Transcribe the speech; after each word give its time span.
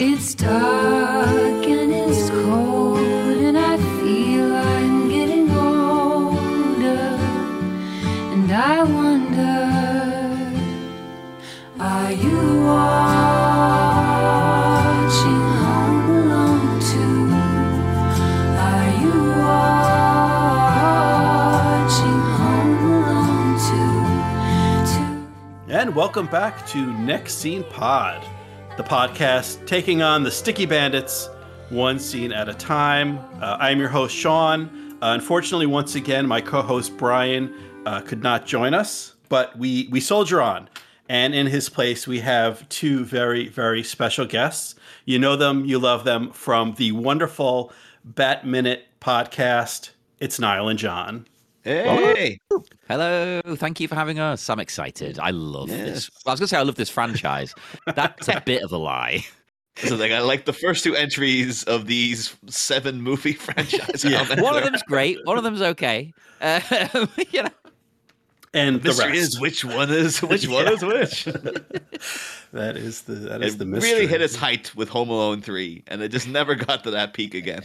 It's 0.00 0.32
dark 0.34 1.66
and 1.66 1.92
it's 1.92 2.30
cold, 2.30 2.98
and 3.00 3.58
I 3.58 3.76
feel 3.98 4.54
I'm 4.54 5.08
getting 5.08 5.50
older. 5.50 7.18
And 8.32 8.52
I 8.52 8.84
wonder, 8.84 9.58
are 11.80 12.12
you 12.12 12.64
watching? 12.64 13.48
And 25.70 25.94
welcome 25.94 26.26
back 26.26 26.66
to 26.68 26.86
Next 26.98 27.34
Scene 27.34 27.62
Pod, 27.64 28.24
the 28.78 28.84
podcast 28.84 29.66
taking 29.66 30.02
on 30.02 30.22
the 30.22 30.30
Sticky 30.30 30.64
Bandits 30.64 31.28
one 31.68 31.98
scene 31.98 32.32
at 32.32 32.48
a 32.48 32.54
time. 32.54 33.18
Uh, 33.42 33.56
I'm 33.58 33.80
your 33.80 33.88
host, 33.88 34.14
Sean. 34.14 34.96
Uh, 35.02 35.14
unfortunately, 35.14 35.66
once 35.66 35.96
again, 35.96 36.28
my 36.28 36.40
co 36.40 36.62
host, 36.62 36.96
Brian, 36.96 37.52
uh, 37.86 38.00
could 38.02 38.22
not 38.22 38.46
join 38.46 38.74
us, 38.74 39.14
but 39.28 39.58
we, 39.58 39.88
we 39.90 39.98
soldier 39.98 40.40
on. 40.40 40.68
And 41.08 41.34
in 41.34 41.48
his 41.48 41.68
place, 41.68 42.06
we 42.06 42.20
have 42.20 42.68
two 42.68 43.04
very, 43.04 43.48
very 43.48 43.82
special 43.82 44.26
guests. 44.26 44.76
You 45.04 45.18
know 45.18 45.34
them, 45.34 45.64
you 45.64 45.80
love 45.80 46.04
them 46.04 46.30
from 46.30 46.74
the 46.74 46.92
wonderful 46.92 47.72
Bat 48.04 48.46
Minute 48.46 48.86
podcast. 49.00 49.90
It's 50.20 50.38
Niall 50.38 50.68
and 50.68 50.78
John. 50.78 51.26
Hey, 51.64 52.38
Hello, 52.88 53.40
thank 53.56 53.80
you 53.80 53.88
for 53.88 53.94
having 53.94 54.18
us. 54.18 54.48
I'm 54.48 54.60
excited. 54.60 55.18
I 55.18 55.30
love 55.30 55.68
Yes. 55.68 55.86
this. 55.86 56.10
I 56.26 56.30
was 56.30 56.40
going 56.40 56.46
to 56.46 56.48
say 56.48 56.56
I 56.56 56.62
love 56.62 56.76
this 56.76 56.88
franchise. 56.88 57.54
That's 57.94 58.28
a 58.28 58.40
bit 58.44 58.62
of 58.62 58.72
a 58.72 58.78
lie. 58.78 59.24
so 59.76 59.96
like 59.96 60.12
I 60.12 60.20
like 60.20 60.44
the 60.44 60.52
first 60.52 60.82
two 60.84 60.96
entries 60.96 61.64
of 61.64 61.86
these 61.86 62.34
seven 62.46 63.02
movie 63.02 63.32
franchises. 63.34 64.04
Yeah. 64.04 64.22
How 64.24 64.28
many 64.30 64.42
One 64.42 64.56
of 64.56 64.64
them's 64.64 64.82
great. 64.84 65.18
One 65.24 65.36
of 65.36 65.44
them's 65.44 65.60
okay. 65.62 66.12
Uh, 66.40 66.60
you 67.30 67.42
know, 67.42 67.48
And 68.54 68.76
are. 68.76 68.78
the 68.78 68.88
mystery 68.88 69.08
rest. 69.12 69.20
is 69.34 69.40
which 69.40 69.64
one 69.64 69.90
is 69.90 70.22
which 70.22 70.48
one 70.48 70.68
is 70.72 70.82
which. 70.82 71.24
that 72.52 72.76
is 72.76 73.02
the 73.02 73.14
that 73.14 73.42
is 73.42 73.54
it 73.54 73.58
the 73.58 73.64
mystery. 73.66 73.92
really 73.92 74.06
hit 74.06 74.22
its 74.22 74.36
height 74.36 74.74
with 74.74 74.88
Home 74.88 75.10
Alone 75.10 75.42
three, 75.42 75.82
and 75.88 76.00
it 76.02 76.08
just 76.08 76.28
never 76.28 76.54
got 76.54 76.82
to 76.84 76.92
that 76.92 77.12
peak 77.14 77.34
again. 77.34 77.62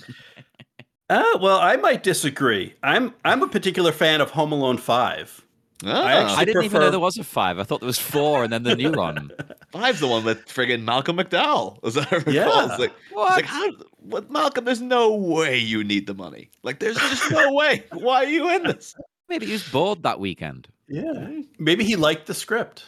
Uh, 1.13 1.37
well, 1.39 1.59
I 1.59 1.75
might 1.77 2.03
disagree. 2.03 2.73
I'm 2.83 3.13
I'm 3.25 3.41
a 3.43 3.47
particular 3.47 3.91
fan 3.91 4.21
of 4.21 4.31
Home 4.31 4.51
Alone 4.51 4.77
Five. 4.77 5.41
Ah, 5.85 6.07
actually- 6.07 6.37
I 6.37 6.45
didn't 6.45 6.63
even 6.63 6.79
know 6.81 6.89
there 6.91 6.99
was 6.99 7.17
a 7.17 7.23
five. 7.25 7.59
I 7.59 7.63
thought 7.63 7.81
there 7.81 7.87
was 7.87 7.99
four, 7.99 8.43
and 8.43 8.53
then 8.53 8.63
the 8.63 8.75
new 8.75 8.91
one. 8.91 9.31
Five's 9.71 9.99
the 9.99 10.07
one 10.07 10.23
with 10.23 10.45
friggin' 10.45 10.83
Malcolm 10.83 11.17
McDowell. 11.17 11.77
As 11.85 11.97
I 11.97 12.07
recall, 12.09 12.31
Yeah. 12.33 12.65
it's 12.69 12.79
like, 12.79 12.91
it's 13.05 13.11
What? 13.11 13.31
like 13.35 13.45
how? 13.45 13.67
What 13.99 14.31
Malcolm? 14.31 14.63
There's 14.65 14.79
no 14.81 15.13
way 15.13 15.57
you 15.57 15.83
need 15.83 16.07
the 16.07 16.13
money. 16.13 16.49
Like, 16.63 16.79
there's 16.79 16.95
just 16.95 17.29
no 17.31 17.51
way. 17.53 17.83
Why 17.91 18.23
are 18.23 18.29
you 18.29 18.49
in 18.55 18.63
this? 18.63 18.95
Maybe 19.27 19.45
he 19.47 19.51
was 19.53 19.67
bored 19.69 20.03
that 20.03 20.19
weekend. 20.21 20.67
Yeah, 20.87 21.41
maybe 21.59 21.83
he 21.83 21.95
liked 21.97 22.27
the 22.27 22.33
script. 22.33 22.85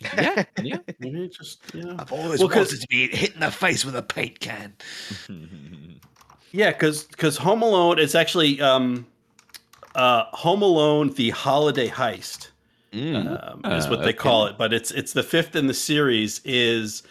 Yeah, 0.00 0.44
yeah. 0.62 0.78
Maybe 1.00 1.28
just 1.28 1.60
you 1.74 1.82
know. 1.82 1.96
I've 1.98 2.12
always 2.12 2.38
Well, 2.38 2.48
'cause- 2.48 2.68
wanted 2.72 2.80
to 2.82 2.86
be 2.88 3.08
hit 3.08 3.34
in 3.34 3.40
the 3.40 3.50
face 3.50 3.84
with 3.84 3.96
a 3.96 4.02
paint 4.02 4.38
can. 4.40 4.74
Yeah, 6.52 6.70
because 6.70 7.04
because 7.04 7.36
Home 7.38 7.62
Alone 7.62 7.98
is 7.98 8.14
actually 8.14 8.60
um, 8.60 9.06
uh, 9.94 10.24
Home 10.32 10.62
Alone: 10.62 11.10
The 11.10 11.30
Holiday 11.30 11.88
Heist 11.88 12.48
um, 12.92 13.60
is 13.72 13.86
Uh, 13.86 13.88
what 13.90 14.00
they 14.00 14.08
okay. 14.10 14.12
call 14.14 14.46
it. 14.46 14.56
But 14.58 14.72
it's 14.72 14.90
it's 14.90 15.12
the 15.12 15.22
fifth 15.22 15.54
in 15.56 15.66
the 15.66 15.74
series. 15.74 16.40
Is 16.44 17.02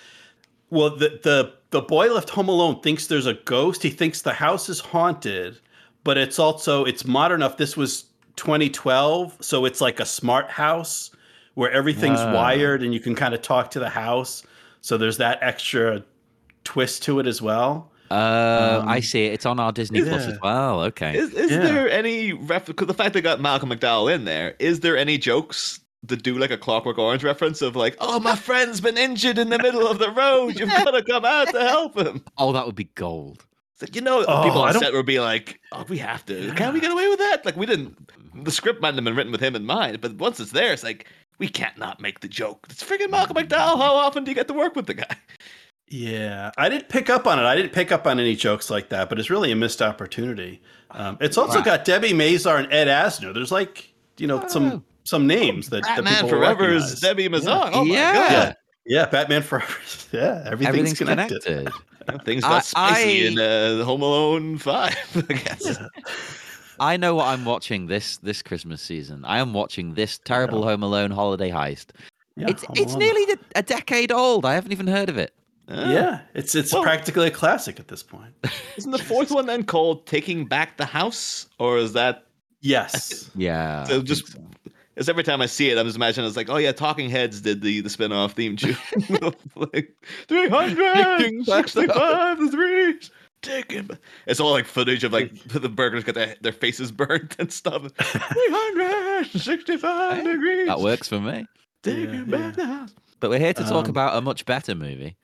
well, 0.69 0.89
the 0.89 1.19
the 1.23 1.53
the 1.69 1.81
boy 1.81 2.13
left 2.13 2.29
home 2.29 2.49
alone 2.49 2.81
thinks 2.81 3.07
there's 3.07 3.25
a 3.25 3.33
ghost. 3.33 3.83
He 3.83 3.89
thinks 3.89 4.21
the 4.21 4.33
house 4.33 4.69
is 4.69 4.79
haunted, 4.79 5.59
but 6.03 6.17
it's 6.17 6.39
also 6.39 6.85
it's 6.85 7.05
modern 7.05 7.41
enough. 7.41 7.57
This 7.57 7.75
was 7.77 8.05
2012, 8.37 9.37
so 9.41 9.65
it's 9.65 9.81
like 9.81 9.99
a 9.99 10.05
smart 10.05 10.49
house 10.49 11.11
where 11.55 11.71
everything's 11.71 12.19
wired 12.19 12.83
and 12.83 12.93
you 12.93 12.99
can 12.99 13.15
kind 13.15 13.33
of 13.33 13.41
talk 13.41 13.71
to 13.71 13.79
the 13.79 13.89
house. 13.89 14.43
So 14.81 14.97
there's 14.97 15.17
that 15.17 15.39
extra 15.41 16.03
twist 16.63 17.01
to 17.03 17.19
it 17.19 17.25
as 17.27 17.41
well. 17.41 17.91
Uh, 18.11 18.79
Um, 18.81 18.87
I 18.89 18.99
see 18.99 19.25
it. 19.25 19.33
It's 19.33 19.45
on 19.45 19.59
our 19.59 19.71
Disney 19.71 20.01
Plus 20.01 20.25
yeah. 20.25 20.31
as 20.33 20.39
well. 20.41 20.81
Okay. 20.83 21.17
Is, 21.17 21.33
is 21.33 21.51
Yeah. 21.51 21.59
there 21.59 21.89
any 21.89 22.33
ref? 22.33 22.65
Because 22.65 22.87
the 22.87 22.93
fact 22.93 23.13
they 23.13 23.21
got 23.21 23.39
Malcolm 23.41 23.69
McDowell 23.69 24.13
in 24.13 24.25
there, 24.25 24.55
is 24.59 24.79
there 24.81 24.97
any 24.97 25.17
jokes 25.17 25.79
that 26.03 26.23
do 26.23 26.37
like 26.37 26.51
a 26.51 26.57
Clockwork 26.57 26.97
Orange 26.97 27.23
reference 27.23 27.61
of 27.61 27.75
like, 27.75 27.97
"Oh, 27.99 28.19
my 28.19 28.35
friend's 28.35 28.79
been 28.81 28.97
injured 28.97 29.37
in 29.37 29.49
the 29.49 29.57
middle 29.57 29.87
of 29.87 29.99
the 29.99 30.11
road. 30.11 30.57
You've 30.59 30.69
got 30.83 30.91
to 30.91 31.03
come 31.03 31.25
out 31.25 31.49
to 31.49 31.59
help 31.59 31.97
him." 31.97 32.23
Oh, 32.37 32.51
that 32.53 32.65
would 32.65 32.75
be 32.75 32.85
gold. 32.95 33.45
It's 33.73 33.81
like 33.81 33.95
you 33.95 34.01
know, 34.01 34.23
Oh, 34.27 34.43
people 34.43 34.61
I 34.63 34.69
on 34.69 34.79
set 34.79 34.93
would 34.93 35.05
be 35.05 35.19
like, 35.19 35.59
"Oh, 35.71 35.85
we 35.89 35.97
have 35.99 36.25
to. 36.27 36.51
Can 36.55 36.73
we 36.73 36.79
get 36.79 36.91
away 36.91 37.07
with 37.09 37.19
that?" 37.19 37.45
Like 37.45 37.55
we 37.57 37.65
didn't. 37.65 37.95
The 38.43 38.51
script 38.51 38.81
might 38.81 38.93
have 38.95 39.03
been 39.03 39.15
written 39.15 39.31
with 39.31 39.41
him 39.41 39.55
in 39.55 39.65
mind, 39.65 39.99
but 40.01 40.15
once 40.15 40.39
it's 40.39 40.51
there, 40.51 40.71
it's 40.73 40.83
like 40.83 41.05
we 41.39 41.47
can't 41.47 41.77
not 41.77 41.99
make 41.99 42.19
the 42.21 42.27
joke. 42.27 42.65
It's 42.69 42.83
freaking 42.83 43.09
Malcolm 43.11 43.35
McDowell. 43.37 43.77
How 43.77 43.95
often 43.95 44.23
do 44.23 44.31
you 44.31 44.35
get 44.35 44.47
to 44.47 44.53
work 44.53 44.75
with 44.75 44.85
the 44.87 44.93
guy? 44.95 45.15
Yeah, 45.89 46.51
I 46.57 46.67
didn't 46.69 46.89
pick 46.89 47.09
up 47.09 47.27
on 47.27 47.39
it. 47.39 47.43
I 47.43 47.55
didn't 47.55 47.71
pick 47.71 47.91
up 47.91 48.05
on 48.07 48.19
any 48.19 48.35
jokes 48.35 48.69
like 48.69 48.89
that, 48.89 49.07
but 49.09 49.19
it's 49.19 49.29
really 49.29 49.51
a 49.51 49.55
missed 49.55 49.81
opportunity. 49.81 50.61
Um, 50.91 51.17
it's 51.21 51.37
also 51.37 51.59
Wow. 51.59 51.65
got 51.65 51.85
Debbie 51.85 52.11
Mazar 52.11 52.59
and 52.59 52.71
Ed 52.73 52.87
Asner. 52.87 53.33
There's 53.33 53.51
like 53.51 53.93
you 54.17 54.27
know 54.27 54.45
some 54.47 54.83
some 55.05 55.27
names 55.27 55.69
that, 55.69 55.83
that 55.83 55.95
Batman 56.03 56.13
people 56.15 56.29
Forever 56.29 56.63
recognize. 56.63 56.91
is 56.93 56.99
Debbie 56.99 57.29
Mazar. 57.29 57.69
Oh 57.73 57.85
my 57.85 57.93
Yeah. 57.93 58.13
god. 58.13 58.31
Yeah, 58.31 58.53
yeah, 58.99 59.05
Batman 59.05 59.41
Forever. 59.43 59.73
Yeah, 60.11 60.41
everything's, 60.45 60.67
Everything's 60.67 60.97
connected. 60.97 61.43
connected. 61.43 61.73
Yeah, 62.09 62.17
Things 62.25 62.43
I- 62.43 62.49
got 62.49 62.65
spicy 62.65 63.23
I- 63.25 63.27
in 63.31 63.39
uh, 63.39 63.83
Home 63.85 64.01
Alone 64.01 64.57
Five. 64.57 64.95
I 65.29 65.33
guess. 65.33 65.77
I 66.79 66.95
know 66.97 67.15
what 67.15 67.27
I'm 67.27 67.45
watching 67.45 67.87
this 67.87 68.17
this 68.17 68.41
Christmas 68.41 68.81
season. 68.81 69.23
I 69.25 69.39
am 69.39 69.53
watching 69.53 69.93
this 69.93 70.19
terrible 70.25 70.63
Home 70.63 70.83
Alone 70.83 71.11
holiday 71.11 71.49
heist. 71.49 71.87
Yeah, 72.35 72.47
it's 72.49 72.63
Home 72.65 72.75
it's 72.77 72.93
Alone. 72.93 72.99
nearly 72.99 73.23
a- 73.33 73.59
a 73.59 73.63
decade 73.63 74.11
old. 74.11 74.45
I 74.45 74.53
haven't 74.55 74.71
even 74.73 74.87
heard 74.87 75.07
of 75.09 75.17
it. 75.17 75.33
Ah. 75.69 75.91
Yeah, 75.91 76.19
it's 76.33 76.55
it's 76.55 76.71
Well- 76.73 76.83
practically 76.83 77.27
a 77.27 77.31
classic 77.31 77.79
at 77.79 77.87
this 77.89 78.01
point. 78.03 78.33
Isn't 78.77 78.91
the 78.91 78.97
fourth 78.97 79.31
one 79.31 79.45
then 79.47 79.63
called 79.63 80.05
Taking 80.07 80.45
Back 80.45 80.77
the 80.77 80.85
House? 80.85 81.47
Or 81.59 81.77
is 81.77 81.93
that 81.93 82.23
Yes. 82.61 83.29
Yeah. 83.35 83.83
so 83.83 84.01
just 84.01 84.35
Because 84.95 85.09
every 85.09 85.23
time 85.23 85.41
I 85.41 85.45
see 85.45 85.69
it, 85.69 85.77
I'm 85.77 85.85
just 85.85 85.97
imagining 85.97 86.27
it's 86.27 86.37
like, 86.37 86.49
oh 86.49 86.57
yeah, 86.57 86.71
Talking 86.71 87.09
Heads 87.09 87.41
did 87.41 87.61
the 87.61 87.81
the 87.81 87.89
spin-off 87.89 88.31
theme 88.33 88.55
tune. 88.55 88.77
like 89.55 89.93
365 90.27 92.39
degrees. 92.39 93.11
Taking. 93.43 93.87
It's 94.25 94.39
all 94.39 94.49
like 94.51 94.65
footage 94.65 95.03
of 95.03 95.13
like 95.13 95.31
the 95.49 95.69
burgers 95.69 96.03
got 96.03 96.15
their, 96.15 96.35
their 96.41 96.51
faces 96.51 96.91
burnt 96.91 97.35
and 97.37 97.53
stuff. 97.53 97.83
365 97.99 100.23
degrees. 100.23 100.65
that 100.67 100.79
works 100.79 101.07
for 101.07 101.19
me. 101.19 101.45
Taking 101.83 102.13
Yeah, 102.15 102.21
back 102.23 102.55
the 102.55 102.65
house. 102.65 102.95
But 103.19 103.29
we're 103.29 103.37
here 103.39 103.53
to 103.53 103.63
talk 103.63 103.85
Um, 103.85 103.89
about 103.91 104.15
a 104.17 104.21
much 104.21 104.43
better 104.45 104.73
movie. 104.75 105.15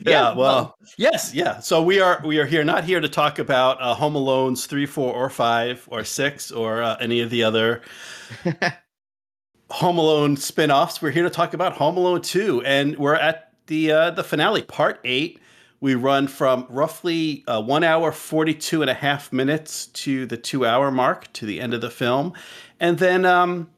Yeah, 0.00 0.34
well, 0.34 0.76
yes, 0.96 1.34
yeah. 1.34 1.58
So 1.58 1.82
we 1.82 2.00
are 2.00 2.22
we 2.24 2.38
are 2.38 2.46
here 2.46 2.62
not 2.62 2.84
here 2.84 3.00
to 3.00 3.08
talk 3.08 3.38
about 3.40 3.80
uh, 3.82 3.94
Home 3.94 4.14
Alone's 4.14 4.66
three, 4.66 4.86
four, 4.86 5.12
or 5.12 5.28
five, 5.28 5.86
or 5.90 6.04
six, 6.04 6.52
or 6.52 6.82
uh, 6.82 6.96
any 7.00 7.20
of 7.20 7.30
the 7.30 7.42
other 7.42 7.82
Home 9.70 9.98
Alone 9.98 10.36
spin-offs. 10.36 11.02
We're 11.02 11.10
here 11.10 11.24
to 11.24 11.30
talk 11.30 11.52
about 11.52 11.72
Home 11.74 11.96
Alone 11.96 12.22
two, 12.22 12.62
and 12.64 12.96
we're 12.96 13.16
at 13.16 13.52
the 13.66 13.90
uh, 13.90 14.10
the 14.12 14.22
finale, 14.22 14.62
part 14.62 15.00
eight. 15.04 15.40
We 15.80 15.94
run 15.94 16.26
from 16.26 16.66
roughly 16.68 17.44
uh, 17.46 17.62
one 17.62 17.84
hour, 17.84 18.10
42 18.10 18.82
and 18.82 18.90
a 18.90 18.94
half 18.94 19.32
minutes 19.32 19.86
to 19.86 20.26
the 20.26 20.36
two 20.36 20.66
hour 20.66 20.90
mark 20.90 21.32
to 21.34 21.46
the 21.46 21.60
end 21.60 21.72
of 21.72 21.80
the 21.80 21.90
film. 21.90 22.34
And 22.80 22.98
then, 22.98 23.24
um, 23.24 23.70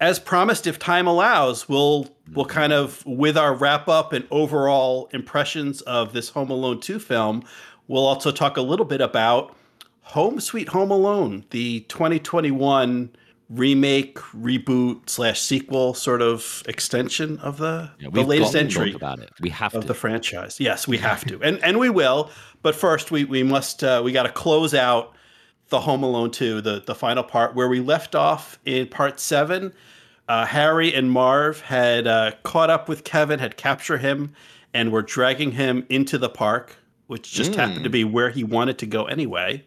as 0.00 0.18
promised, 0.18 0.66
if 0.66 0.78
time 0.78 1.06
allows, 1.06 1.68
we'll 1.68 2.08
we'll 2.32 2.46
kind 2.46 2.72
of 2.72 3.04
with 3.04 3.36
our 3.36 3.54
wrap 3.54 3.86
up 3.88 4.12
and 4.12 4.26
overall 4.30 5.08
impressions 5.12 5.82
of 5.82 6.12
this 6.12 6.30
Home 6.30 6.50
Alone 6.50 6.80
2 6.80 6.98
film, 6.98 7.44
we'll 7.86 8.06
also 8.06 8.32
talk 8.32 8.56
a 8.56 8.62
little 8.62 8.86
bit 8.86 9.00
about 9.00 9.54
Home 10.02 10.40
Sweet 10.40 10.70
Home 10.70 10.90
Alone, 10.90 11.44
the 11.50 11.80
2021 11.80 13.10
remake, 13.50 14.16
reboot 14.16 15.10
slash 15.10 15.40
sequel 15.40 15.92
sort 15.92 16.22
of 16.22 16.62
extension 16.66 17.38
of 17.40 17.58
the, 17.58 17.90
Yeah, 17.98 18.08
the 18.12 18.22
latest 18.22 18.52
to 18.52 18.60
entry 18.60 18.94
about 18.94 19.18
it. 19.18 19.30
We 19.40 19.50
have 19.50 19.74
of 19.74 19.82
to. 19.82 19.88
the 19.88 19.94
franchise. 19.94 20.58
Yes, 20.60 20.88
we 20.88 20.96
have 20.98 21.24
to, 21.26 21.42
and 21.42 21.62
and 21.62 21.78
we 21.78 21.90
will. 21.90 22.30
But 22.62 22.74
first, 22.74 23.10
we 23.10 23.24
we 23.24 23.42
must 23.42 23.84
uh, 23.84 24.00
we 24.02 24.12
got 24.12 24.22
to 24.22 24.32
close 24.32 24.72
out 24.72 25.14
the 25.70 25.80
Home 25.80 26.02
Alone 26.02 26.30
two, 26.30 26.60
the 26.60 26.80
the 26.84 26.94
final 26.94 27.22
part 27.24 27.54
where 27.54 27.68
we 27.68 27.80
left 27.80 28.14
off 28.14 28.58
in 28.64 28.86
part 28.88 29.18
seven. 29.18 29.72
Uh, 30.28 30.46
Harry 30.46 30.94
and 30.94 31.10
Marv 31.10 31.60
had 31.60 32.06
uh, 32.06 32.30
caught 32.44 32.70
up 32.70 32.88
with 32.88 33.02
Kevin, 33.02 33.40
had 33.40 33.56
captured 33.56 33.98
him, 33.98 34.32
and 34.72 34.92
were 34.92 35.02
dragging 35.02 35.50
him 35.50 35.84
into 35.88 36.18
the 36.18 36.28
park, 36.28 36.76
which 37.08 37.32
just 37.32 37.54
happened 37.56 37.82
to 37.82 37.90
be 37.90 38.04
where 38.04 38.30
he 38.30 38.44
wanted 38.44 38.78
to 38.78 38.86
go 38.86 39.06
anyway. 39.06 39.64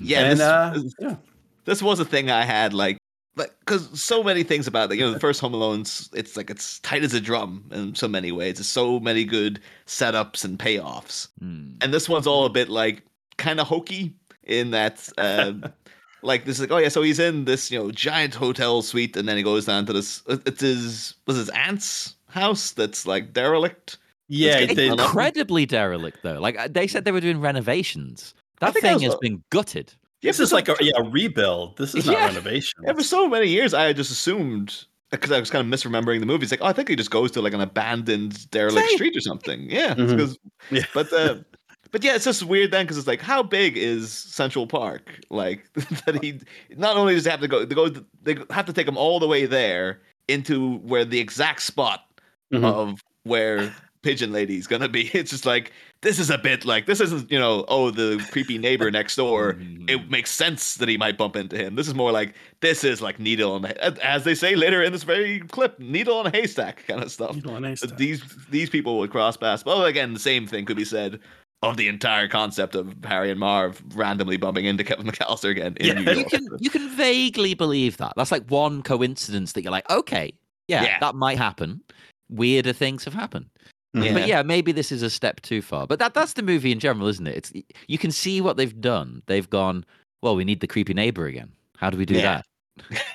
Yeah, 0.00 0.20
and 0.22 0.32
this, 0.32 0.40
uh, 0.40 0.70
this- 0.74 0.94
yeah. 0.98 1.16
this 1.64 1.82
was 1.82 2.00
a 2.00 2.04
thing 2.04 2.28
I 2.30 2.44
had 2.44 2.74
like 2.74 2.98
like 3.36 3.54
because 3.60 3.88
so 4.00 4.24
many 4.24 4.42
things 4.42 4.66
about 4.66 4.90
it. 4.90 4.98
You 4.98 5.04
know, 5.06 5.12
the 5.12 5.20
first 5.20 5.40
Home 5.40 5.54
Alone's 5.54 6.10
it's 6.12 6.36
like 6.36 6.50
it's 6.50 6.80
tight 6.80 7.04
as 7.04 7.14
a 7.14 7.20
drum 7.20 7.64
in 7.70 7.94
so 7.94 8.08
many 8.08 8.32
ways. 8.32 8.56
There's 8.56 8.66
so 8.66 8.98
many 8.98 9.24
good 9.24 9.60
setups 9.86 10.44
and 10.44 10.58
payoffs, 10.58 11.28
Hmm. 11.38 11.74
and 11.80 11.94
this 11.94 12.08
one's 12.08 12.26
all 12.26 12.46
a 12.46 12.50
bit 12.50 12.68
like 12.68 13.04
kind 13.38 13.60
of 13.60 13.68
hokey 13.68 14.12
in 14.44 14.70
that. 14.72 15.08
Um, 15.18 15.64
Like 16.22 16.44
this, 16.44 16.56
is 16.56 16.60
like 16.60 16.70
oh 16.70 16.76
yeah, 16.76 16.90
so 16.90 17.00
he's 17.00 17.18
in 17.18 17.46
this 17.46 17.70
you 17.70 17.78
know 17.78 17.90
giant 17.90 18.34
hotel 18.34 18.82
suite, 18.82 19.16
and 19.16 19.26
then 19.26 19.38
he 19.38 19.42
goes 19.42 19.64
down 19.64 19.86
to 19.86 19.94
this. 19.94 20.22
It's 20.28 20.60
his 20.60 21.14
was 21.26 21.38
his 21.38 21.48
aunt's 21.48 22.14
house 22.28 22.72
that's 22.72 23.06
like 23.06 23.32
derelict. 23.32 23.96
Yeah, 24.28 24.58
It's 24.58 24.66
they, 24.68 24.74
getting 24.74 24.92
Incredibly 25.00 25.64
derelict 25.64 26.18
though. 26.22 26.38
Like 26.38 26.58
uh, 26.58 26.68
they 26.70 26.86
said 26.88 27.06
they 27.06 27.10
were 27.12 27.22
doing 27.22 27.40
renovations. 27.40 28.34
That 28.60 28.74
thing 28.74 28.92
was- 28.96 29.02
has 29.04 29.14
been 29.16 29.42
gutted. 29.48 29.94
Yeah, 30.20 30.28
this 30.28 30.40
is 30.40 30.52
like 30.52 30.68
a 30.68 30.76
yeah 30.82 30.92
a 30.98 31.04
rebuild. 31.04 31.78
This 31.78 31.94
is 31.94 32.04
not 32.04 32.12
Yeah. 32.18 32.26
renovation. 32.26 32.80
Yeah, 32.84 32.92
for 32.92 33.02
so 33.02 33.26
many 33.26 33.46
years, 33.48 33.72
I 33.72 33.84
had 33.84 33.96
just 33.96 34.10
assumed 34.10 34.84
because 35.10 35.32
I 35.32 35.40
was 35.40 35.48
kind 35.48 35.66
of 35.72 35.80
misremembering 35.80 36.20
the 36.20 36.26
movie. 36.26 36.42
It's 36.42 36.52
like, 36.52 36.60
oh, 36.60 36.66
I 36.66 36.74
think 36.74 36.90
he 36.90 36.96
just 36.96 37.10
goes 37.10 37.30
to 37.30 37.40
like 37.40 37.54
an 37.54 37.62
abandoned 37.62 38.50
derelict 38.50 38.88
Same. 38.90 38.96
street 38.98 39.16
or 39.16 39.20
something. 39.22 39.70
Yeah, 39.70 39.94
Mhm. 39.94 40.36
Yeah. 40.70 40.84
but 40.92 41.10
uh, 41.14 41.36
but 41.92 42.02
yeah, 42.04 42.14
it's 42.14 42.24
just 42.24 42.42
weird 42.44 42.70
then 42.70 42.84
because 42.84 42.98
it's 42.98 43.06
like, 43.06 43.20
how 43.20 43.42
big 43.42 43.76
is 43.76 44.12
Central 44.12 44.66
Park? 44.66 45.20
Like 45.30 45.72
that 46.06 46.18
he 46.22 46.40
not 46.76 46.96
only 46.96 47.14
does 47.14 47.24
he 47.24 47.30
have 47.30 47.40
to 47.40 47.48
go, 47.48 47.64
they 47.64 47.74
go, 47.74 47.88
they 48.22 48.36
have 48.50 48.66
to 48.66 48.72
take 48.72 48.86
him 48.88 48.96
all 48.96 49.18
the 49.20 49.28
way 49.28 49.46
there 49.46 50.00
into 50.28 50.76
where 50.78 51.04
the 51.04 51.18
exact 51.20 51.62
spot 51.62 52.04
Mhm. 52.52 52.64
of 52.64 53.04
where 53.22 53.72
Pigeon 54.02 54.32
Lady's 54.32 54.66
gonna 54.66 54.88
be. 54.88 55.08
It's 55.14 55.30
just 55.30 55.46
like 55.46 55.72
this 56.02 56.18
is 56.18 56.30
a 56.30 56.38
bit 56.38 56.64
like 56.64 56.86
this 56.86 57.00
isn't 57.00 57.30
you 57.30 57.38
know 57.38 57.64
oh 57.68 57.90
the 57.90 58.24
creepy 58.32 58.56
neighbor 58.58 58.90
next 58.90 59.14
door 59.16 59.56
it 59.88 60.10
makes 60.10 60.30
sense 60.30 60.74
that 60.76 60.88
he 60.88 60.96
might 60.96 61.16
bump 61.18 61.36
into 61.36 61.56
him. 61.56 61.74
This 61.76 61.86
is 61.86 61.94
more 61.94 62.10
like 62.10 62.34
this 62.60 62.82
is 62.82 63.00
like 63.02 63.20
needle 63.20 63.52
on 63.52 63.66
as 63.66 64.24
they 64.24 64.34
say 64.34 64.56
later 64.56 64.82
in 64.82 64.92
this 64.92 65.02
very 65.04 65.40
clip, 65.40 65.78
needle 65.78 66.16
on 66.16 66.26
a 66.26 66.30
haystack 66.30 66.84
kind 66.88 67.02
of 67.02 67.10
stuff. 67.12 67.36
Know, 67.44 67.58
nice 67.58 67.82
That. 67.82 67.98
These 67.98 68.22
these 68.50 68.70
people 68.70 68.98
would 68.98 69.10
cross 69.10 69.36
paths. 69.36 69.62
But 69.62 69.84
again, 69.84 70.12
the 70.14 70.18
same 70.20 70.46
thing 70.46 70.64
could 70.64 70.76
be 70.78 70.84
said 70.84 71.20
of 71.62 71.76
the 71.76 71.88
entire 71.88 72.26
concept 72.26 72.74
of 72.74 72.94
Harry 73.04 73.30
and 73.30 73.38
Marv 73.38 73.82
randomly 73.94 74.36
bumping 74.38 74.64
into 74.64 74.82
Kevin 74.82 75.06
McAllister 75.06 75.50
again 75.50 75.76
in 75.78 75.86
Yeah. 75.86 75.92
New 75.94 76.10
You 76.12 76.18
You 76.18 76.24
can 76.24 76.46
you 76.58 76.70
can 76.70 76.88
vaguely 76.96 77.54
believe 77.54 77.98
that. 77.98 78.14
That's 78.16 78.32
like 78.32 78.46
one 78.50 78.82
coincidence 78.82 79.52
that 79.52 79.62
you're 79.62 79.70
like, 79.72 79.88
okay, 79.90 80.32
yeah, 80.68 80.82
Yeah. 80.84 80.98
that 81.00 81.14
might 81.14 81.36
happen. 81.38 81.82
Weirder 82.30 82.72
things 82.72 83.04
have 83.04 83.12
happened. 83.14 83.46
Mhm. 83.94 84.14
But 84.14 84.28
yeah, 84.28 84.42
maybe 84.42 84.72
this 84.72 84.92
is 84.92 85.02
a 85.02 85.10
step 85.10 85.40
too 85.42 85.60
far. 85.60 85.86
But 85.86 85.98
that 85.98 86.14
that's 86.14 86.32
the 86.34 86.42
movie 86.42 86.72
in 86.72 86.78
general, 86.78 87.08
isn't 87.08 87.26
it? 87.26 87.36
It's 87.36 87.52
you 87.88 87.98
can 87.98 88.12
see 88.12 88.40
what 88.40 88.56
they've 88.56 88.80
done. 88.80 89.22
They've 89.26 89.48
gone, 89.50 89.84
well, 90.22 90.36
we 90.36 90.44
need 90.44 90.60
the 90.60 90.66
creepy 90.68 90.94
neighbor 90.94 91.26
again. 91.26 91.50
How 91.76 91.90
do 91.90 91.98
we 91.98 92.06
do 92.06 92.14
Yeah. 92.14 92.22
that? 92.22 92.46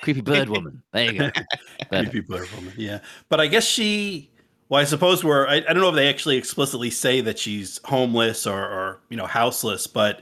creepy 0.02 0.20
bird 0.20 0.48
woman. 0.48 0.80
There 0.92 1.12
you 1.12 1.18
go. 1.18 1.30
Better. 1.90 2.10
Creepy 2.10 2.26
blur 2.26 2.46
woman. 2.54 2.72
Yeah, 2.76 3.00
but 3.28 3.40
I 3.40 3.48
guess 3.48 3.64
she. 3.66 4.30
Well, 4.68 4.80
I 4.80 4.84
suppose 4.84 5.22
we're. 5.22 5.46
I, 5.46 5.56
I 5.56 5.72
don't 5.72 5.80
know 5.80 5.90
if 5.90 5.94
they 5.94 6.08
actually 6.08 6.36
explicitly 6.36 6.90
say 6.90 7.20
that 7.20 7.38
she's 7.38 7.80
homeless 7.84 8.46
or, 8.46 8.58
or 8.58 9.00
you 9.08 9.16
know 9.16 9.26
houseless, 9.26 9.86
but 9.86 10.20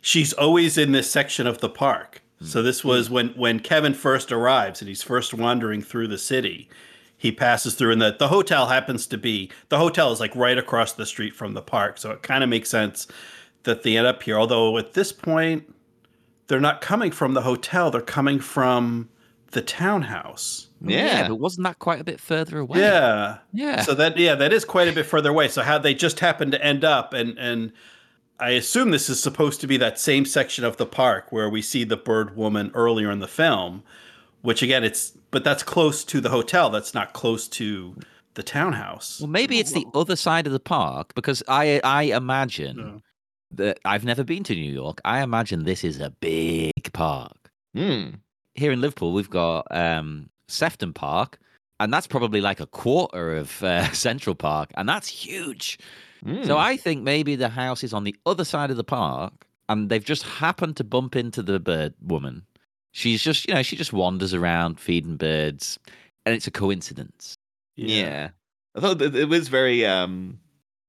she's 0.00 0.32
always 0.34 0.76
in 0.76 0.92
this 0.92 1.10
section 1.10 1.46
of 1.46 1.58
the 1.58 1.70
park. 1.70 2.22
So 2.40 2.58
mm-hmm. 2.58 2.66
this 2.66 2.84
was 2.84 3.08
when 3.08 3.28
when 3.30 3.60
Kevin 3.60 3.94
first 3.94 4.30
arrives 4.30 4.80
and 4.80 4.88
he's 4.88 5.02
first 5.02 5.32
wandering 5.34 5.82
through 5.82 6.08
the 6.08 6.18
city. 6.18 6.68
He 7.16 7.32
passes 7.32 7.74
through, 7.74 7.92
and 7.92 8.02
the 8.02 8.14
the 8.16 8.28
hotel 8.28 8.66
happens 8.66 9.06
to 9.08 9.18
be 9.18 9.50
the 9.70 9.78
hotel 9.78 10.12
is 10.12 10.20
like 10.20 10.36
right 10.36 10.58
across 10.58 10.92
the 10.92 11.06
street 11.06 11.34
from 11.34 11.54
the 11.54 11.62
park. 11.62 11.98
So 11.98 12.12
it 12.12 12.22
kind 12.22 12.44
of 12.44 12.50
makes 12.50 12.68
sense 12.68 13.08
that 13.64 13.82
they 13.82 13.96
end 13.96 14.06
up 14.06 14.22
here. 14.22 14.38
Although 14.38 14.78
at 14.78 14.92
this 14.92 15.12
point, 15.12 15.74
they're 16.46 16.60
not 16.60 16.80
coming 16.80 17.10
from 17.10 17.34
the 17.34 17.42
hotel; 17.42 17.90
they're 17.90 18.00
coming 18.02 18.38
from 18.38 19.08
the 19.50 19.62
townhouse. 19.62 20.67
Yeah. 20.80 21.28
but 21.28 21.36
wasn't 21.36 21.66
that 21.66 21.78
quite 21.78 22.00
a 22.00 22.04
bit 22.04 22.20
further 22.20 22.58
away? 22.58 22.80
Yeah. 22.80 23.38
Yeah. 23.52 23.82
So 23.82 23.94
that 23.94 24.16
yeah, 24.16 24.34
that 24.36 24.52
is 24.52 24.64
quite 24.64 24.88
a 24.88 24.92
bit 24.92 25.06
further 25.06 25.30
away. 25.30 25.48
So 25.48 25.62
how 25.62 25.78
they 25.78 25.94
just 25.94 26.20
happened 26.20 26.52
to 26.52 26.64
end 26.64 26.84
up 26.84 27.12
and 27.12 27.38
and 27.38 27.72
I 28.40 28.50
assume 28.50 28.90
this 28.92 29.08
is 29.10 29.20
supposed 29.20 29.60
to 29.62 29.66
be 29.66 29.76
that 29.78 29.98
same 29.98 30.24
section 30.24 30.64
of 30.64 30.76
the 30.76 30.86
park 30.86 31.32
where 31.32 31.50
we 31.50 31.60
see 31.60 31.82
the 31.84 31.96
bird 31.96 32.36
woman 32.36 32.70
earlier 32.74 33.10
in 33.10 33.18
the 33.18 33.26
film, 33.28 33.82
which 34.42 34.62
again 34.62 34.84
it's 34.84 35.10
but 35.30 35.44
that's 35.44 35.62
close 35.62 36.04
to 36.04 36.20
the 36.20 36.30
hotel. 36.30 36.70
That's 36.70 36.94
not 36.94 37.12
close 37.12 37.48
to 37.48 37.96
the 38.34 38.42
townhouse. 38.44 39.20
Well, 39.20 39.28
maybe 39.28 39.58
it's 39.58 39.72
the 39.72 39.84
other 39.94 40.14
side 40.14 40.46
of 40.46 40.52
the 40.52 40.60
park 40.60 41.14
because 41.16 41.42
I 41.48 41.80
I 41.82 42.02
imagine 42.04 42.76
No. 42.76 43.00
that 43.52 43.80
I've 43.84 44.04
never 44.04 44.22
been 44.22 44.44
to 44.44 44.54
New 44.54 44.72
York. 44.72 45.00
I 45.04 45.22
imagine 45.22 45.64
this 45.64 45.82
is 45.82 45.98
a 46.00 46.10
big 46.10 46.92
park. 46.92 47.50
Hmm. 47.74 48.10
Here 48.54 48.70
in 48.72 48.80
Liverpool, 48.80 49.12
we've 49.12 49.30
got 49.30 49.66
um, 49.70 50.30
Sefton 50.48 50.92
Park, 50.92 51.38
and 51.80 51.92
that's 51.92 52.06
probably 52.06 52.40
like 52.40 52.60
a 52.60 52.66
quarter 52.66 53.36
of 53.36 53.62
uh, 53.62 53.90
Central 53.92 54.34
Park, 54.34 54.70
and 54.76 54.88
that's 54.88 55.08
huge. 55.08 55.78
Hmm. 56.24 56.44
So 56.44 56.58
I 56.58 56.76
think 56.76 57.02
maybe 57.02 57.36
the 57.36 57.48
house 57.48 57.84
is 57.84 57.92
on 57.92 58.04
the 58.04 58.16
other 58.26 58.44
side 58.44 58.70
of 58.70 58.76
the 58.76 58.84
park, 58.84 59.46
and 59.68 59.88
they've 59.88 60.04
just 60.04 60.24
happened 60.24 60.76
to 60.78 60.84
bump 60.84 61.14
into 61.14 61.42
the 61.42 61.60
bird 61.60 61.94
woman. 62.02 62.44
She's 62.92 63.22
just, 63.22 63.46
you 63.46 63.54
know, 63.54 63.62
she 63.62 63.76
just 63.76 63.92
wanders 63.92 64.34
around 64.34 64.80
feeding 64.80 65.16
birds, 65.16 65.78
and 66.26 66.34
it's 66.34 66.46
a 66.46 66.50
coincidence. 66.50 67.34
Yeah. 67.76 68.30
I 68.76 68.80
thought 68.80 68.98
that 68.98 69.14
it 69.14 69.28
was 69.28 69.48
very 69.48 69.86
um 69.86 70.38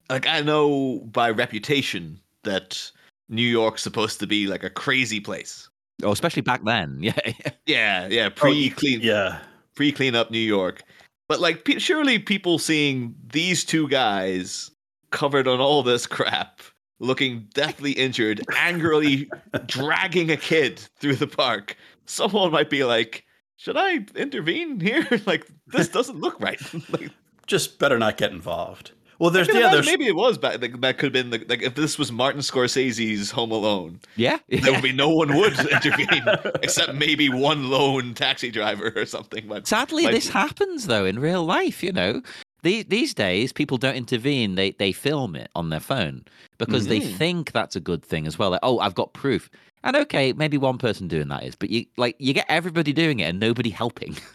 like 0.09 0.27
I 0.27 0.41
know 0.41 0.99
by 1.11 1.29
reputation 1.29 2.19
that 2.43 2.91
New 3.29 3.47
York's 3.47 3.83
supposed 3.83 4.19
to 4.19 4.27
be 4.27 4.47
like 4.47 4.63
a 4.63 4.69
crazy 4.69 5.19
place. 5.19 5.69
Oh, 6.03 6.11
especially 6.11 6.41
back 6.41 6.63
then. 6.63 6.99
Yeah. 7.03 7.33
Yeah, 7.65 8.07
yeah, 8.07 8.25
Oh, 8.27 8.29
pre 8.31 8.69
clean 8.71 9.01
Yeah. 9.01 9.39
Pre 9.79 9.93
clean 9.93 10.13
up 10.13 10.29
New 10.29 10.37
York. 10.37 10.83
But 11.29 11.39
like 11.39 11.63
pe- 11.63 11.79
surely 11.79 12.19
people 12.19 12.59
seeing 12.59 13.15
these 13.31 13.63
two 13.63 13.87
guys 13.87 14.71
covered 15.11 15.47
on 15.47 15.61
all 15.61 15.83
this 15.83 16.05
crap, 16.05 16.59
looking 16.99 17.47
deathly 17.53 17.93
injured, 17.93 18.41
angrily 18.57 19.31
dragging 19.67 20.31
a 20.31 20.35
kid 20.35 20.79
through 20.99 21.15
the 21.15 21.27
park, 21.27 21.77
someone 22.05 22.51
might 22.51 22.69
be 22.69 22.83
like, 22.83 23.23
"Should 23.55 23.77
I 23.77 24.05
intervene 24.17 24.81
here? 24.81 25.07
like 25.25 25.47
this 25.67 25.87
doesn't 25.87 26.19
look 26.19 26.41
right." 26.41 26.59
like, 26.89 27.11
Just 27.47 27.79
better 27.79 27.97
not 27.97 28.17
get 28.17 28.31
involved. 28.33 28.91
Well, 29.19 29.29
there's 29.29 29.47
can 29.47 29.57
yeah, 29.59 29.69
there's 29.71 29.85
maybe 29.85 30.07
it 30.07 30.15
was 30.15 30.37
back. 30.37 30.61
Like, 30.61 30.79
that 30.81 30.97
could 30.97 31.13
have 31.13 31.13
been 31.13 31.29
the, 31.29 31.45
like 31.49 31.61
if 31.61 31.75
this 31.75 31.99
was 31.99 32.11
Martin 32.11 32.41
Scorsese's 32.41 33.29
Home 33.31 33.51
Alone, 33.51 33.99
yeah. 34.15 34.39
there 34.47 34.71
would 34.71 34.81
be 34.81 34.93
no 34.93 35.09
one 35.09 35.35
would 35.35 35.59
intervene 35.71 36.23
except 36.63 36.93
maybe 36.95 37.29
one 37.29 37.69
lone 37.69 38.13
taxi 38.13 38.49
driver 38.49 38.93
or 38.95 39.05
something. 39.05 39.45
But 39.47 39.67
Sadly, 39.67 40.03
might 40.05 40.11
this 40.11 40.27
be- 40.27 40.33
happens 40.33 40.87
though 40.87 41.05
in 41.05 41.19
real 41.19 41.43
life. 41.43 41.83
You 41.83 41.91
know, 41.91 42.21
these 42.63 42.85
these 42.85 43.13
days 43.13 43.51
people 43.51 43.77
don't 43.77 43.95
intervene; 43.95 44.55
they 44.55 44.71
they 44.71 44.91
film 44.93 45.35
it 45.35 45.49
on 45.53 45.69
their 45.69 45.79
phone 45.81 46.23
because 46.57 46.87
they 46.87 47.01
Mhm. 47.01 47.15
think 47.17 47.51
that's 47.51 47.75
a 47.75 47.81
good 47.81 48.03
thing 48.03 48.25
as 48.25 48.39
well. 48.39 48.51
Like, 48.51 48.61
oh, 48.63 48.79
I've 48.79 48.95
got 48.95 49.13
proof. 49.13 49.49
And 49.83 49.95
okay, 49.95 50.33
maybe 50.33 50.57
one 50.57 50.77
person 50.77 51.07
doing 51.07 51.29
that 51.29 51.43
is, 51.43 51.55
but 51.55 51.69
you 51.69 51.85
like 51.97 52.15
you 52.19 52.33
get 52.33 52.45
everybody 52.49 52.93
doing 52.93 53.19
it 53.19 53.25
and 53.25 53.39
nobody 53.39 53.69
helping. 53.69 54.15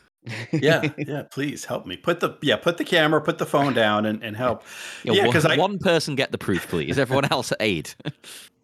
yeah, 0.52 0.88
yeah, 0.98 1.22
please 1.30 1.64
help 1.64 1.86
me. 1.86 1.96
Put 1.96 2.20
the 2.20 2.36
yeah, 2.42 2.56
put 2.56 2.78
the 2.78 2.84
camera, 2.84 3.20
put 3.20 3.38
the 3.38 3.46
phone 3.46 3.74
down 3.74 4.06
and, 4.06 4.22
and 4.22 4.36
help. 4.36 4.62
You 5.02 5.12
know, 5.12 5.16
yeah, 5.16 5.22
one, 5.22 5.30
because 5.30 5.46
I 5.46 5.56
one 5.56 5.78
person 5.78 6.14
get 6.14 6.32
the 6.32 6.38
proof, 6.38 6.68
please. 6.68 6.98
Everyone 6.98 7.26
else 7.30 7.52
aid. 7.60 7.94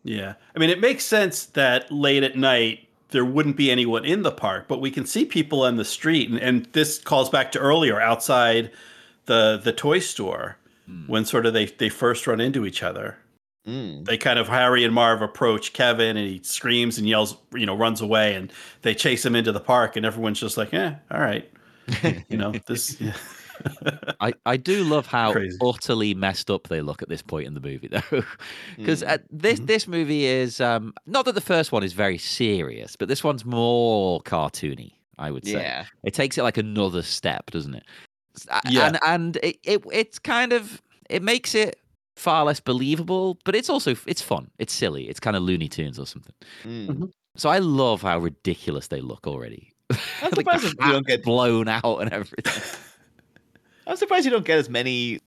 Yeah. 0.02 0.34
I 0.54 0.58
mean, 0.58 0.70
it 0.70 0.80
makes 0.80 1.04
sense 1.04 1.46
that 1.46 1.90
late 1.90 2.22
at 2.22 2.36
night 2.36 2.88
there 3.10 3.24
wouldn't 3.24 3.56
be 3.56 3.70
anyone 3.70 4.04
in 4.04 4.22
the 4.22 4.30
park, 4.30 4.66
but 4.68 4.80
we 4.80 4.90
can 4.90 5.04
see 5.04 5.24
people 5.24 5.62
on 5.62 5.76
the 5.76 5.84
street. 5.84 6.30
And, 6.30 6.38
and 6.38 6.66
this 6.72 6.98
calls 6.98 7.28
back 7.28 7.52
to 7.52 7.58
earlier 7.58 8.00
outside 8.00 8.70
the 9.26 9.60
the 9.62 9.72
toy 9.72 9.98
store 9.98 10.56
hmm. 10.86 11.06
when 11.06 11.24
sort 11.24 11.46
of 11.46 11.52
they, 11.52 11.66
they 11.66 11.88
first 11.88 12.26
run 12.26 12.40
into 12.40 12.64
each 12.64 12.82
other. 12.82 13.18
Mm. 13.66 14.04
They 14.06 14.16
kind 14.16 14.38
of 14.38 14.48
Harry 14.48 14.84
and 14.84 14.94
Marv 14.94 15.20
approach 15.22 15.72
Kevin 15.72 16.16
and 16.16 16.26
he 16.26 16.40
screams 16.42 16.96
and 16.98 17.06
yells, 17.08 17.36
you 17.54 17.66
know, 17.66 17.76
runs 17.76 18.00
away 18.00 18.34
and 18.34 18.52
they 18.82 18.94
chase 18.94 19.24
him 19.24 19.36
into 19.36 19.52
the 19.52 19.60
park 19.60 19.96
and 19.96 20.06
everyone's 20.06 20.40
just 20.40 20.56
like, 20.56 20.72
eh, 20.72 20.94
all 21.10 21.20
right. 21.20 21.50
You 22.28 22.36
know, 22.38 22.52
this 22.66 22.98
yeah. 23.00 23.12
I, 24.20 24.32
I 24.46 24.56
do 24.56 24.82
love 24.84 25.06
how 25.18 25.32
Crazy. 25.32 25.58
utterly 25.60 26.14
messed 26.14 26.50
up 26.50 26.68
they 26.68 26.80
look 26.80 27.02
at 27.02 27.10
this 27.10 27.20
point 27.20 27.46
in 27.46 27.52
the 27.54 27.60
movie, 27.60 27.88
though, 27.88 28.00
because 28.78 29.02
Mm. 29.02 29.22
this 29.30 29.60
Mhm. 29.60 29.66
this 29.66 29.86
movie 29.86 30.24
is 30.24 30.60
um, 30.62 30.94
not 31.06 31.26
that 31.26 31.34
the 31.34 31.40
first 31.42 31.70
one 31.70 31.82
is 31.82 31.92
very 31.92 32.16
serious, 32.16 32.96
but 32.96 33.08
this 33.08 33.22
one's 33.22 33.44
more 33.44 34.22
cartoony. 34.22 34.92
I 35.18 35.30
would 35.30 35.44
say 35.44 35.52
Yeah. 35.60 35.84
it 36.02 36.14
takes 36.14 36.38
it 36.38 36.42
like 36.42 36.56
another 36.56 37.02
step, 37.02 37.50
doesn't 37.50 37.74
it? 37.74 37.84
Yeah. 38.70 38.86
and 38.86 38.98
and 39.04 39.36
it, 39.42 39.58
it 39.64 39.82
it's 39.92 40.18
kind 40.18 40.54
of 40.54 40.80
it 41.10 41.22
makes 41.22 41.54
it 41.54 41.78
far 42.20 42.44
less 42.44 42.60
believable, 42.60 43.38
but 43.44 43.56
it's 43.56 43.70
also 43.70 43.96
it's 44.06 44.20
fun. 44.22 44.50
It's 44.58 44.72
silly. 44.72 45.08
It's 45.08 45.18
kind 45.20 45.36
of 45.36 45.42
Looney 45.42 45.68
Tunes 45.68 45.98
or 45.98 46.06
something. 46.06 46.34
Mm. 46.64 47.10
So 47.36 47.48
I 47.48 47.58
love 47.58 48.02
how 48.02 48.18
ridiculous 48.18 48.88
they 48.88 49.00
look 49.00 49.26
already. 49.26 49.72
I'm 49.90 49.98
like 50.32 50.34
surprised 50.36 50.78
the 50.78 50.86
you 50.86 50.92
don't 50.92 51.06
get. 51.06 51.24
blown 51.24 51.66
out 51.68 51.98
and 52.00 52.12
everything. 52.12 52.44
I'm 53.86 53.96
surprised 53.96 54.24
you 54.26 54.30
don't 54.30 54.44
get 54.44 54.58
as 54.58 54.68
many 54.68 55.20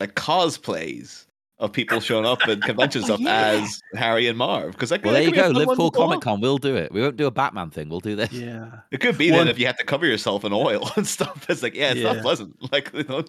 like 0.00 0.14
cosplays 0.14 1.26
of 1.58 1.72
people 1.72 2.00
showing 2.00 2.24
up 2.24 2.38
at 2.48 2.62
convention 2.62 3.02
stuff 3.02 3.20
as 3.26 3.80
Harry 3.94 4.26
and 4.26 4.38
Marv. 4.38 4.72
Because 4.72 4.90
Well, 4.90 5.12
there 5.12 5.22
you 5.22 5.32
go. 5.32 5.48
Liverpool 5.48 5.90
Comic 5.90 6.22
Con. 6.22 6.40
We'll 6.40 6.56
do 6.58 6.74
it. 6.74 6.90
We 6.90 7.02
won't 7.02 7.16
do 7.16 7.26
a 7.26 7.30
Batman 7.30 7.68
thing. 7.70 7.90
We'll 7.90 8.00
do 8.00 8.16
this. 8.16 8.32
Yeah. 8.32 8.80
It 8.90 9.00
could 9.00 9.18
be 9.18 9.30
Well, 9.30 9.44
that 9.44 9.50
if 9.50 9.58
you 9.58 9.66
had 9.66 9.76
to 9.78 9.84
cover 9.84 10.06
yourself 10.06 10.44
in 10.44 10.54
oil 10.54 10.90
and 10.96 11.06
stuff, 11.06 11.48
it's 11.50 11.62
like, 11.62 11.74
yeah, 11.74 11.90
it's 11.90 12.00
Yeah. 12.00 12.14
not 12.14 12.22
pleasant. 12.22 12.56
Like, 12.72 12.90
you 12.94 13.04
know, 13.04 13.24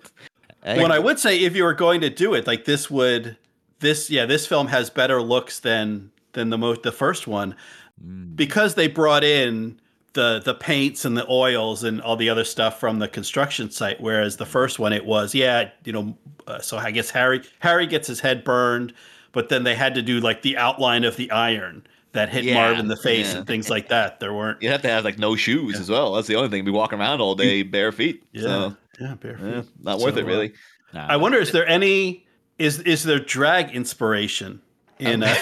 Hey, 0.63 0.81
What 0.81 0.91
I 0.91 0.99
would 0.99 1.17
say, 1.19 1.39
if 1.39 1.55
you 1.55 1.63
were 1.63 1.73
going 1.73 2.01
to 2.01 2.09
do 2.09 2.33
it, 2.33 2.45
like 2.47 2.65
this 2.65 2.89
would, 2.89 3.37
this 3.79 4.09
yeah, 4.09 4.25
this 4.25 4.45
film 4.45 4.67
has 4.67 4.89
better 4.89 5.21
looks 5.21 5.59
than 5.59 6.11
than 6.33 6.49
the 6.49 6.57
most 6.57 6.83
the 6.83 6.91
first 6.91 7.27
one 7.27 7.55
mm, 8.03 8.35
because 8.35 8.75
they 8.75 8.87
brought 8.87 9.23
in 9.23 9.79
the 10.13 10.41
the 10.43 10.53
paints 10.53 11.03
and 11.03 11.17
the 11.17 11.25
oils 11.29 11.83
and 11.83 12.01
all 12.01 12.15
the 12.15 12.29
other 12.29 12.43
stuff 12.43 12.79
from 12.79 12.99
the 12.99 13.07
construction 13.07 13.71
site. 13.71 13.99
Whereas 13.99 14.37
the 14.37 14.45
first 14.45 14.77
one, 14.79 14.93
it 14.93 15.05
was 15.05 15.33
yeah, 15.33 15.69
you 15.83 15.93
know, 15.93 16.15
uh, 16.47 16.59
so 16.59 16.77
I 16.77 16.91
guess 16.91 17.09
Harry 17.09 17.41
Harry 17.59 17.87
gets 17.87 18.07
his 18.07 18.19
head 18.19 18.43
burned, 18.43 18.93
but 19.31 19.49
then 19.49 19.63
they 19.63 19.75
had 19.75 19.95
to 19.95 20.01
do 20.01 20.19
like 20.19 20.41
the 20.43 20.57
outline 20.57 21.03
of 21.03 21.15
the 21.15 21.31
iron 21.31 21.85
that 22.13 22.27
hit 22.29 22.43
Yeah, 22.43 22.55
Marv 22.55 22.77
in 22.79 22.87
the 22.87 22.97
face 22.97 23.31
yeah. 23.31 23.39
and 23.39 23.47
things 23.47 23.69
like 23.75 23.87
that. 23.89 24.19
There 24.19 24.33
weren't. 24.33 24.61
you 24.61 24.69
have 24.69 24.81
to 24.83 24.89
have 24.89 25.05
like 25.05 25.17
no 25.17 25.35
shoes 25.35 25.79
as 25.79 25.89
well. 25.89 26.13
That's 26.13 26.27
the 26.27 26.35
only 26.35 26.49
thing. 26.49 26.65
Be 26.65 26.71
walking 26.71 26.99
around 26.99 27.19
all 27.21 27.35
day 27.35 27.63
bare 27.63 27.91
feet. 27.91 28.23
Yeah, 28.33 28.41
So, 28.41 28.77
yeah, 29.01 29.15
bare 29.15 29.37
feet. 29.37 29.45
yeah, 29.47 29.61
not 29.81 29.99
worth 29.99 30.13
So, 30.13 30.19
it, 30.21 30.25
really. 30.25 30.53
nah. 30.93 31.07
I 31.07 31.17
wonder 31.17 31.37
is 31.39 31.51
there 31.51 31.67
any 31.67 32.25
is 32.59 32.79
is 32.79 33.03
there 33.03 33.19
drag 33.19 33.71
inspiration 33.75 34.61
in 34.99 35.23
uh, 35.23 35.35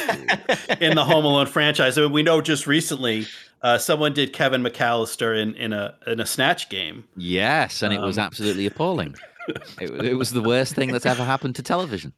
in 0.80 0.96
the 0.96 1.04
Home 1.04 1.26
Alone 1.26 1.48
franchise? 1.48 1.98
I 1.98 2.02
mean, 2.02 2.12
we 2.14 2.24
know 2.24 2.40
just 2.42 2.66
recently 2.68 3.26
uh, 3.62 3.78
someone 3.78 4.14
did 4.14 4.32
Kevin 4.34 4.64
McAllister 4.64 5.38
in 5.40 5.54
in 5.56 5.74
a 5.74 5.96
in 6.08 6.20
a 6.20 6.26
snatch 6.26 6.70
game. 6.70 7.04
Yes, 7.18 7.82
and 7.84 7.94
it 7.94 8.00
was 8.00 8.18
Um, 8.18 8.24
absolutely 8.26 8.66
appalling. 8.66 9.16
it, 9.82 9.90
it 10.06 10.14
was 10.16 10.32
the 10.32 10.42
worst 10.42 10.76
thing 10.76 10.92
that's 10.92 11.06
ever 11.06 11.24
happened 11.26 11.56
to 11.56 11.64
television. 11.64 12.14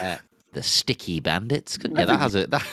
Uh, 0.00 0.16
the 0.52 0.62
sticky 0.62 1.20
bandits. 1.20 1.76
Couldn't 1.76 1.96
yeah, 1.98 2.04
that 2.06 2.18
has 2.20 2.34
it. 2.34 2.50
That, 2.50 2.64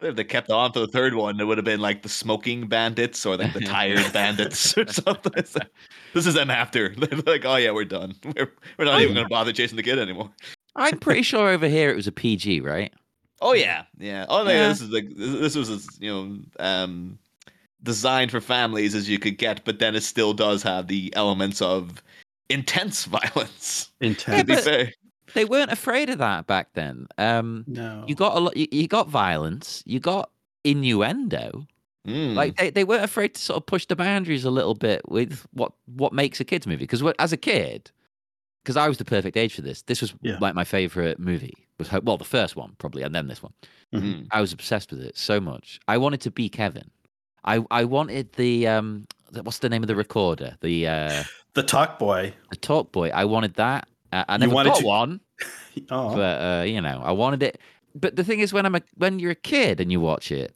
If 0.00 0.14
they 0.14 0.24
kept 0.24 0.50
on 0.50 0.72
to 0.72 0.80
the 0.80 0.86
third 0.88 1.14
one, 1.14 1.40
it 1.40 1.44
would 1.44 1.58
have 1.58 1.64
been 1.64 1.80
like 1.80 2.02
the 2.02 2.08
smoking 2.08 2.68
bandits 2.68 3.26
or 3.26 3.36
like 3.36 3.52
the 3.52 3.60
tired 3.66 4.12
bandits 4.12 4.76
or 4.78 4.86
something. 4.92 5.32
Like, 5.34 5.70
this 6.14 6.26
is 6.26 6.34
them 6.34 6.50
after. 6.50 6.88
They're 6.96 7.18
like, 7.26 7.44
oh 7.44 7.56
yeah, 7.56 7.72
we're 7.72 7.84
done. 7.84 8.14
We're, 8.24 8.52
we're 8.78 8.84
not 8.84 9.00
even 9.00 9.14
going 9.14 9.26
to 9.26 9.30
bother 9.30 9.52
chasing 9.52 9.76
the 9.76 9.82
kid 9.82 9.98
anymore. 9.98 10.30
I'm 10.76 10.98
pretty 11.00 11.22
sure 11.22 11.48
over 11.48 11.66
here 11.66 11.90
it 11.90 11.96
was 11.96 12.06
a 12.06 12.12
PG, 12.12 12.60
right? 12.60 12.92
Oh 13.40 13.54
yeah, 13.54 13.84
yeah. 13.98 14.26
Oh 14.28 14.44
no, 14.44 14.50
Yeah. 14.50 14.68
this 14.68 14.80
is 14.80 14.90
like 14.90 15.08
this 15.16 15.40
this 15.40 15.56
was 15.56 15.70
as, 15.70 15.88
you 16.00 16.10
know 16.10 16.38
um 16.60 17.18
designed 17.82 18.30
for 18.32 18.40
families 18.40 18.94
as 18.94 19.08
you 19.08 19.18
could 19.18 19.38
get, 19.38 19.64
but 19.64 19.78
then 19.78 19.94
it 19.94 20.02
still 20.02 20.34
does 20.34 20.62
have 20.62 20.88
the 20.88 21.12
elements 21.16 21.62
of 21.62 22.02
intense 22.50 23.04
violence. 23.04 23.90
To 24.00 24.06
Intense. 24.06 24.42
be 24.44 24.54
but- 24.54 24.64
fair, 24.64 24.92
They 25.34 25.44
weren't 25.44 25.70
afraid 25.72 26.10
of 26.10 26.18
that 26.18 26.46
back 26.46 26.68
then. 26.74 27.06
Um, 27.18 27.64
no. 27.66 28.04
you 28.06 28.14
got 28.14 28.36
a 28.36 28.40
lot. 28.40 28.56
You, 28.56 28.66
you 28.70 28.88
got 28.88 29.08
violence. 29.08 29.82
You 29.86 30.00
got 30.00 30.30
innuendo. 30.64 31.66
Mm. 32.06 32.34
Like 32.34 32.56
they, 32.56 32.70
they 32.70 32.84
weren't 32.84 33.04
afraid 33.04 33.34
to 33.34 33.40
sort 33.40 33.56
of 33.58 33.66
push 33.66 33.86
the 33.86 33.96
boundaries 33.96 34.44
a 34.44 34.50
little 34.50 34.74
bit 34.74 35.02
with 35.08 35.46
what 35.52 35.72
what 35.86 36.12
makes 36.12 36.40
a 36.40 36.44
kids 36.44 36.66
movie. 36.66 36.84
Because 36.84 37.02
as 37.18 37.32
a 37.32 37.36
kid, 37.36 37.90
because 38.62 38.76
I 38.76 38.88
was 38.88 38.96
the 38.98 39.04
perfect 39.04 39.36
age 39.36 39.54
for 39.54 39.62
this. 39.62 39.82
This 39.82 40.00
was 40.00 40.14
Yeah. 40.22 40.38
like 40.40 40.54
my 40.54 40.64
favorite 40.64 41.18
movie. 41.18 41.54
Was 41.78 41.88
Ho- 41.88 42.00
well 42.02 42.16
the 42.16 42.24
first 42.24 42.56
one 42.56 42.74
probably, 42.78 43.02
and 43.02 43.14
then 43.14 43.26
this 43.28 43.42
one. 43.42 43.52
Mm. 43.94 44.26
I 44.30 44.40
was 44.40 44.52
obsessed 44.52 44.90
with 44.90 45.00
it 45.02 45.16
so 45.18 45.40
much. 45.40 45.80
I 45.88 45.98
wanted 45.98 46.20
to 46.22 46.30
be 46.30 46.48
Kevin. 46.48 46.90
I 47.44 47.64
I 47.70 47.84
wanted 47.84 48.32
the 48.34 48.66
um 48.68 49.06
what's 49.42 49.58
the 49.58 49.68
name 49.68 49.82
of 49.82 49.88
the 49.88 49.94
recorder? 49.96 50.56
The 50.60 50.86
uh 50.88 51.22
the 51.54 51.62
Talk 51.62 51.98
Boy. 51.98 52.32
the 52.50 52.56
Talk 52.56 52.90
Boy. 52.92 53.10
I 53.10 53.24
wanted 53.26 53.54
that. 53.54 53.86
Uh, 54.12 54.24
I 54.28 54.36
never 54.38 54.54
wanted 54.54 54.70
got 54.70 54.78
to- 54.80 54.86
one, 54.86 55.20
Oh, 55.90 56.14
but 56.14 56.40
uh, 56.40 56.62
you 56.64 56.80
know 56.80 57.00
I 57.04 57.12
wanted 57.12 57.42
it. 57.42 57.60
But 57.94 58.16
the 58.16 58.24
thing 58.24 58.40
is, 58.40 58.52
when 58.52 58.64
I'm 58.66 58.74
a 58.74 58.82
when 58.96 59.18
you're 59.18 59.32
a 59.32 59.34
kid 59.36 59.80
and 59.80 59.90
you 59.92 60.00
watch 60.00 60.30
it, 60.32 60.54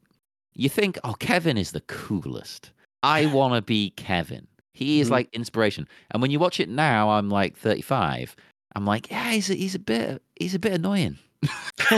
you 0.55 0.69
think, 0.69 0.97
oh, 1.03 1.13
Kevin 1.13 1.57
is 1.57 1.71
the 1.71 1.81
coolest. 1.81 2.71
I 3.03 3.25
want 3.33 3.53
to 3.55 3.61
be 3.61 3.91
Kevin. 3.91 4.47
He 4.73 4.99
is 4.99 5.07
Mhm. 5.07 5.11
like 5.11 5.29
inspiration. 5.33 5.87
And 6.11 6.21
when 6.21 6.31
you 6.31 6.39
watch 6.39 6.59
it 6.59 6.67
now, 6.69 7.09
I'm 7.11 7.29
like 7.29 7.55
35. 7.57 8.35
I'm 8.75 8.85
like, 8.85 9.11
yeah, 9.11 9.31
he's 9.31 9.49
a, 9.51 9.53
he's 9.55 9.75
a 9.75 9.79
bit 9.79 10.21
he's 10.39 10.55
a 10.55 10.59
bit 10.59 10.73
annoying. 10.73 11.17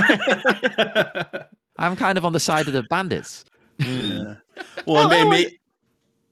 I'm 1.78 1.96
kind 1.96 2.18
of 2.18 2.26
on 2.26 2.34
the 2.34 2.40
side 2.40 2.68
of 2.68 2.74
the 2.74 2.84
bandits. 2.84 3.46
yeah. 3.80 4.36
Well, 4.86 4.98
Oh, 5.08 5.10
and 5.10 5.14
oh, 5.14 5.30
may- 5.30 5.46
may- 5.46 5.58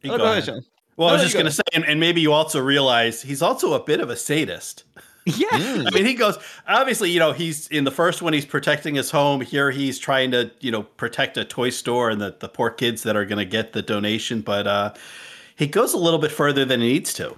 Oh, 0.05 0.09
go 0.09 0.17
go 0.17 0.23
ahead. 0.25 0.31
ahead, 0.39 0.45
Sean. 0.45 0.65
Well, 0.97 1.09
I 1.09 1.13
was 1.13 1.21
just 1.21 1.33
go. 1.33 1.39
going 1.39 1.49
to 1.49 1.55
say, 1.55 1.63
and, 1.73 1.85
and 1.85 1.99
maybe 1.99 2.19
you 2.21 2.33
also 2.33 2.59
realize 2.59 3.21
he's 3.21 3.41
also 3.41 3.73
a 3.73 3.83
bit 3.83 3.99
of 4.01 4.09
a 4.09 4.15
sadist. 4.17 4.83
Yeah. 5.25 5.47
Mm. 5.51 5.87
I 5.87 5.89
mean, 5.95 6.05
he 6.05 6.15
goes, 6.15 6.37
obviously, 6.67 7.09
you 7.09 7.19
know, 7.19 7.31
he's 7.31 7.67
in 7.67 7.83
the 7.85 7.91
first 7.91 8.21
one, 8.21 8.33
he's 8.33 8.45
protecting 8.45 8.95
his 8.95 9.09
home. 9.09 9.39
Here, 9.41 9.71
he's 9.71 9.97
trying 9.97 10.31
to, 10.31 10.51
you 10.59 10.69
know, 10.71 10.83
protect 10.83 11.37
a 11.37 11.45
toy 11.45 11.69
store 11.69 12.09
and 12.09 12.19
the, 12.19 12.35
the 12.39 12.49
poor 12.49 12.69
kids 12.69 13.03
that 13.03 13.15
are 13.15 13.23
going 13.25 13.37
to 13.39 13.45
get 13.45 13.71
the 13.73 13.81
donation. 13.81 14.41
But 14.41 14.67
uh, 14.67 14.93
he 15.55 15.67
goes 15.67 15.93
a 15.93 15.97
little 15.97 16.19
bit 16.19 16.31
further 16.31 16.65
than 16.65 16.81
he 16.81 16.93
needs 16.93 17.13
to. 17.13 17.37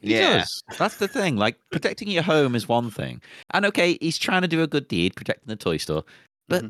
He 0.00 0.14
Yeah. 0.14 0.38
does. 0.38 0.62
That's 0.78 0.96
the 0.96 1.06
thing. 1.08 1.36
Like 1.36 1.56
protecting 1.70 2.08
your 2.08 2.22
home 2.24 2.54
is 2.56 2.66
one 2.68 2.90
thing, 2.90 3.20
and 3.50 3.64
okay, 3.66 3.96
he's 4.00 4.18
trying 4.18 4.42
to 4.42 4.48
do 4.48 4.62
a 4.62 4.66
good 4.66 4.88
deed, 4.88 5.14
protecting 5.14 5.46
the 5.48 5.56
toy 5.56 5.76
store. 5.76 6.04
But 6.48 6.64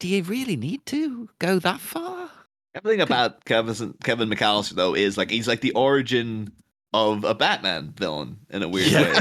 do 0.00 0.08
you 0.08 0.22
really 0.24 0.56
need 0.56 0.84
to 0.86 1.28
go 1.38 1.58
that 1.60 1.80
far? 1.80 2.28
Everything 2.74 3.00
about 3.00 3.44
Kevin 3.44 3.94
Kevin 4.02 4.28
McAllister 4.28 4.72
though 4.72 4.94
is 4.94 5.16
like 5.16 5.30
he's 5.30 5.46
like 5.48 5.60
the 5.60 5.72
origin 5.72 6.50
of 6.94 7.24
a 7.24 7.34
Batman 7.34 7.94
villain 7.96 8.36
in 8.50 8.62
a 8.62 8.68
weird 8.68 8.92
way. 8.92 9.14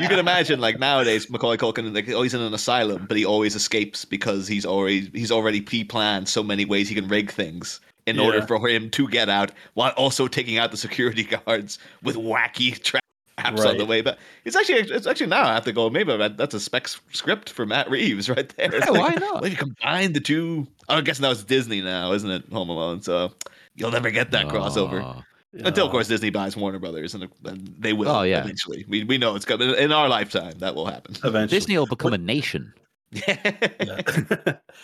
you 0.00 0.08
can 0.08 0.18
imagine 0.18 0.58
like 0.58 0.78
nowadays 0.78 1.28
Macaulay 1.28 1.58
Culkin 1.58 1.94
like 1.94 2.08
oh 2.08 2.22
he's 2.22 2.32
in 2.34 2.40
an 2.40 2.54
asylum 2.54 3.04
but 3.06 3.16
he 3.16 3.26
always 3.26 3.54
escapes 3.54 4.04
because 4.04 4.48
he's 4.48 4.64
already 4.64 5.10
he's 5.12 5.30
already 5.30 5.60
pre-planned 5.60 6.28
so 6.28 6.42
many 6.42 6.64
ways 6.64 6.88
he 6.88 6.94
can 6.94 7.06
rig 7.08 7.30
things 7.30 7.80
in 8.08 8.18
order 8.18 8.46
for 8.46 8.66
him 8.66 8.88
to 8.90 9.06
get 9.08 9.28
out 9.28 9.52
while 9.74 9.90
also 9.92 10.26
taking 10.26 10.56
out 10.58 10.70
the 10.70 10.76
security 10.76 11.24
guards 11.46 11.78
with 12.02 12.16
wacky 12.16 12.80
traps 12.82 13.04
on 13.38 13.76
the 13.76 13.84
way. 13.84 14.00
But 14.00 14.18
it's 14.44 14.56
actually 14.56 14.78
it's 14.78 15.06
actually 15.06 15.26
now 15.26 15.44
I 15.44 15.54
have 15.54 15.64
to 15.64 15.72
go 15.72 15.90
maybe 15.90 16.16
that's 16.16 16.54
a 16.54 16.60
spec 16.60 16.88
script 16.88 17.50
for 17.50 17.66
Matt 17.66 17.90
Reeves 17.90 18.28
right 18.36 18.48
there. 18.56 18.74
Yeah, 18.74 18.90
like, 18.90 19.00
why 19.00 19.14
not? 19.14 19.42
well, 19.42 19.50
you 19.50 19.56
combine 19.56 20.12
the 20.12 20.20
two. 20.20 20.66
Oh, 20.88 20.96
I 20.96 21.00
guess 21.02 21.20
now 21.20 21.30
it's 21.30 21.44
Disney 21.44 21.82
now 21.82 22.12
isn't 22.12 22.30
it 22.30 22.44
Home 22.50 22.70
Alone? 22.70 23.02
So 23.02 23.32
you'll 23.74 23.92
never 23.92 24.10
get 24.10 24.30
that 24.30 24.46
crossover. 24.46 25.02
Oh. 25.02 25.22
Until, 25.52 25.84
of 25.84 25.88
Uh, 25.88 25.92
course, 25.92 26.08
Disney 26.08 26.30
buys 26.30 26.56
Warner 26.56 26.78
Brothers, 26.78 27.14
and, 27.14 27.28
and 27.44 27.74
they 27.78 27.92
will 27.92 28.08
Oh, 28.08 28.22
yeah. 28.22 28.40
eventually. 28.42 28.84
We, 28.88 29.04
we 29.04 29.18
know 29.18 29.34
it's 29.34 29.44
coming 29.44 29.70
in 29.74 29.92
our 29.92 30.08
lifetime. 30.08 30.54
That 30.58 30.74
will 30.74 30.86
happen. 30.86 31.14
eventually. 31.24 31.46
Disney 31.58 31.78
will 31.78 31.86
become 31.86 32.12
a 32.12 32.18
nation. 32.18 32.72
Yeah. 33.12 33.34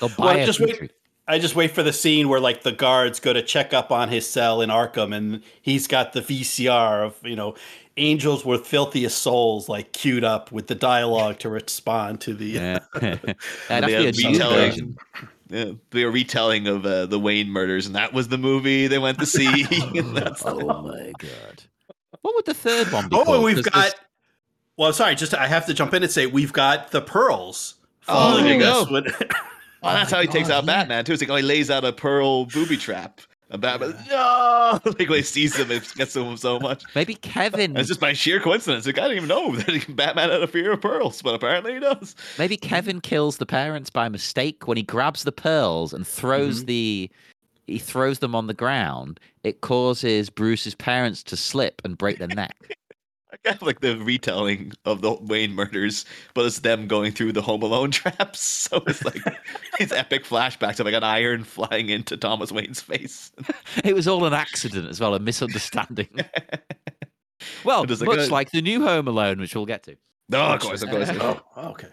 They'll 0.01 0.09
buy 0.17 0.35
Well, 0.37 0.39
a 0.39 0.47
just 0.47 0.59
wait- 0.61 0.93
I 1.29 1.39
just 1.39 1.55
wait 1.57 1.71
for 1.73 1.83
the 1.83 1.93
scene 1.93 2.29
where 2.29 2.41
like 2.41 2.63
the 2.65 2.73
guards 2.73 3.19
go 3.21 3.33
to 3.33 3.41
check 3.43 3.73
up 3.73 3.91
on 3.91 4.09
his 4.11 4.29
cell 4.29 4.61
in 4.63 4.69
Arkham, 4.71 5.15
and 5.15 5.43
he's 5.63 5.87
got 5.87 6.13
the 6.15 6.21
VCR 6.21 7.05
of 7.05 7.19
you 7.23 7.37
know 7.37 7.55
angels 7.97 8.45
with 8.45 8.67
filthiest 8.67 9.19
souls 9.19 9.69
like 9.69 9.93
queued 9.93 10.25
up 10.25 10.51
with 10.53 10.67
the 10.67 10.75
dialogue 10.75 11.39
to 11.41 11.49
respond 11.51 12.21
to 12.23 12.35
the. 12.35 12.47
Yeah. 12.47 12.79
That'd 12.95 13.37
have 13.71 13.87
be 13.87 13.95
a 13.95 14.13
retelling. 14.13 14.97
Version. 15.49 15.69
Yeah, 15.69 15.75
they 15.91 16.05
were 16.05 16.11
retelling 16.11 16.67
of 16.67 16.85
uh, 16.87 17.07
the 17.07 17.19
Wayne 17.19 17.51
murders, 17.51 17.87
and 17.87 17.95
that 17.95 18.13
was 18.13 18.29
the 18.29 18.39
movie 18.39 18.87
they 18.87 18.99
went 18.99 19.19
to 19.21 19.27
see. 19.27 19.65
And 19.99 20.17
that's 20.17 20.43
the- 20.43 20.51
Oh 20.51 20.83
my 20.83 21.13
god! 21.19 21.63
What 22.23 22.35
would 22.37 22.47
the 22.47 22.55
third 22.55 22.91
one 22.93 23.09
be? 23.09 23.17
Oh, 23.17 23.25
called? 23.25 23.45
we've 23.45 23.63
got. 23.63 23.73
there's- 23.75 23.95
Well, 24.77 24.93
sorry, 24.93 25.15
just 25.15 25.35
I 25.35 25.47
have 25.47 25.67
to 25.67 25.75
jump 25.75 25.95
in 25.95 26.03
and 26.03 26.11
say 26.11 26.27
we've 26.27 26.53
got 26.53 26.91
the 26.91 27.01
pearls 27.01 27.75
Oh, 28.09 28.13
falling 28.15 28.45
there 28.45 28.55
you 28.55 28.61
against 28.61 28.89
go. 28.89 28.93
what- 28.93 29.37
Oh, 29.87 29.93
that's 29.93 30.11
how 30.11 30.23
he 30.23 30.27
takes 30.27 30.49
God, 30.49 30.55
out 30.59 30.65
yeah. 30.65 30.79
Batman 30.79 31.05
too. 31.05 31.13
It's 31.13 31.21
like 31.21 31.29
oh, 31.29 31.37
he 31.37 31.43
lays 31.43 31.71
out 31.71 31.85
a 31.85 31.93
pearl 31.93 32.47
booby 32.47 32.79
trap. 32.79 33.21
Batman, 33.59 33.95
no, 34.09 34.81
like 34.85 34.99
when 35.09 35.19
he 35.19 35.23
sees 35.23 35.57
him, 35.57 35.71
it 35.71 35.91
gets 35.97 36.13
to 36.15 36.21
him 36.25 36.37
so 36.37 36.59
much. 36.61 36.83
maybe 36.95 37.15
Kevin. 37.15 37.77
It's 37.77 37.89
just 37.89 38.01
by 38.01 38.13
sheer 38.13 38.41
coincidence. 38.41 38.87
Like, 38.87 38.99
I 38.99 39.03
didn't 39.09 39.17
even 39.25 39.29
know 39.29 39.55
that 39.57 39.97
Batman 39.97 40.31
had 40.31 40.43
a 40.43 40.47
fear 40.47 40.73
of 40.73 40.81
pearls, 40.81 41.23
but 41.23 41.35
apparently 41.35 41.75
he 41.75 41.81
does. 41.81 42.15
Maybe 42.39 42.57
Kevin 42.57 43.01
kills 43.01 43.39
the 43.39 43.47
parents 43.47 43.91
by 43.91 44.09
mistake 44.09 44.67
when 44.67 44.77
he 44.77 44.83
grabs 44.83 45.25
the 45.25 45.33
pearls 45.33 45.93
and 45.93 46.07
throws 46.07 46.63
Mhm. 46.63 46.67
the. 46.67 47.11
He 47.67 47.79
throws 47.79 48.19
them 48.19 48.35
on 48.35 48.47
the 48.47 48.53
ground. 48.55 49.19
It 49.43 49.63
causes 49.63 50.29
Bruce's 50.29 50.75
parents 50.75 51.23
to 51.25 51.37
slip 51.37 51.81
and 51.85 51.97
break 51.97 52.19
their 52.19 52.29
neck. 52.29 52.55
I 53.47 53.51
have 53.51 53.63
like 53.63 53.81
the 53.81 53.97
retelling 53.99 54.73
of 54.85 55.01
the 55.03 55.15
Wayne 55.15 55.53
murders, 55.55 56.05
but 56.35 56.45
it's 56.47 56.61
them 56.61 56.87
going 56.89 57.13
through 57.13 57.33
the 57.33 57.43
Home 57.43 57.63
Alone 57.63 57.91
traps. 57.93 58.41
So 58.41 58.83
it's 58.87 59.05
like 59.05 59.23
these 59.79 59.93
epic 59.93 60.25
flashbacks 60.25 60.81
of 60.81 60.87
like 60.87 60.95
an 60.95 61.05
iron 61.05 61.45
flying 61.45 61.89
into 61.91 62.17
Thomas 62.17 62.51
Wayne's 62.53 62.81
face. 62.81 63.33
It 63.85 63.95
was 63.95 64.07
all 64.09 64.25
an 64.25 64.35
accident 64.35 64.89
as 64.89 65.01
well, 65.01 65.15
a 65.15 65.19
misunderstanding. 65.21 66.09
well, 67.65 67.83
It 67.85 67.91
was 67.91 68.01
like 68.01 68.09
much 68.19 68.29
a- 68.29 68.33
like 68.33 68.51
the 68.51 68.63
new 68.63 68.83
Home 68.83 69.09
Alone, 69.09 69.41
which 69.41 69.55
we'll 69.55 69.67
get 69.67 69.83
to. 69.85 69.97
No, 70.29 70.43
of 70.43 70.61
course, 70.61 70.83
of 70.83 70.91
course. 70.91 71.11
Oh, 71.13 71.41
okay. 71.71 71.89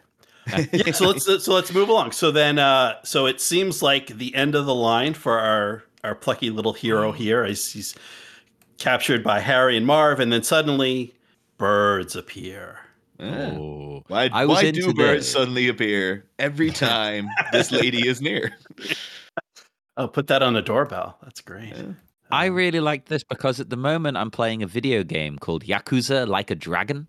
yeah, 0.74 0.91
so 0.91 1.07
let's 1.10 1.25
so 1.43 1.53
let's 1.53 1.71
move 1.74 1.89
along. 1.89 2.13
So 2.13 2.31
then, 2.31 2.57
uh, 2.57 2.95
so 3.03 3.25
it 3.27 3.39
seems 3.41 3.81
like 3.83 4.07
the 4.07 4.33
end 4.33 4.55
of 4.55 4.65
the 4.65 4.74
line 4.74 5.13
for 5.13 5.38
our 5.38 5.83
our 6.03 6.15
plucky 6.15 6.50
little 6.50 6.74
hero 6.74 7.12
here 7.12 7.45
is 7.45 7.71
he's 7.74 7.93
captured 8.79 9.24
by 9.24 9.39
Harry 9.39 9.77
and 9.77 9.86
Marv, 9.86 10.19
and 10.19 10.31
then 10.33 10.41
suddenly 10.41 11.13
birds 11.62 12.15
appear. 12.15 12.80
Yeah. 13.20 13.51
Oh. 13.56 14.03
Why, 14.08 14.30
I 14.34 14.46
was 14.48 14.63
why 14.63 14.72
do 14.72 14.94
birds 14.94 15.27
the- 15.27 15.32
suddenly 15.39 15.68
appear 15.68 16.25
every 16.39 16.72
time 16.88 17.27
this 17.51 17.72
lady 17.72 18.08
is 18.08 18.20
near? 18.20 18.58
Oh, 19.98 20.08
put 20.08 20.27
that 20.27 20.41
on 20.41 20.53
the 20.53 20.62
doorbell. 20.62 21.18
That's 21.22 21.41
great. 21.41 21.75
Yeah. 21.75 21.84
I 22.32 22.46
really 22.46 22.80
like 22.80 23.06
this 23.06 23.24
because 23.25 23.60
at 23.60 23.70
the 23.70 23.75
moment 23.75 24.15
I'm 24.18 24.32
playing 24.32 24.63
a 24.63 24.68
video 24.68 25.03
game 25.03 25.38
called 25.38 25.65
Yakuza 25.65 26.25
Like 26.27 26.50
a 26.50 26.56
Dragon. 26.56 27.08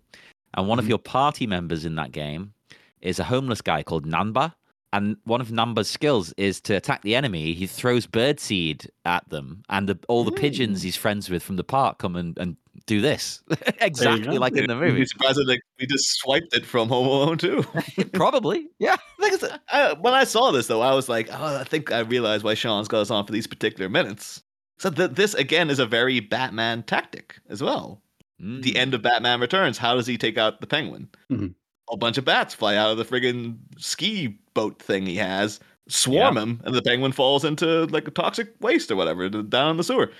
And 0.53 0.67
one 0.67 0.79
of 0.79 0.85
Mhm. 0.85 0.89
your 0.89 0.97
party 0.99 1.47
members 1.47 1.85
in 1.85 1.95
that 1.95 2.11
game 2.11 2.53
is 3.01 3.19
a 3.19 3.23
homeless 3.23 3.61
guy 3.61 3.83
called 3.83 4.05
Nanba. 4.05 4.53
And 4.91 5.15
one 5.23 5.39
of 5.41 5.47
Nanba's 5.47 5.89
skills 5.89 6.33
is 6.37 6.59
to 6.61 6.75
attack 6.75 7.01
the 7.03 7.15
enemy. 7.15 7.53
He 7.53 7.67
throws 7.67 8.05
birdseed 8.05 8.87
at 9.05 9.27
them, 9.29 9.63
and 9.69 9.87
the, 9.89 9.97
all 10.09 10.23
the 10.25 10.31
pigeons 10.33 10.83
he's 10.83 10.97
friends 10.97 11.29
with 11.31 11.41
from 11.41 11.55
the 11.55 11.63
park 11.63 11.97
come 11.99 12.15
and, 12.17 12.37
and 12.37 12.57
do 12.85 13.01
this. 13.01 13.41
exactly 13.81 14.37
like 14.37 14.55
in 14.57 14.67
the 14.67 14.75
movie. 14.75 14.93
You'd 14.93 14.99
be 14.99 15.05
surprised 15.05 15.37
that 15.37 15.47
like, 15.47 15.61
we 15.79 15.85
just 15.85 16.17
swiped 16.19 16.55
it 16.55 16.65
from 16.65 16.89
Home 16.89 17.07
Alone 17.07 17.37
too. 17.37 17.63
Probably. 18.13 18.67
Yeah. 18.79 18.95
Like 19.19 19.33
I 19.33 19.37
said, 19.37 19.59
I, 19.71 19.93
when 19.93 20.13
I 20.13 20.23
saw 20.23 20.51
this 20.51 20.67
though, 20.67 20.81
I 20.81 20.93
was 20.93 21.07
like, 21.09 21.29
oh, 21.31 21.57
I 21.59 21.63
think 21.63 21.91
I 21.91 21.99
realized 21.99 22.43
why 22.43 22.53
Sean's 22.55 22.87
got 22.87 23.01
us 23.01 23.11
on 23.11 23.25
for 23.25 23.31
these 23.31 23.47
particular 23.47 23.89
minutes. 23.89 24.41
So 24.79 24.89
th- 24.89 25.11
this 25.11 25.33
again 25.35 25.69
is 25.69 25.79
a 25.79 25.85
very 25.85 26.19
Batman 26.19 26.83
tactic 26.83 27.39
as 27.49 27.61
well. 27.61 28.01
The 28.39 28.73
Mm. 28.73 28.75
end 28.75 28.93
of 28.93 29.01
Batman 29.01 29.39
Returns. 29.39 29.77
How 29.77 29.95
does 29.95 30.07
he 30.07 30.17
take 30.17 30.37
out 30.37 30.59
the 30.59 30.67
Penguin? 30.67 31.07
Mhm. 31.31 31.53
A 31.91 31.95
bunch 31.97 32.17
of 32.17 32.25
bats 32.25 32.53
fly 32.53 32.75
out 32.75 32.91
of 32.91 32.97
the 32.97 33.05
friggin' 33.05 33.57
ski 33.77 34.39
boat 34.53 34.81
thing 34.81 35.05
he 35.05 35.15
has, 35.17 35.59
swarm 35.87 36.37
him, 36.37 36.61
and 36.65 36.73
the 36.73 36.81
Penguin 36.81 37.11
falls 37.11 37.45
into 37.45 37.85
like 37.85 38.07
a 38.07 38.11
toxic 38.11 38.53
waste 38.59 38.89
or 38.91 38.95
whatever 38.95 39.29
down 39.29 39.71
in 39.71 39.77
the 39.77 39.83
sewer. 39.83 40.11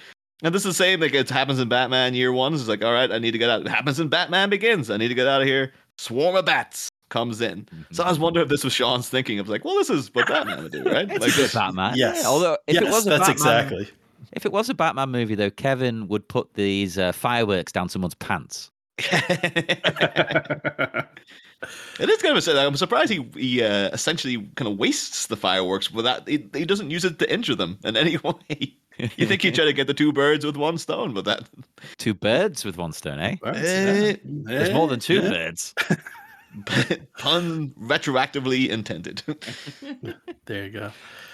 And 0.44 0.54
this 0.54 0.66
is 0.66 0.78
the 0.78 0.84
same. 0.84 1.00
Like 1.00 1.14
it 1.14 1.30
happens 1.30 1.60
in 1.60 1.70
Batman 1.70 2.14
Year 2.14 2.32
One. 2.32 2.54
It's 2.54 2.68
like, 2.68 2.84
all 2.84 2.94
right, 2.94 3.12
I 3.12 3.18
need 3.18 3.32
to 3.32 3.38
get 3.38 3.50
out. 3.50 3.62
It 3.62 3.68
happens 3.70 4.00
in 4.00 4.10
Batman 4.10 4.50
Begins. 4.50 4.90
I 4.90 4.98
need 4.98 5.08
to 5.08 5.16
get 5.16 5.28
out 5.28 5.42
of 5.42 5.48
here. 5.48 5.74
Swarm 5.98 6.36
of 6.36 6.46
bats 6.46 6.90
comes 7.10 7.42
in. 7.42 7.68
So 7.92 8.04
I 8.04 8.10
was 8.10 8.20
wondering 8.20 8.44
if 8.46 8.50
this 8.50 8.64
was 8.64 8.74
Sean's 8.74 9.08
thinking 9.08 9.40
of 9.40 9.48
like, 9.48 9.64
well, 9.64 9.76
this 9.76 9.90
is 9.90 10.14
what 10.14 10.28
Batman 10.28 10.64
would 10.64 10.72
do, 10.72 10.84
right? 10.92 11.10
It's 11.10 11.20
Like 11.22 11.32
a 11.32 11.36
good 11.36 11.46
this. 11.46 11.54
Batman. 11.54 11.94
Yes. 11.96 12.20
Yeah, 12.22 12.28
Although 12.28 12.58
if 12.68 12.74
yes, 12.76 12.84
it 12.84 12.90
was 12.90 13.08
a 13.08 13.10
that's 13.10 13.28
Batman, 13.28 13.64
exactly. 13.64 13.90
if 14.34 14.46
it 14.46 14.52
was 14.52 14.70
a 14.70 14.74
Batman 14.74 15.12
movie 15.12 15.36
though, 15.36 15.52
Kevin 15.52 16.08
would 16.10 16.28
put 16.28 16.54
these 16.56 16.98
uh, 16.98 17.14
fireworks 17.14 17.72
down 17.72 17.88
someone's 17.88 18.16
pants. 18.16 18.70
It 22.00 22.10
is 22.10 22.22
kind 22.22 22.32
of 22.32 22.38
a 22.38 22.42
sad. 22.42 22.58
I'm 22.58 22.76
surprised 22.76 23.12
he 23.12 23.26
he 23.38 23.64
uh, 23.64 23.90
essentially 23.94 24.38
kind 24.56 24.70
of 24.70 24.78
wastes 24.78 25.28
the 25.28 25.38
fireworks 25.38 25.92
without. 25.92 26.28
He, 26.28 26.48
he 26.54 26.66
doesn't 26.66 26.90
use 26.92 27.06
it 27.06 27.20
to 27.20 27.34
injure 27.34 27.56
them 27.56 27.78
in 27.84 27.96
any 27.96 28.18
way. 28.18 28.76
You 28.98 29.26
think 29.26 29.42
he'd 29.42 29.56
try 29.56 29.66
to 29.66 29.74
get 29.74 29.88
the 29.88 29.94
two 29.94 30.14
birds 30.14 30.46
with 30.46 30.56
one 30.56 30.78
stone, 30.78 31.14
but 31.14 31.26
that 31.26 31.50
Two 31.98 32.14
birds 32.14 32.64
with 32.64 32.78
one 32.78 32.94
stone, 32.94 33.20
eh? 33.20 33.36
Eh, 33.44 34.16
There's 34.24 34.72
more 34.72 34.88
than 34.88 35.00
two 35.00 35.22
birds. 35.22 35.74
pun 37.18 37.70
retroactively 37.80 38.70
intended. 38.70 39.24
There 40.46 40.66
you 40.66 40.70
go. 40.72 40.92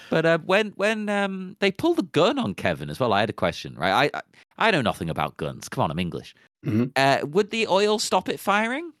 But 0.08 0.24
uh, 0.26 0.38
when 0.38 0.70
when 0.76 1.08
um, 1.08 1.56
they 1.60 1.70
pull 1.70 1.94
the 1.94 2.02
gun 2.04 2.38
on 2.38 2.54
Kevin 2.54 2.90
as 2.90 2.98
well, 2.98 3.12
I 3.12 3.20
had 3.20 3.30
a 3.30 3.34
question. 3.34 3.74
Right, 3.76 4.10
I 4.14 4.18
I, 4.18 4.68
I 4.68 4.70
know 4.70 4.80
nothing 4.82 5.10
about 5.10 5.36
guns. 5.36 5.68
Come 5.68 5.84
on, 5.84 5.90
I'm 5.90 5.98
English. 5.98 6.34
Mhm. 6.64 6.92
Uh, 6.96 7.26
would 7.26 7.50
the 7.50 7.66
oil 7.66 7.98
stop 7.98 8.28
it 8.28 8.40
firing? 8.40 8.92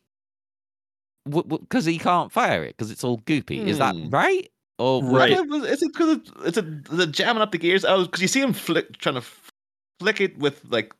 Because 1.28 1.84
he 1.84 1.98
can't 1.98 2.32
fire 2.32 2.64
it 2.64 2.76
because 2.76 2.90
it's 2.90 3.04
all 3.04 3.18
goopy. 3.20 3.64
Is 3.66 3.78
that 3.78 3.94
Hmm. 3.94 4.08
right? 4.10 4.50
Or 4.80 5.02
would 5.02 5.12
Right. 5.16 5.30
it- 5.32 5.64
Is 5.70 5.82
it 5.82 5.92
because 5.92 6.18
it's 6.44 6.56
a 6.58 6.62
the 6.62 7.06
jamming 7.06 7.42
up 7.42 7.52
the 7.52 7.58
gears? 7.58 7.84
Oh, 7.84 8.04
because 8.04 8.22
you 8.22 8.28
see 8.28 8.40
him 8.40 8.52
flick, 8.52 8.96
trying 8.98 9.16
to 9.16 9.24
flick 10.00 10.20
it 10.20 10.38
with 10.38 10.62
like. 10.70 10.92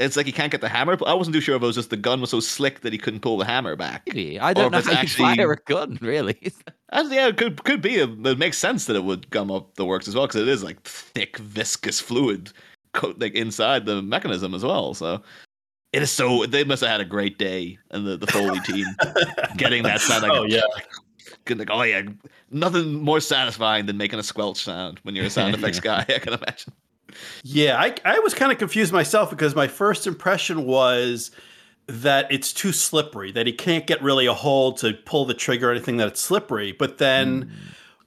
It's 0.00 0.16
like 0.16 0.26
he 0.26 0.32
can't 0.32 0.52
get 0.52 0.60
the 0.60 0.68
hammer. 0.68 0.96
But 0.96 1.08
I 1.08 1.14
wasn't 1.14 1.34
too 1.34 1.40
sure 1.40 1.56
if 1.56 1.62
it 1.62 1.66
was 1.66 1.74
just 1.74 1.90
the 1.90 1.96
gun 1.96 2.20
was 2.20 2.30
so 2.30 2.38
slick 2.38 2.82
that 2.82 2.92
he 2.92 2.98
couldn't 3.00 3.18
pull 3.18 3.36
the 3.36 3.44
hammer 3.44 3.74
back. 3.74 4.02
Maybe. 4.06 4.38
I 4.38 4.52
don't 4.54 4.70
know 4.70 4.78
it's 4.78 4.86
how 4.86 4.92
you 4.92 4.98
actually- 4.98 5.34
fire 5.36 5.52
a 5.52 5.56
gun, 5.66 5.98
really. 6.00 6.52
As, 6.90 7.10
yeah, 7.10 7.26
it 7.28 7.36
could 7.36 7.64
could 7.64 7.82
be. 7.82 7.96
It 7.96 8.38
makes 8.38 8.58
sense 8.58 8.84
that 8.86 8.94
it 8.96 9.02
would 9.04 9.28
gum 9.30 9.50
up 9.50 9.74
the 9.74 9.84
works 9.84 10.06
as 10.08 10.14
well 10.14 10.26
because 10.28 10.42
it 10.42 10.48
is 10.48 10.62
like 10.62 10.80
thick, 10.82 11.36
viscous 11.38 11.98
fluid, 12.00 12.52
co- 12.94 13.14
like 13.18 13.34
inside 13.34 13.86
the 13.86 14.00
mechanism 14.02 14.54
as 14.54 14.64
well. 14.64 14.94
So 14.94 15.20
it 15.92 16.02
is 16.02 16.12
so. 16.12 16.46
They 16.46 16.62
must 16.64 16.80
have 16.82 16.90
had 16.90 17.00
a 17.00 17.04
great 17.04 17.36
day, 17.38 17.78
and 17.90 18.06
the 18.06 18.16
the 18.16 18.26
Foley 18.28 18.60
team 18.60 18.86
getting 19.56 19.82
that 19.82 20.00
sound. 20.00 20.22
Like, 20.22 20.32
Oh 20.32 20.44
yeah. 20.44 20.62
Good, 21.44 21.58
like, 21.58 21.70
oh 21.70 21.82
yeah, 21.82 22.02
nothing 22.50 22.94
more 22.94 23.20
satisfying 23.20 23.86
than 23.86 23.96
making 23.96 24.18
a 24.18 24.22
squelch 24.22 24.62
sound 24.62 25.00
when 25.02 25.14
you're 25.16 25.26
a 25.26 25.30
sound 25.30 25.54
effects 25.56 25.80
guy. 25.80 26.04
I 26.08 26.18
can 26.18 26.34
imagine. 26.34 26.72
Yeah, 27.42 27.78
I, 27.80 27.94
I 28.04 28.18
was 28.20 28.34
kind 28.34 28.52
of 28.52 28.58
confused 28.58 28.92
myself 28.92 29.30
because 29.30 29.54
my 29.54 29.66
first 29.66 30.06
impression 30.06 30.64
was 30.64 31.30
that 31.86 32.30
it's 32.30 32.52
too 32.52 32.70
slippery, 32.72 33.32
that 33.32 33.46
he 33.46 33.52
can't 33.52 33.86
get 33.86 34.02
really 34.02 34.26
a 34.26 34.34
hold 34.34 34.76
to 34.78 34.92
pull 34.92 35.24
the 35.24 35.34
trigger 35.34 35.68
or 35.68 35.72
anything, 35.72 35.96
that 35.96 36.08
it's 36.08 36.20
slippery. 36.20 36.72
But 36.72 36.98
then 36.98 37.50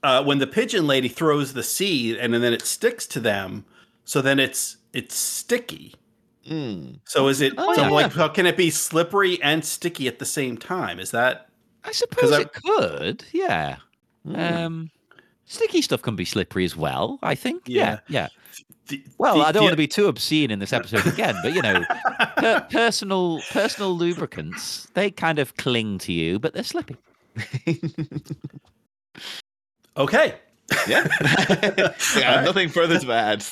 uh, 0.03 0.23
when 0.23 0.38
the 0.38 0.45
pigeon 0.47 0.86
lady 0.86 1.07
throws 1.07 1.53
the 1.53 1.63
seed 1.63 2.17
and 2.17 2.34
then 2.34 2.43
it 2.53 2.62
sticks 2.62 3.07
to 3.07 3.19
them, 3.19 3.65
so 4.05 4.21
then 4.21 4.39
it's 4.39 4.77
it's 4.93 5.15
sticky. 5.15 5.95
Mm. 6.49 6.99
So 7.05 7.27
is 7.27 7.41
it 7.41 7.53
Oh, 7.57 7.73
so 7.73 7.81
yeah. 7.84 7.89
like 7.89 8.12
how 8.13 8.27
can 8.27 8.45
it 8.45 8.57
be 8.57 8.69
slippery 8.69 9.41
and 9.41 9.63
sticky 9.65 10.07
at 10.07 10.19
the 10.19 10.25
same 10.25 10.57
time? 10.57 10.99
Is 10.99 11.12
that 11.12 11.49
I 11.84 11.91
suppose 11.91 12.32
I- 12.32 12.41
it 12.41 12.54
could. 12.54 13.24
Yeah. 13.32 13.78
Mm. 14.28 14.65
Um, 14.65 14.91
sticky 15.46 15.82
stuff 15.82 16.02
can 16.02 16.15
be 16.15 16.26
slippery 16.26 16.63
as 16.65 16.76
well. 16.76 17.17
I 17.24 17.36
think. 17.36 17.63
Yeah. 17.67 18.00
Yeah. 18.08 18.28
Yeah. 18.28 18.28
the, 18.88 19.04
Well, 19.17 19.38
the- 19.39 19.44
I 19.46 19.52
don't 19.52 19.62
the- 19.62 19.65
want 19.65 19.74
to 19.74 19.78
be 19.78 19.88
too 19.88 20.08
obscene 20.08 20.52
in 20.52 20.60
this 20.60 20.74
episode 20.74 21.06
again, 21.08 21.36
but 21.44 21.54
you 21.54 21.62
know, 21.62 21.84
per- 22.38 22.67
personal 22.72 23.41
personal 23.52 23.96
lubricants 23.98 24.88
they 24.94 25.10
kind 25.12 25.39
of 25.39 25.56
cling 25.58 25.98
to 26.00 26.13
you, 26.13 26.39
but 26.39 26.54
they're 26.54 26.63
slippy. 26.63 26.98
Okay. 29.98 30.36
Yeah. 30.88 31.07
I 32.15 32.19
have 32.19 32.45
nothing 32.45 32.69
further 32.69 32.97
to 32.99 33.12
add. 33.12 33.45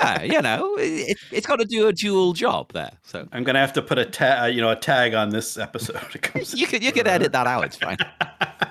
Ah, 0.00 0.22
you 0.22 0.40
know, 0.42 0.76
it, 0.78 1.16
it's 1.30 1.46
got 1.46 1.56
to 1.60 1.64
do 1.64 1.86
a 1.88 1.92
dual 1.92 2.32
job 2.32 2.72
there. 2.72 2.92
So 3.02 3.26
I'm 3.32 3.44
gonna 3.44 3.58
have 3.60 3.72
to 3.74 3.82
put 3.82 3.98
a 3.98 4.04
tag, 4.04 4.54
you 4.54 4.60
know, 4.60 4.70
a 4.70 4.76
tag 4.76 5.14
on 5.14 5.30
this 5.30 5.56
episode. 5.56 6.00
You 6.54 6.66
could 6.66 6.82
you 6.82 6.92
could 6.92 7.06
edit 7.08 7.32
that 7.32 7.46
out. 7.46 7.64
It's 7.64 7.76
fine. 7.76 7.96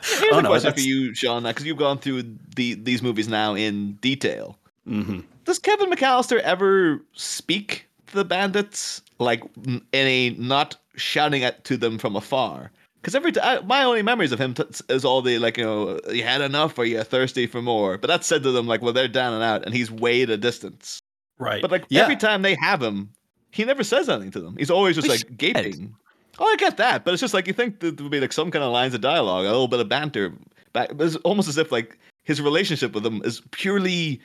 Here's 0.03 0.33
Oh, 0.33 0.39
a 0.39 0.41
no, 0.41 0.49
question 0.49 0.73
for 0.73 0.79
you, 0.79 1.13
Sean, 1.13 1.43
because 1.43 1.65
you've 1.65 1.77
gone 1.77 1.97
through 1.99 2.23
the, 2.55 2.73
these 2.75 3.01
movies 3.01 3.27
now 3.27 3.53
in 3.55 3.93
detail. 4.01 4.57
Mhm. 4.87 5.23
Does 5.45 5.59
Kevin 5.59 5.89
McAllister 5.91 6.39
ever 6.39 7.01
speak 7.13 7.87
to 8.07 8.15
the 8.15 8.25
bandits 8.25 9.01
like 9.19 9.43
n- 9.67 9.81
in 9.91 10.07
a 10.07 10.29
not 10.31 10.75
shouting 10.95 11.43
at 11.43 11.63
to 11.65 11.77
them 11.77 11.97
from 11.97 12.15
afar? 12.15 12.71
Because 13.01 13.15
every 13.15 13.31
time 13.31 13.65
my 13.65 13.83
only 13.83 14.03
memories 14.03 14.31
of 14.31 14.39
him 14.39 14.53
t- 14.53 14.63
is 14.89 15.03
all 15.03 15.23
the 15.23 15.39
like 15.39 15.57
you 15.57 15.63
know 15.63 15.99
you 16.11 16.23
had 16.23 16.41
enough 16.41 16.77
or 16.77 16.85
you're 16.85 17.03
thirsty 17.03 17.47
for 17.47 17.61
more. 17.61 17.97
But 17.97 18.07
that's 18.07 18.27
said 18.27 18.43
to 18.43 18.51
them 18.51 18.67
like 18.67 18.81
well 18.81 18.93
they're 18.93 19.07
down 19.07 19.33
and 19.33 19.43
out 19.43 19.65
and 19.65 19.73
he's 19.73 19.89
way 19.89 20.21
at 20.21 20.29
a 20.29 20.37
distance. 20.37 21.01
Right. 21.39 21.61
But 21.61 21.71
like 21.71 21.85
yeah. 21.89 22.03
every 22.03 22.15
time 22.15 22.43
they 22.43 22.55
have 22.61 22.81
him, 22.81 23.09
he 23.49 23.65
never 23.65 23.83
says 23.83 24.07
anything 24.07 24.31
to 24.31 24.41
them. 24.41 24.55
He's 24.57 24.69
always 24.69 24.95
just 24.95 25.07
We 25.07 25.15
like 25.15 25.37
gaping. 25.37 25.95
Oh, 26.39 26.45
I 26.45 26.55
get 26.55 26.77
that, 26.77 27.03
but 27.03 27.13
it's 27.13 27.21
just 27.21 27.33
like 27.33 27.47
you 27.47 27.53
think 27.53 27.79
there 27.79 27.91
would 27.91 28.11
be 28.11 28.19
like 28.19 28.33
some 28.33 28.51
kind 28.51 28.63
of 28.63 28.71
lines 28.71 28.93
of 28.93 29.01
dialogue, 29.01 29.45
a 29.45 29.49
little 29.49 29.67
bit 29.67 29.79
of 29.79 29.89
banter. 29.89 30.33
Back, 30.73 30.91
it's 30.99 31.17
almost 31.17 31.49
as 31.49 31.57
if 31.57 31.71
like 31.71 31.97
his 32.23 32.41
relationship 32.41 32.93
with 32.93 33.03
them 33.03 33.21
is 33.25 33.41
purely. 33.51 34.21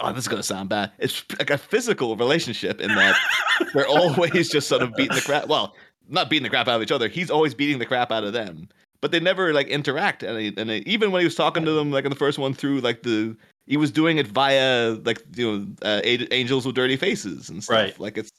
Oh, 0.00 0.12
this 0.12 0.24
is 0.24 0.28
gonna 0.28 0.42
sound 0.42 0.70
bad. 0.70 0.92
It's 0.98 1.22
like 1.38 1.50
a 1.50 1.58
physical 1.58 2.16
relationship 2.16 2.80
in 2.80 2.94
that 2.94 3.14
they're 3.74 3.86
always 3.86 4.48
just 4.48 4.68
sort 4.68 4.82
of 4.82 4.94
beating 4.94 5.14
the 5.14 5.20
crap. 5.20 5.46
Well, 5.46 5.74
not 6.08 6.30
beating 6.30 6.42
the 6.44 6.50
crap 6.50 6.68
out 6.68 6.76
of 6.76 6.82
each 6.82 6.92
other. 6.92 7.08
He's 7.08 7.30
always 7.30 7.54
beating 7.54 7.78
the 7.78 7.86
crap 7.86 8.10
out 8.12 8.24
of 8.24 8.32
them, 8.32 8.68
but 9.00 9.10
they 9.10 9.20
never 9.20 9.52
like 9.52 9.68
interact. 9.68 10.22
And, 10.22 10.38
he- 10.38 10.54
and 10.56 10.70
he- 10.70 10.82
even 10.86 11.12
when 11.12 11.20
he 11.20 11.24
was 11.26 11.34
talking 11.34 11.64
to 11.64 11.72
them, 11.72 11.90
like 11.90 12.04
in 12.04 12.10
the 12.10 12.16
first 12.16 12.38
one, 12.38 12.54
through 12.54 12.80
like 12.80 13.02
the 13.02 13.36
he 13.66 13.76
was 13.76 13.90
doing 13.90 14.18
it 14.18 14.26
via 14.26 14.96
like 15.04 15.22
you 15.36 15.50
know 15.58 15.66
uh, 15.82 16.00
angels 16.04 16.66
with 16.66 16.74
dirty 16.74 16.96
faces 16.96 17.48
and 17.48 17.64
stuff. 17.64 17.74
Right. 17.76 17.98
Like 18.00 18.18
it's 18.18 18.30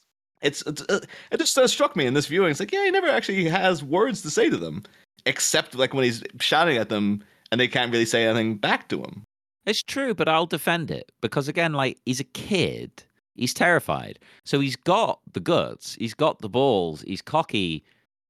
it's, 0.42 0.62
it's 0.68 0.84
uh, 0.90 1.00
it 1.32 1.38
just 1.40 1.58
uh, 1.58 1.68
struck 1.68 1.96
me 1.96 2.06
in 2.06 2.14
this 2.14 2.28
viewing. 2.28 2.52
It's 2.52 2.60
like 2.60 2.72
yeah, 2.72 2.86
he 2.86 2.92
never 2.92 3.08
actually 3.08 3.46
has 3.46 3.84
words 3.84 4.22
to 4.22 4.30
say 4.30 4.50
to 4.50 4.58
them, 4.58 4.84
except 5.26 5.74
like 5.76 5.94
when 5.94 6.04
he's 6.04 6.24
shouting 6.40 6.78
at 6.78 6.90
them 6.90 7.24
and 7.52 7.60
they 7.60 7.68
can't 7.68 7.92
really 7.92 8.06
say 8.06 8.26
anything 8.26 8.58
back 8.58 8.88
to 8.90 9.00
him. 9.02 9.24
It's 9.66 9.82
true, 9.82 10.14
but 10.14 10.28
I'll 10.30 10.46
defend 10.46 10.92
it 10.92 11.12
because 11.22 11.48
again, 11.48 11.74
like 11.74 11.98
he's 12.06 12.20
a 12.20 12.24
kid, 12.26 13.04
he's 13.36 13.54
terrified, 13.54 14.20
so 14.44 14.60
he's 14.60 14.76
got 14.76 15.20
the 15.34 15.40
guts, 15.40 15.96
he's 15.96 16.14
got 16.14 16.40
the 16.40 16.50
balls, 16.50 17.02
he's 17.02 17.22
cocky 17.22 17.84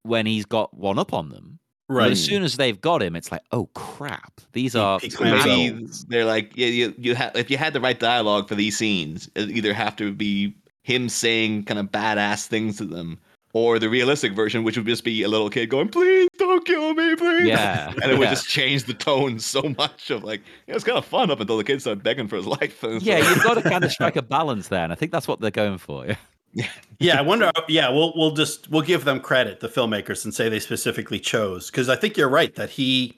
when 0.03 0.25
he's 0.25 0.45
got 0.45 0.73
one 0.73 0.99
up 0.99 1.13
on 1.13 1.29
them. 1.29 1.59
But 1.87 1.95
right. 1.95 2.11
as 2.11 2.23
soon 2.23 2.43
as 2.43 2.57
they've 2.57 2.79
got 2.81 3.03
him, 3.03 3.15
it's 3.15 3.31
like, 3.31 3.43
oh 3.51 3.67
crap, 3.75 4.41
these 4.53 4.75
are 4.75 4.99
he 4.99 5.09
So 5.09 5.19
clams 5.19 5.45
maybe 5.45 5.87
they're 6.07 6.25
like, 6.25 6.51
yeah, 6.55 6.67
you, 6.67 6.95
you 6.97 7.15
ha- 7.15 7.31
if 7.35 7.51
you 7.51 7.57
had 7.57 7.73
the 7.73 7.81
right 7.81 7.99
dialogue 7.99 8.47
for 8.47 8.55
these 8.55 8.75
scenes, 8.75 9.29
it 9.35 9.51
either 9.51 9.73
have 9.73 9.95
to 9.97 10.11
be 10.11 10.55
him 10.81 11.09
saying 11.09 11.65
kind 11.65 11.79
of 11.79 11.91
badass 11.91 12.47
things 12.47 12.77
to 12.77 12.85
them, 12.85 13.19
or 13.55 13.79
the 13.79 13.89
realistic 13.89 14.33
version, 14.33 14.65
which 14.65 14.75
would 14.75 14.85
just 14.85 15.05
be 15.05 15.23
a 15.23 15.29
little 15.29 15.49
kid 15.49 15.67
going, 15.69 15.87
"Please 15.87 16.27
don't 16.37 16.65
kill 16.65 16.93
me, 16.93 17.15
please." 17.15 17.47
Yeah, 17.47 17.93
and 18.03 18.11
it 18.11 18.17
would 18.19 18.25
yeah. 18.25 18.31
just 18.31 18.49
change 18.49 18.83
the 18.83 18.93
tone 18.93 19.39
so 19.39 19.61
much 19.77 20.11
of 20.11 20.25
like, 20.25 20.41
you 20.67 20.73
know, 20.73 20.75
it's 20.75 20.83
kind 20.83 20.97
of 20.97 21.05
fun 21.05 21.31
up 21.31 21.39
until 21.39 21.55
the 21.57 21.63
kid 21.63 21.79
started 21.79 22.03
begging 22.03 22.27
for 22.27 22.35
his 22.35 22.45
life. 22.59 22.83
And 22.83 23.01
Yeah, 23.01 23.19
like- 23.19 23.29
you've 23.29 23.43
got 23.43 23.53
to 23.53 23.61
kind 23.61 23.85
of 23.85 23.91
strike 23.93 24.17
a 24.17 24.21
balance 24.21 24.67
there, 24.67 24.83
and 24.83 24.91
I 24.91 24.95
think 24.95 25.13
that's 25.13 25.25
what 25.25 25.39
they're 25.39 25.51
going 25.51 25.77
for. 25.77 26.05
Yeah. 26.05 26.67
Yeah, 26.99 27.17
I 27.17 27.21
wonder. 27.21 27.49
Yeah, 27.69 27.89
we'll 27.89 28.11
we'll 28.15 28.31
just 28.31 28.69
we'll 28.69 28.81
give 28.81 29.05
them 29.05 29.21
credit, 29.21 29.61
the 29.61 29.69
filmmakers, 29.69 30.25
and 30.25 30.33
say 30.33 30.49
they 30.49 30.59
specifically 30.59 31.19
chose 31.19 31.71
because 31.71 31.87
I 31.87 31.95
think 31.95 32.17
you're 32.17 32.29
right 32.29 32.53
that 32.55 32.71
he, 32.71 33.17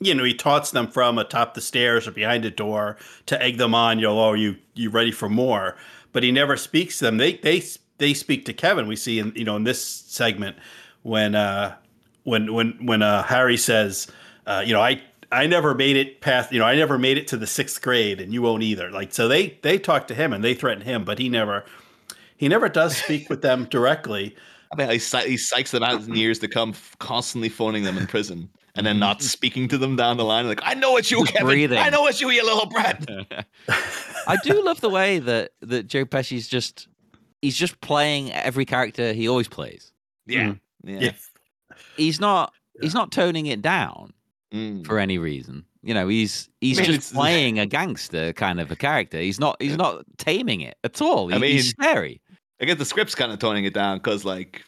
you 0.00 0.14
know, 0.14 0.22
he 0.22 0.34
taunts 0.34 0.70
them 0.70 0.86
from 0.86 1.18
atop 1.18 1.54
the 1.54 1.60
stairs 1.60 2.06
or 2.06 2.12
behind 2.12 2.44
a 2.44 2.50
door 2.50 2.98
to 3.26 3.40
egg 3.42 3.58
them 3.58 3.74
on. 3.74 3.98
You 3.98 4.06
know, 4.06 4.20
oh, 4.20 4.32
you 4.34 4.56
you 4.74 4.90
ready 4.90 5.10
for 5.12 5.28
more? 5.28 5.76
But 6.12 6.22
he 6.22 6.30
never 6.32 6.56
speaks 6.56 6.98
to 6.98 7.04
them. 7.04 7.16
They 7.18 7.34
they 7.34 7.62
they 7.98 8.14
speak 8.14 8.44
to 8.46 8.52
Kevin. 8.52 8.86
We 8.86 8.96
see 8.96 9.18
in 9.18 9.32
you 9.34 9.44
know 9.44 9.56
in 9.56 9.64
this 9.64 9.84
segment 9.84 10.56
when 11.02 11.34
uh 11.34 11.76
when 12.24 12.52
when 12.52 12.72
when 12.86 13.02
uh 13.02 13.22
Harry 13.24 13.56
says, 13.56 14.08
uh, 14.46 14.62
you 14.64 14.72
know, 14.72 14.80
I 14.80 15.02
I 15.30 15.46
never 15.46 15.74
made 15.74 15.96
it 15.96 16.20
past, 16.20 16.52
you 16.52 16.58
know, 16.58 16.66
I 16.66 16.76
never 16.76 16.98
made 16.98 17.16
it 17.16 17.26
to 17.28 17.36
the 17.36 17.46
sixth 17.46 17.80
grade, 17.80 18.20
and 18.20 18.32
you 18.34 18.42
won't 18.42 18.62
either. 18.62 18.90
Like, 18.90 19.12
so 19.12 19.28
they 19.28 19.58
they 19.62 19.78
talk 19.78 20.06
to 20.08 20.14
him 20.14 20.32
and 20.32 20.44
they 20.44 20.54
threaten 20.54 20.84
him, 20.84 21.04
but 21.04 21.18
he 21.18 21.28
never 21.28 21.64
he 22.36 22.48
never 22.48 22.68
does 22.68 22.96
speak 22.96 23.30
with 23.30 23.42
them 23.42 23.64
directly. 23.66 24.36
I 24.72 24.76
mean, 24.76 24.90
he, 24.90 24.98
psy- 24.98 25.26
he 25.26 25.34
psychs 25.34 25.70
them 25.70 25.82
out 25.82 26.02
in 26.02 26.14
years 26.14 26.38
to 26.38 26.48
come, 26.48 26.72
constantly 26.98 27.50
phoning 27.50 27.84
them 27.84 27.98
in 27.98 28.06
prison, 28.06 28.48
and 28.74 28.86
then 28.86 28.98
not 28.98 29.20
speaking 29.20 29.68
to 29.68 29.76
them 29.76 29.96
down 29.96 30.16
the 30.16 30.24
line. 30.24 30.48
Like, 30.48 30.62
I 30.64 30.72
know 30.72 30.96
it's 30.96 31.10
you, 31.10 31.18
Just 31.20 31.32
Kevin. 31.34 31.46
breathing. 31.46 31.78
I 31.78 31.90
know 31.90 32.06
it's 32.06 32.22
you, 32.22 32.30
you 32.30 32.42
little 32.42 32.64
brat. 32.64 33.06
I 34.26 34.36
do 34.42 34.64
love 34.64 34.80
the 34.80 34.88
way 34.88 35.18
that 35.18 35.52
that 35.60 35.88
Joe 35.88 36.06
Pesci's 36.06 36.48
just 36.48 36.88
he's 37.42 37.56
just 37.56 37.80
playing 37.80 38.32
every 38.32 38.64
character 38.64 39.12
he 39.12 39.28
always 39.28 39.48
plays. 39.48 39.92
Yeah, 40.26 40.54
yeah. 40.84 40.98
Yeah. 41.00 41.12
He's 41.96 42.20
not 42.20 42.52
he's 42.80 42.94
not 42.94 43.12
toning 43.12 43.46
it 43.46 43.60
down 43.62 44.12
Mm. 44.52 44.86
for 44.86 44.98
any 44.98 45.16
reason. 45.18 45.64
You 45.82 45.94
know, 45.94 46.08
he's 46.08 46.48
he's 46.60 46.78
I 46.78 46.82
mean, 46.82 46.86
just 46.92 47.10
it's- 47.10 47.12
playing 47.12 47.58
a 47.58 47.66
gangster 47.66 48.32
kind 48.34 48.60
of 48.60 48.70
a 48.70 48.76
character. 48.76 49.18
He's 49.18 49.40
not 49.40 49.60
he's 49.60 49.76
not 49.76 50.04
taming 50.18 50.60
it 50.60 50.76
at 50.84 51.00
all. 51.02 51.32
I 51.34 51.38
He- 51.38 51.52
he's 51.54 51.64
mean- 51.64 51.86
scary. 51.88 52.20
I 52.60 52.64
guess 52.66 52.78
the 52.78 52.84
script's 52.84 53.14
kind 53.16 53.32
of 53.32 53.40
toning 53.40 53.64
it 53.64 53.74
down 53.74 53.98
because, 53.98 54.24
like, 54.24 54.62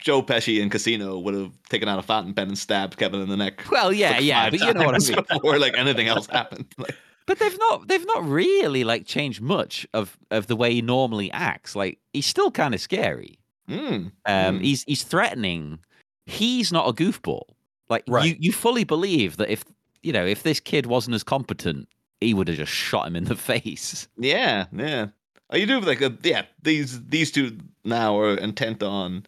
Joe 0.00 0.22
Pesci 0.22 0.62
in 0.62 0.70
Casino 0.70 1.18
would 1.18 1.34
have 1.34 1.52
taken 1.68 1.90
out 1.90 1.98
a 1.98 2.02
fountain 2.02 2.32
pen 2.32 2.48
and 2.48 2.56
stabbed 2.56 2.96
Kevin 2.96 3.20
in 3.20 3.28
the 3.28 3.36
neck. 3.36 3.62
Well, 3.70 3.92
yeah, 3.92 4.12
like, 4.12 4.24
yeah, 4.24 4.48
but 4.48 4.60
you 4.60 4.72
know 4.72 4.86
what 4.86 4.94
I 4.94 4.98
mean. 4.98 5.22
Before 5.28 5.58
like 5.58 5.76
anything 5.76 6.08
else 6.08 6.26
happened. 6.26 6.64
Like, 6.78 6.96
But 7.26 7.38
they've 7.38 7.58
not 7.58 7.88
they've 7.88 8.06
not 8.06 8.24
really 8.24 8.84
like 8.84 9.06
changed 9.06 9.40
much 9.40 9.86
of 9.94 10.18
of 10.30 10.46
the 10.46 10.56
way 10.56 10.74
he 10.74 10.82
normally 10.82 11.30
acts. 11.32 11.74
Like 11.74 11.98
he's 12.12 12.26
still 12.26 12.50
kind 12.50 12.74
of 12.74 12.80
scary. 12.80 13.38
mm, 13.68 14.10
Um, 14.26 14.58
Mm. 14.58 14.62
he's 14.62 14.84
he's 14.84 15.02
threatening. 15.04 15.78
He's 16.26 16.70
not 16.72 16.88
a 16.88 16.92
goofball. 16.92 17.42
Like 17.88 18.04
you 18.08 18.36
you 18.38 18.52
fully 18.52 18.84
believe 18.84 19.36
that 19.38 19.50
if 19.50 19.64
you 20.02 20.12
know 20.12 20.24
if 20.26 20.42
this 20.42 20.60
kid 20.60 20.86
wasn't 20.86 21.14
as 21.14 21.22
competent, 21.24 21.88
he 22.20 22.34
would 22.34 22.48
have 22.48 22.56
just 22.58 22.72
shot 22.72 23.06
him 23.06 23.16
in 23.16 23.24
the 23.24 23.36
face. 23.50 24.06
yeah, 24.18 24.66
yeah. 24.72 25.06
Oh, 25.50 25.56
you 25.56 25.66
do 25.66 25.80
like 25.80 26.00
a, 26.02 26.16
yeah. 26.22 26.42
These 26.62 27.04
these 27.06 27.30
two 27.30 27.58
now 27.84 28.18
are 28.18 28.36
intent 28.36 28.82
on 28.82 29.24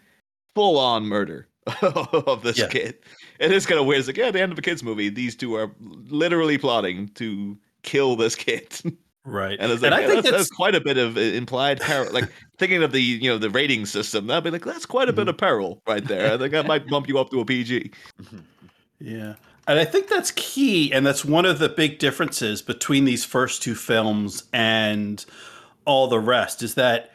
full 0.55 0.79
on 0.79 1.05
murder 1.05 1.49
of 1.83 2.43
this 2.43 2.59
Yeah. 2.59 2.69
kid. 2.69 2.99
It 3.39 3.53
is 3.53 3.67
kind 3.67 3.79
of 3.81 3.87
weird. 3.87 4.01
It's 4.01 4.09
like 4.09 4.17
yeah, 4.17 4.27
at 4.29 4.33
the 4.33 4.41
end 4.41 4.53
of 4.53 4.59
a 4.59 4.63
kids 4.63 4.83
movie, 4.83 5.09
these 5.11 5.37
two 5.37 5.55
are 5.57 5.71
literally 5.81 6.57
plotting 6.59 7.09
to 7.17 7.59
kill 7.87 8.17
this 8.17 8.35
kid. 8.35 8.79
Right. 9.29 9.59
And 9.59 9.83
like, 9.83 9.93
I 9.93 10.03
yeah, 10.03 10.07
think 10.07 10.23
that's, 10.23 10.31
that's, 10.31 10.37
that's 10.37 10.51
quite 10.51 10.77
a 10.77 10.81
bit 10.81 10.99
of 10.99 11.17
uh, 11.17 11.21
implied 11.21 11.81
peril. 11.81 12.13
Like 12.13 12.31
thinking 12.59 12.85
of 12.85 12.93
the 12.93 13.01
you 13.01 13.29
know 13.29 13.39
the 13.39 13.51
rating 13.51 13.85
system, 13.85 14.29
that'd 14.29 14.45
be 14.45 14.51
like 14.51 14.65
that's 14.65 14.87
quite 14.87 15.09
a 15.09 15.13
bit 15.13 15.27
of 15.27 15.37
peril 15.37 15.83
right 15.85 16.05
there. 16.05 16.33
I 16.33 16.39
think 16.39 16.53
that 16.53 16.69
might 16.69 16.87
bump 16.87 17.09
you 17.09 17.19
up 17.19 17.31
to 17.31 17.41
a 17.41 17.45
PG. 17.45 17.91
yeah. 19.01 19.35
And 19.67 19.81
I 19.81 19.85
think 19.85 20.07
that's 20.07 20.31
key. 20.31 20.93
And 20.93 21.05
that's 21.05 21.25
one 21.25 21.45
of 21.45 21.59
the 21.59 21.69
big 21.69 21.99
differences 21.99 22.63
between 22.63 23.05
these 23.05 23.25
first 23.25 23.65
two 23.65 23.75
films 23.75 24.45
and 24.53 25.25
all 25.87 26.07
the 26.07 26.21
rest 26.21 26.63
is 26.63 26.75
that 26.75 27.11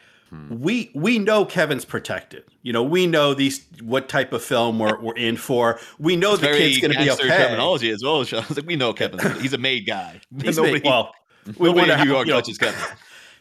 we 0.50 0.90
we 0.94 1.18
know 1.18 1.44
Kevin's 1.44 1.84
protected. 1.84 2.44
You 2.62 2.72
know, 2.72 2.82
we 2.82 3.06
know 3.06 3.34
these 3.34 3.66
what 3.82 4.08
type 4.08 4.32
of 4.32 4.42
film 4.42 4.78
we're, 4.78 4.98
we're 5.00 5.14
in 5.16 5.36
for. 5.36 5.78
We 5.98 6.16
know 6.16 6.36
the 6.36 6.46
kid's 6.48 6.78
going 6.78 6.92
to 6.92 6.98
be 6.98 7.10
okay. 7.10 7.28
terminology 7.28 7.90
as 7.90 8.02
well. 8.02 8.24
Sean. 8.24 8.40
It's 8.48 8.56
like 8.56 8.66
we 8.66 8.76
know 8.76 8.92
Kevin. 8.92 9.18
He's 9.40 9.52
a 9.52 9.58
made 9.58 9.86
guy. 9.86 10.20
He's 10.42 10.56
nobody, 10.56 10.74
made- 10.74 10.84
well, 10.84 11.12
we 11.58 11.68
wonder 11.68 11.82
in 11.82 11.86
New 11.88 11.94
how, 11.96 12.04
York 12.04 12.26
you 12.26 12.32
know, 12.32 12.40
touches 12.40 12.56
Kevin. 12.58 12.80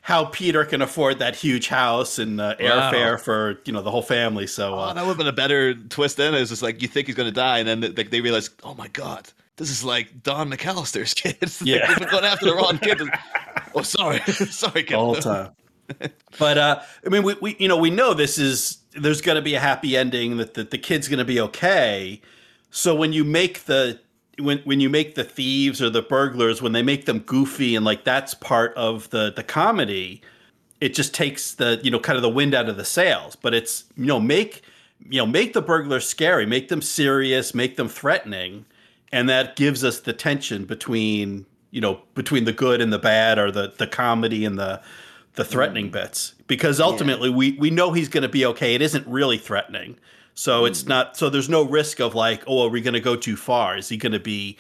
how 0.01 0.25
Peter 0.25 0.65
can 0.65 0.81
afford 0.81 1.19
that 1.19 1.35
huge 1.35 1.67
house 1.69 2.19
and 2.19 2.41
uh, 2.41 2.55
Wow. 2.59 2.91
airfare 2.91 3.19
for 3.19 3.59
you 3.65 3.71
know 3.73 3.81
the 3.81 3.91
whole 3.91 4.01
family. 4.01 4.47
So 4.47 4.73
Oh, 4.75 4.79
uh, 4.79 4.93
that 4.93 5.01
would 5.01 5.09
have 5.09 5.17
been 5.17 5.27
a 5.27 5.31
better 5.33 5.73
twist. 5.75 6.17
Then 6.17 6.33
it's 6.33 6.49
just 6.49 6.61
like 6.63 6.81
you 6.81 6.87
think 6.89 7.07
he's 7.07 7.15
gonna 7.15 7.31
die, 7.31 7.59
and 7.59 7.67
then 7.67 7.93
like 7.95 8.09
they 8.09 8.19
realize, 8.21 8.49
oh 8.63 8.73
my 8.75 8.87
god, 8.89 9.29
this 9.55 9.69
is 9.69 9.83
like 9.83 10.23
Don 10.23 10.49
McAllister's 10.51 11.13
kid. 11.13 11.37
It's 11.41 11.61
like, 11.61 11.69
Yeah. 11.69 11.99
going 12.09 12.25
after 12.25 12.47
the 12.47 12.55
wrong 12.55 12.79
kid. 12.79 13.01
oh, 13.75 13.81
sorry, 13.83 14.19
sorry, 14.19 14.83
Kevin. 14.83 15.13
the 15.13 15.21
time. 15.21 15.51
But 16.39 16.57
uh, 16.57 16.81
I 17.05 17.09
mean, 17.09 17.23
we, 17.23 17.35
we 17.41 17.55
you 17.59 17.67
know 17.67 17.77
we 17.77 17.89
know 17.89 18.13
this 18.13 18.37
is 18.37 18.77
there's 18.93 19.21
going 19.21 19.35
to 19.35 19.41
be 19.41 19.55
a 19.55 19.59
happy 19.59 19.95
ending 19.95 20.37
that 20.37 20.53
the, 20.53 20.63
the 20.63 20.77
kid's 20.77 21.07
going 21.07 21.19
to 21.19 21.25
be 21.25 21.39
okay. 21.39 22.21
So 22.69 22.95
when 22.95 23.13
you 23.13 23.23
make 23.23 23.65
the 23.65 23.99
when 24.39 24.59
when 24.59 24.79
you 24.79 24.89
make 24.89 25.15
the 25.15 25.23
thieves 25.23 25.81
or 25.81 25.89
the 25.89 26.01
burglars 26.01 26.61
when 26.61 26.71
they 26.71 26.83
make 26.83 27.05
them 27.05 27.19
goofy 27.19 27.75
and 27.75 27.85
like 27.85 28.03
that's 28.03 28.33
part 28.33 28.73
of 28.75 29.09
the 29.09 29.31
the 29.35 29.43
comedy, 29.43 30.21
it 30.79 30.93
just 30.93 31.13
takes 31.13 31.53
the 31.53 31.79
you 31.83 31.91
know 31.91 31.99
kind 31.99 32.17
of 32.17 32.21
the 32.21 32.29
wind 32.29 32.53
out 32.53 32.69
of 32.69 32.77
the 32.77 32.85
sails. 32.85 33.35
But 33.35 33.53
it's 33.53 33.85
you 33.95 34.05
know 34.05 34.19
make 34.19 34.61
you 35.09 35.19
know 35.19 35.25
make 35.25 35.53
the 35.53 35.61
burglars 35.61 36.07
scary, 36.07 36.45
make 36.45 36.69
them 36.69 36.81
serious, 36.81 37.53
make 37.53 37.75
them 37.75 37.87
threatening, 37.87 38.65
and 39.11 39.29
that 39.29 39.55
gives 39.55 39.83
us 39.83 39.99
the 39.99 40.13
tension 40.13 40.65
between 40.65 41.45
you 41.71 41.81
know 41.81 42.01
between 42.15 42.45
the 42.45 42.53
good 42.53 42.81
and 42.81 42.91
the 42.91 42.99
bad 42.99 43.37
or 43.37 43.51
the 43.51 43.73
the 43.77 43.87
comedy 43.87 44.45
and 44.45 44.57
the 44.57 44.81
the 45.33 45.45
threatening 45.45 45.89
mm. 45.89 45.93
bits 45.93 46.35
because 46.47 46.79
ultimately 46.79 47.29
we 47.29 47.53
we 47.53 47.69
know 47.69 47.91
he's 47.91 48.09
going 48.09 48.23
to 48.23 48.29
be 48.29 48.45
okay. 48.45 48.75
It 48.75 48.81
isn't 48.81 49.07
really 49.07 49.37
threatening. 49.37 49.97
So 50.33 50.65
it's 50.65 50.83
mm. 50.83 50.89
not 50.89 51.17
so 51.17 51.29
there's 51.29 51.49
no 51.49 51.63
risk 51.63 51.99
of 51.99 52.15
like 52.15 52.43
oh 52.47 52.65
are 52.65 52.69
we 52.69 52.81
going 52.81 52.93
to 52.93 52.99
go 52.99 53.15
too 53.15 53.35
far? 53.35 53.77
Is 53.77 53.89
he 53.89 53.97
going 53.97 54.13
to 54.13 54.19
be 54.19 54.57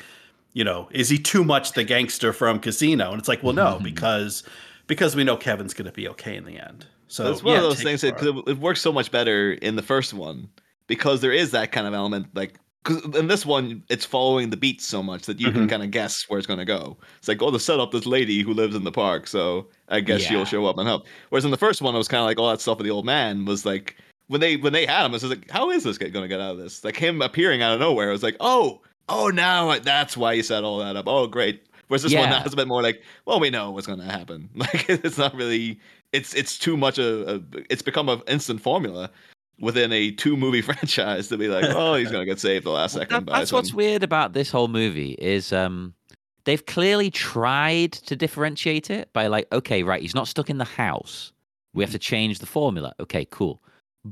you 0.53 0.63
know 0.63 0.89
is 0.91 1.09
he 1.09 1.17
too 1.17 1.43
much 1.43 1.73
the 1.73 1.83
gangster 1.83 2.33
from 2.33 2.59
casino? 2.59 3.11
And 3.11 3.19
it's 3.19 3.27
like 3.27 3.43
well 3.43 3.53
no 3.53 3.79
because 3.83 4.43
because 4.87 5.15
we 5.15 5.23
know 5.23 5.37
kevin's 5.37 5.73
going 5.73 5.85
to 5.85 5.91
be 5.91 6.07
okay 6.09 6.35
in 6.35 6.45
the 6.45 6.57
end. 6.59 6.85
So 7.07 7.29
It's 7.29 7.43
one 7.43 7.53
yeah, 7.53 7.57
of 7.59 7.63
those 7.63 7.83
things 7.83 8.01
that 8.01 8.17
for 8.17 8.25
it. 8.27 8.33
'cause 8.33 8.43
it, 8.47 8.51
it 8.51 8.57
works 8.59 8.79
so 8.81 8.93
much 8.93 9.11
better 9.11 9.51
in 9.51 9.75
the 9.75 9.81
first 9.81 10.13
one 10.13 10.47
because 10.87 11.19
there 11.19 11.33
is 11.33 11.51
that 11.51 11.71
kind 11.73 11.85
of 11.85 11.93
element. 11.93 12.27
Like, 12.33 12.55
because 12.83 13.03
in 13.15 13.27
this 13.27 13.45
one, 13.45 13.83
it's 13.89 14.05
following 14.05 14.49
the 14.49 14.57
beats 14.57 14.87
so 14.87 15.03
much 15.03 15.25
that 15.27 15.39
you 15.39 15.51
can 15.51 15.67
Mhm. 15.67 15.69
kind 15.69 15.83
of 15.83 15.91
guess 15.91 16.23
where 16.29 16.37
it's 16.37 16.47
going 16.47 16.59
to 16.59 16.65
go. 16.65 16.97
It's 17.19 17.27
like, 17.27 17.41
oh, 17.41 17.51
to 17.51 17.59
set 17.59 17.79
up 17.79 17.91
this 17.91 18.05
lady 18.05 18.41
who 18.41 18.53
lives 18.53 18.75
in 18.75 18.83
the 18.83 18.91
park, 18.91 19.27
so 19.27 19.67
I 19.89 19.99
guess 20.01 20.21
Yeah. 20.23 20.29
she'll 20.29 20.45
show 20.45 20.65
up 20.65 20.77
and 20.77 20.87
help. 20.87 21.05
Whereas 21.29 21.45
in 21.45 21.51
the 21.51 21.57
first 21.57 21.81
one, 21.81 21.93
it 21.93 21.97
was 21.99 22.07
kind 22.07 22.21
of 22.21 22.25
like 22.25 22.39
all 22.39 22.49
that 22.49 22.61
stuff 22.61 22.77
with 22.79 22.85
the 22.85 22.91
old 22.91 23.05
man 23.05 23.45
was 23.45 23.65
like 23.65 23.97
when 24.27 24.39
they 24.41 24.55
when 24.55 24.71
they 24.73 24.85
had 24.85 25.05
him, 25.05 25.11
it 25.11 25.21
was 25.21 25.25
like, 25.25 25.49
how 25.51 25.69
is 25.69 25.83
this 25.83 25.97
going 25.97 26.13
to 26.13 26.27
get 26.27 26.39
out 26.39 26.51
of 26.51 26.57
this? 26.57 26.83
Like 26.83 26.95
him 26.95 27.21
appearing 27.21 27.61
out 27.61 27.73
of 27.73 27.79
nowhere. 27.79 28.09
It 28.09 28.13
was 28.13 28.23
like, 28.23 28.37
oh, 28.39 28.81
oh, 29.09 29.27
now 29.27 29.77
that's 29.79 30.15
why 30.15 30.33
you 30.33 30.41
set 30.43 30.63
all 30.63 30.79
that 30.79 30.95
up. 30.95 31.05
Oh, 31.07 31.27
great. 31.27 31.63
Whereas 31.89 32.03
this 32.03 32.13
one 32.13 32.23
Yeah. 32.23 32.39
now 32.39 32.45
is 32.45 32.53
a 32.53 32.55
bit 32.55 32.67
more 32.69 32.81
like, 32.81 33.03
well, 33.25 33.41
we 33.41 33.49
know 33.49 33.71
what's 33.71 33.85
going 33.87 33.99
to 33.99 34.05
happen. 34.05 34.49
Like 34.55 34.89
it's 34.89 35.17
not 35.17 35.35
really 35.35 35.79
it's 36.13 36.33
it's 36.33 36.57
too 36.57 36.77
much 36.77 36.97
a, 36.97 37.35
a 37.35 37.41
it's 37.69 37.81
become 37.81 38.07
an 38.09 38.21
instant 38.27 38.61
formula 38.61 39.11
within 39.61 39.91
a 39.91 40.11
two 40.11 40.35
movie 40.35 40.61
franchise 40.69 41.27
to 41.29 41.37
be 41.37 41.47
like, 41.47 41.65
oh, 41.67 41.95
he's 41.95 42.11
gonna 42.11 42.25
get 42.25 42.39
saved 42.39 42.65
the 42.65 42.71
last 42.71 42.93
second. 42.93 43.09
That- 43.09 43.25
by 43.25 43.39
that's 43.39 43.51
what's 43.51 43.73
weird 43.73 44.03
about 44.03 44.33
this 44.33 44.51
whole 44.51 44.67
movie 44.67 45.11
is 45.19 45.53
um 45.53 45.93
they've 46.45 46.65
clearly 46.65 47.09
tried 47.11 47.91
to 47.93 48.15
differentiate 48.15 48.89
it 48.89 49.11
by 49.13 49.27
like 49.27 49.47
okay 49.51 49.83
right 49.83 50.01
he's 50.01 50.15
not 50.15 50.27
stuck 50.27 50.49
in 50.49 50.57
the 50.57 50.65
house. 50.65 51.31
We 51.73 51.83
have 51.83 51.91
to 51.91 51.99
change 51.99 52.39
the 52.39 52.45
formula. 52.45 52.93
Okay 52.99 53.25
cool. 53.29 53.61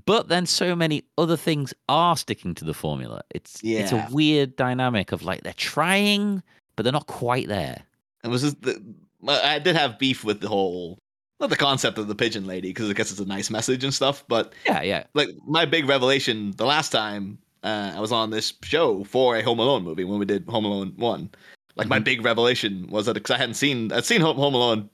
But 0.06 0.28
then 0.28 0.46
so 0.46 0.76
many 0.76 1.04
other 1.18 1.36
things 1.36 1.74
are 1.90 2.16
sticking 2.16 2.54
to 2.56 2.64
the 2.66 2.76
formula. 2.76 3.22
It's 3.32 3.60
it's 3.82 3.92
a 3.92 4.08
weird 4.12 4.56
dynamic 4.56 5.12
of 5.12 5.24
like 5.24 5.42
they're 5.44 5.54
trying 5.54 6.44
but 6.76 6.84
they're 6.84 6.94
not 6.94 7.08
quite 7.08 7.50
there. 7.50 7.84
It 8.24 8.30
was 8.30 8.42
just 8.44 8.62
the, 8.62 8.82
I 9.28 9.56
I 9.56 9.60
did 9.60 9.76
have 9.76 10.00
beef 10.00 10.24
with 10.24 10.40
the 10.42 10.48
whole 10.48 10.98
not 11.40 11.50
the 11.50 11.56
concept 11.56 11.98
of 11.98 12.08
the 12.08 12.16
pigeon 12.16 12.46
lady 12.46 12.70
because 12.70 12.90
I 12.90 12.94
guess 12.94 13.12
it's 13.12 13.20
a 13.20 13.26
nice 13.26 13.50
message 13.50 13.84
and 13.84 13.94
stuff, 13.94 14.24
but 14.28 14.54
yeah 14.66 14.82
yeah. 14.82 15.04
like 15.14 15.30
my 15.46 15.66
big 15.66 15.88
revelation 15.88 16.52
the 16.58 16.66
last 16.66 16.90
time 16.90 17.38
uh, 17.64 17.94
I 17.96 18.00
was 18.00 18.12
on 18.12 18.30
this 18.30 18.54
show 18.64 19.04
for 19.04 19.36
a 19.36 19.42
Home 19.44 19.60
Alone 19.60 19.84
movie 19.84 20.04
when 20.04 20.20
we 20.20 20.26
did 20.26 20.46
Home 20.48 20.66
Alone 20.66 20.94
one. 20.96 21.30
Like 21.76 21.88
my 21.88 22.00
big 22.00 22.26
revelation 22.26 22.88
was 22.90 23.06
that 23.06 23.14
because 23.14 23.32
I 23.32 23.38
hadn't 23.38 23.56
seen 23.56 23.92
I'd 23.92 24.06
seen 24.06 24.22
Home, 24.22 24.38
Home 24.38 24.54
Alone 24.54 24.90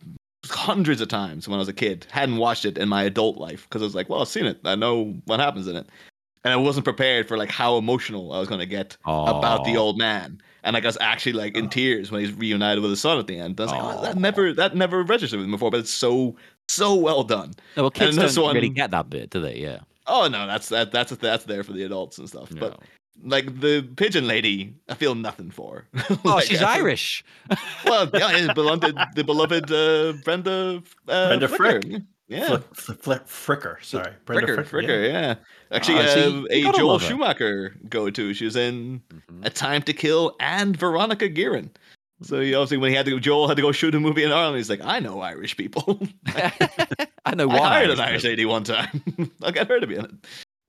hundreds 0.45 1.01
of 1.01 1.07
times 1.07 1.47
when 1.47 1.55
I 1.55 1.59
was 1.59 1.67
a 1.67 1.73
kid, 1.73 2.05
hadn't 2.11 2.37
watched 2.37 2.65
it 2.65 2.77
in 2.77 2.87
my 2.89 3.03
adult 3.03 3.37
life 3.37 3.63
because 3.63 3.81
I 3.81 3.85
was 3.85 3.95
like, 3.95 4.09
well, 4.09 4.21
I've 4.21 4.27
seen 4.27 4.45
it, 4.45 4.59
I 4.63 4.75
know 4.75 5.15
what 5.25 5.39
happens 5.39 5.67
in 5.67 5.75
it, 5.75 5.87
and 6.45 6.53
I 6.53 6.55
wasn't 6.57 6.85
prepared 6.85 7.27
for 7.27 7.37
like 7.37 7.49
how 7.49 7.75
emotional 7.77 8.31
I 8.31 8.39
was 8.39 8.47
going 8.47 8.59
to 8.61 8.65
get 8.65 8.95
about 9.03 9.65
the 9.65 9.75
old 9.75 9.97
man. 9.97 10.39
And 10.63 10.73
like 10.75 10.83
I 10.83 10.87
was 10.87 10.97
actually 11.01 11.33
like 11.33 11.57
in 11.57 11.69
tears 11.69 12.11
when 12.11 12.21
he's 12.21 12.31
reunited 12.33 12.81
with 12.81 12.91
his 12.91 13.01
son 13.01 13.19
at 13.19 13.27
the 13.27 13.37
end. 13.37 13.59
I 13.59 13.63
was 13.63 13.71
like, 13.71 13.81
oh, 13.83 14.01
that 14.03 14.15
never 14.17 14.53
that 14.53 14.75
never 14.75 15.03
registered 15.03 15.39
with 15.39 15.47
me 15.47 15.51
before, 15.51 15.71
but 15.71 15.79
it's 15.81 15.91
so 15.91 16.35
so 16.67 16.95
well 16.95 17.23
done. 17.23 17.53
no, 17.75 17.83
well 17.83 17.91
kids 17.91 18.15
this 18.15 18.35
don't 18.35 18.53
really 18.55 18.69
one- 18.69 18.73
get 18.75 18.91
that 18.91 19.09
bit 19.09 19.29
do 19.31 19.41
they 19.41 19.57
yeah 19.57 19.79
Oh 20.07 20.27
no, 20.27 20.45
that's 20.47 20.69
that 20.69 20.91
that's 20.91 21.11
that's 21.17 21.45
there 21.45 21.63
for 21.63 21.73
the 21.73 21.83
adults 21.83 22.17
and 22.19 22.27
stuff. 22.29 22.49
But 22.59 22.79
like 23.23 23.59
the 23.59 23.81
pigeon 23.95 24.27
lady, 24.27 24.75
I 24.87 24.93
feel 24.93 25.15
nothing 25.15 25.49
for. 25.49 25.87
oh 26.25 26.39
she's 26.41 26.61
I- 26.61 26.75
irish 26.77 27.23
Well, 27.85 28.09
yeah, 28.13 28.29
his 28.37 28.53
beloved 28.53 28.95
the 29.15 29.23
beloved 29.23 29.71
uh, 29.71 30.13
Brenda 30.23 30.83
uh, 31.07 31.27
Brenda 31.27 31.47
Fricker. 31.47 31.91
Frick. 31.91 32.01
Yeah. 32.27 32.47
Flick, 32.47 32.75
flick, 32.75 32.99
flick, 32.99 33.25
Fricker. 33.27 33.83
Sorry, 33.83 34.11
Brenda 34.25 34.47
Fricker, 34.57 34.65
Fricker. 34.65 34.85
Fricker, 34.87 35.11
yeah. 35.11 35.35
Actually, 35.71 35.99
Oh, 35.99 36.05
so 36.07 36.45
uh, 36.51 36.55
you- 36.55 36.69
a 36.69 36.73
Joel. 36.73 36.99
Schumacher 36.99 37.75
go 37.89 38.09
to. 38.09 38.33
She 38.33 38.45
was 38.45 38.55
in 38.55 39.01
Mhm. 39.13 39.45
A 39.45 39.49
Time 39.51 39.81
to 39.83 39.93
Kill 39.93 40.35
and 40.39 40.75
Veronica 40.75 41.29
Guerin. 41.29 41.69
So 42.23 42.39
he 42.39 42.55
obviously, 42.55 42.77
when 42.77 42.89
he 42.91 42.95
had 42.95 43.05
to, 43.07 43.19
Joel 43.19 43.47
had 43.47 43.57
to 43.57 43.61
go 43.61 43.71
shoot 43.71 43.93
a 43.93 43.99
movie 43.99 44.23
in 44.23 44.31
Ireland. 44.31 44.57
He's 44.57 44.69
like, 44.69 44.81
I 44.83 44.99
know 44.99 45.19
Irish 45.21 45.55
people. 45.57 45.99
I 47.25 47.35
know 47.35 47.47
why. 47.47 47.57
I 47.59 47.67
hired 47.67 47.89
an 47.91 47.99
Irish 47.99 48.09
Irish 48.11 48.23
lady 48.23 48.45
one 48.45 48.63
time. 48.63 49.03
I'll 49.43 49.51
get 49.51 49.67
her 49.67 49.79
to 49.79 49.85
be 49.87 49.95
in 49.95 50.05
it. 50.05 50.11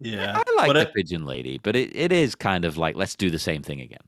Yeah. 0.01 0.33
I 0.47 0.55
like 0.57 0.66
But 0.66 0.73
the 0.75 0.81
it- 0.81 0.95
pigeon 0.95 1.25
lady, 1.25 1.59
but 1.62 1.75
it, 1.77 1.95
it 1.97 2.12
is 2.12 2.35
kind 2.35 2.64
of 2.66 2.77
like 2.77 2.97
let's 2.97 3.16
do 3.16 3.31
the 3.31 3.38
same 3.38 3.62
thing 3.62 3.81
again. 3.81 4.01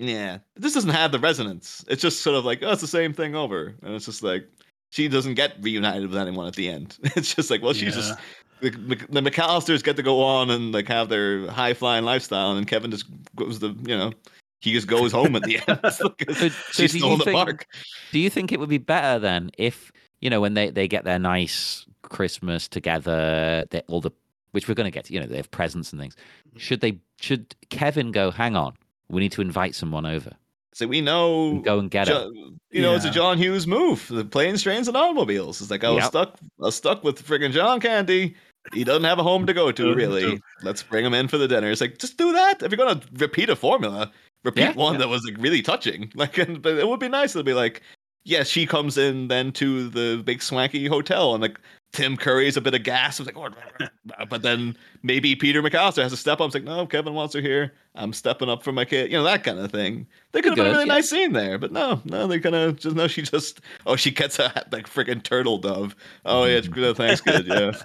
Yeah, 0.00 0.38
this 0.56 0.74
doesn't 0.74 0.90
have 0.90 1.10
the 1.10 1.18
resonance. 1.18 1.84
It's 1.88 2.00
just 2.00 2.20
sort 2.20 2.36
of 2.36 2.44
like, 2.44 2.60
oh, 2.62 2.70
it's 2.70 2.80
the 2.80 2.86
same 2.86 3.12
thing 3.12 3.34
over, 3.34 3.74
and 3.82 3.94
it's 3.94 4.06
just 4.06 4.22
like 4.22 4.48
she 4.90 5.08
doesn't 5.08 5.34
get 5.34 5.54
reunited 5.60 6.08
with 6.08 6.18
anyone 6.18 6.46
at 6.46 6.54
the 6.54 6.68
end. 6.68 6.96
It's 7.16 7.34
just 7.34 7.50
like, 7.50 7.62
well, 7.62 7.72
she's 7.72 7.94
just 7.94 8.14
the, 8.60 8.70
the 8.70 9.20
McAllisters 9.20 9.84
get 9.84 9.96
to 9.96 10.02
go 10.02 10.22
on 10.22 10.50
and 10.50 10.72
like 10.72 10.88
have 10.88 11.08
their 11.08 11.48
high 11.50 11.74
flying 11.74 12.04
lifestyle, 12.04 12.52
and 12.56 12.66
Kevin 12.66 12.90
just 12.90 13.06
goes 13.36 13.58
the 13.60 13.68
you 13.86 13.96
know 13.96 14.12
he 14.60 14.72
just 14.72 14.88
goes 14.88 15.12
home 15.12 15.36
at 15.36 15.42
the 15.42 15.56
end. 15.66 15.80
It's 15.84 16.00
like, 16.02 16.24
So- 16.30 16.48
so 16.48 16.54
she's 16.72 16.92
do 16.92 16.98
still 16.98 17.06
you 17.08 17.12
in 17.14 17.18
the 17.18 17.24
think- 17.24 17.36
park. 17.36 17.66
Do 18.12 18.18
you 18.18 18.30
think 18.30 18.50
it 18.52 18.58
would 18.60 18.68
be 18.68 18.78
better 18.78 19.18
then 19.20 19.50
if 19.58 19.92
you 20.20 20.30
know 20.30 20.40
when 20.40 20.54
they 20.54 20.70
they 20.70 20.88
get 20.88 21.04
their 21.04 21.18
nice 21.18 21.86
Christmas 22.02 22.66
together, 22.68 23.64
they, 23.70 23.82
all 23.88 24.00
the 24.00 24.10
which 24.52 24.66
we're 24.66 24.74
going 24.74 24.86
to 24.86 24.90
get, 24.90 25.10
you 25.10 25.20
know, 25.20 25.26
they 25.26 25.36
have 25.36 25.50
presents 25.50 25.92
and 25.92 26.00
things. 26.00 26.16
Mm-hmm. 26.48 26.58
Should 26.58 26.80
they? 26.80 26.98
Should 27.20 27.54
Kevin 27.68 28.12
go? 28.12 28.30
Hang 28.30 28.56
on, 28.56 28.72
we 29.10 29.20
need 29.20 29.32
to 29.32 29.42
invite 29.42 29.74
someone 29.74 30.06
over. 30.06 30.32
So 30.74 30.86
we 30.86 31.00
know 31.00 31.60
go 31.60 31.78
and 31.78 31.90
get 31.90 32.08
her. 32.08 32.28
you 32.70 32.82
know, 32.82 32.94
it's 32.94 33.04
a 33.04 33.10
John 33.10 33.38
Hughes 33.38 33.66
move. 33.66 34.06
The 34.08 34.24
planes, 34.24 34.62
trains, 34.62 34.86
and 34.88 34.96
automobiles. 34.96 35.60
It's 35.60 35.70
like 35.70 35.82
I 35.84 35.90
was 35.90 36.02
Yep. 36.04 36.08
stuck. 36.10 36.38
I 36.60 36.64
was 36.66 36.76
stuck 36.76 37.02
with 37.02 37.26
friggin' 37.26 37.52
John 37.52 37.80
Candy. 37.80 38.36
He 38.74 38.84
doesn't 38.84 39.04
have 39.04 39.18
a 39.18 39.22
home 39.22 39.46
to 39.46 39.54
go 39.54 39.72
to, 39.72 39.94
really. 40.02 40.40
Let's 40.62 40.82
bring 40.82 41.04
him 41.04 41.14
in 41.14 41.26
for 41.28 41.38
the 41.38 41.48
dinner. 41.48 41.70
It's 41.70 41.80
like 41.80 41.98
just 41.98 42.16
do 42.18 42.32
that. 42.32 42.62
If 42.62 42.70
you're 42.70 42.76
gonna 42.86 43.00
repeat 43.14 43.48
a 43.48 43.56
formula, 43.56 44.12
repeat 44.44 44.60
Yeah, 44.62 44.72
one 44.74 44.94
yeah. 44.94 44.98
that 45.00 45.08
was 45.08 45.24
like 45.24 45.36
really 45.42 45.62
touching. 45.62 46.12
Like, 46.14 46.36
and, 46.38 46.60
but 46.62 46.76
it 46.76 46.86
would 46.86 47.00
be 47.00 47.08
nice 47.08 47.32
to 47.32 47.42
be 47.42 47.54
like, 47.54 47.82
yes, 48.24 48.46
she 48.48 48.66
comes 48.66 48.98
in 48.98 49.28
then 49.28 49.52
to 49.52 49.88
the 49.88 50.22
big 50.22 50.42
swanky 50.42 50.86
hotel, 50.86 51.34
and 51.34 51.42
like 51.42 51.58
Tim 51.92 52.16
Curry's 52.16 52.56
a 52.56 52.60
bit 52.60 52.74
of 52.74 52.82
gas. 52.82 53.18
I 53.18 53.24
was 53.24 53.34
like, 53.34 53.36
"Oh," 53.36 53.86
uh, 54.18 54.24
but 54.26 54.42
then 54.42 54.76
maybe 55.02 55.34
Peter 55.34 55.62
McAllister 55.62 56.02
has 56.02 56.12
to 56.12 56.18
step 56.18 56.40
up. 56.40 56.46
It's 56.46 56.54
like, 56.54 56.64
no, 56.64 56.86
Kevin 56.86 57.14
wants 57.14 57.34
her 57.34 57.40
here. 57.40 57.72
I'm 57.94 58.12
stepping 58.12 58.48
up 58.48 58.62
for 58.62 58.72
my 58.72 58.84
kid. 58.84 59.10
You 59.10 59.16
know 59.18 59.24
that 59.24 59.42
kind 59.42 59.58
of 59.58 59.70
thing. 59.72 60.06
They 60.32 60.42
could 60.42 60.50
have 60.50 60.56
been 60.56 60.66
a 60.66 60.70
really 60.70 60.86
yeah. 60.86 60.94
nice 60.94 61.10
scene 61.10 61.32
there, 61.32 61.58
but 61.58 61.72
no, 61.72 62.00
no, 62.04 62.26
they 62.26 62.38
kind 62.40 62.54
of 62.54 62.76
just 62.76 62.94
no. 62.94 63.08
She 63.08 63.22
just 63.22 63.60
oh, 63.86 63.96
she 63.96 64.10
gets 64.10 64.38
a 64.38 64.52
like 64.70 64.86
freaking 64.88 65.22
turtle 65.22 65.58
dove. 65.58 65.96
Oh 66.26 66.44
yeah, 66.44 66.56
it's 66.56 66.68
good. 66.68 66.96
Thanks, 66.96 67.20
good. 67.20 67.46
Yeah, 67.46 67.72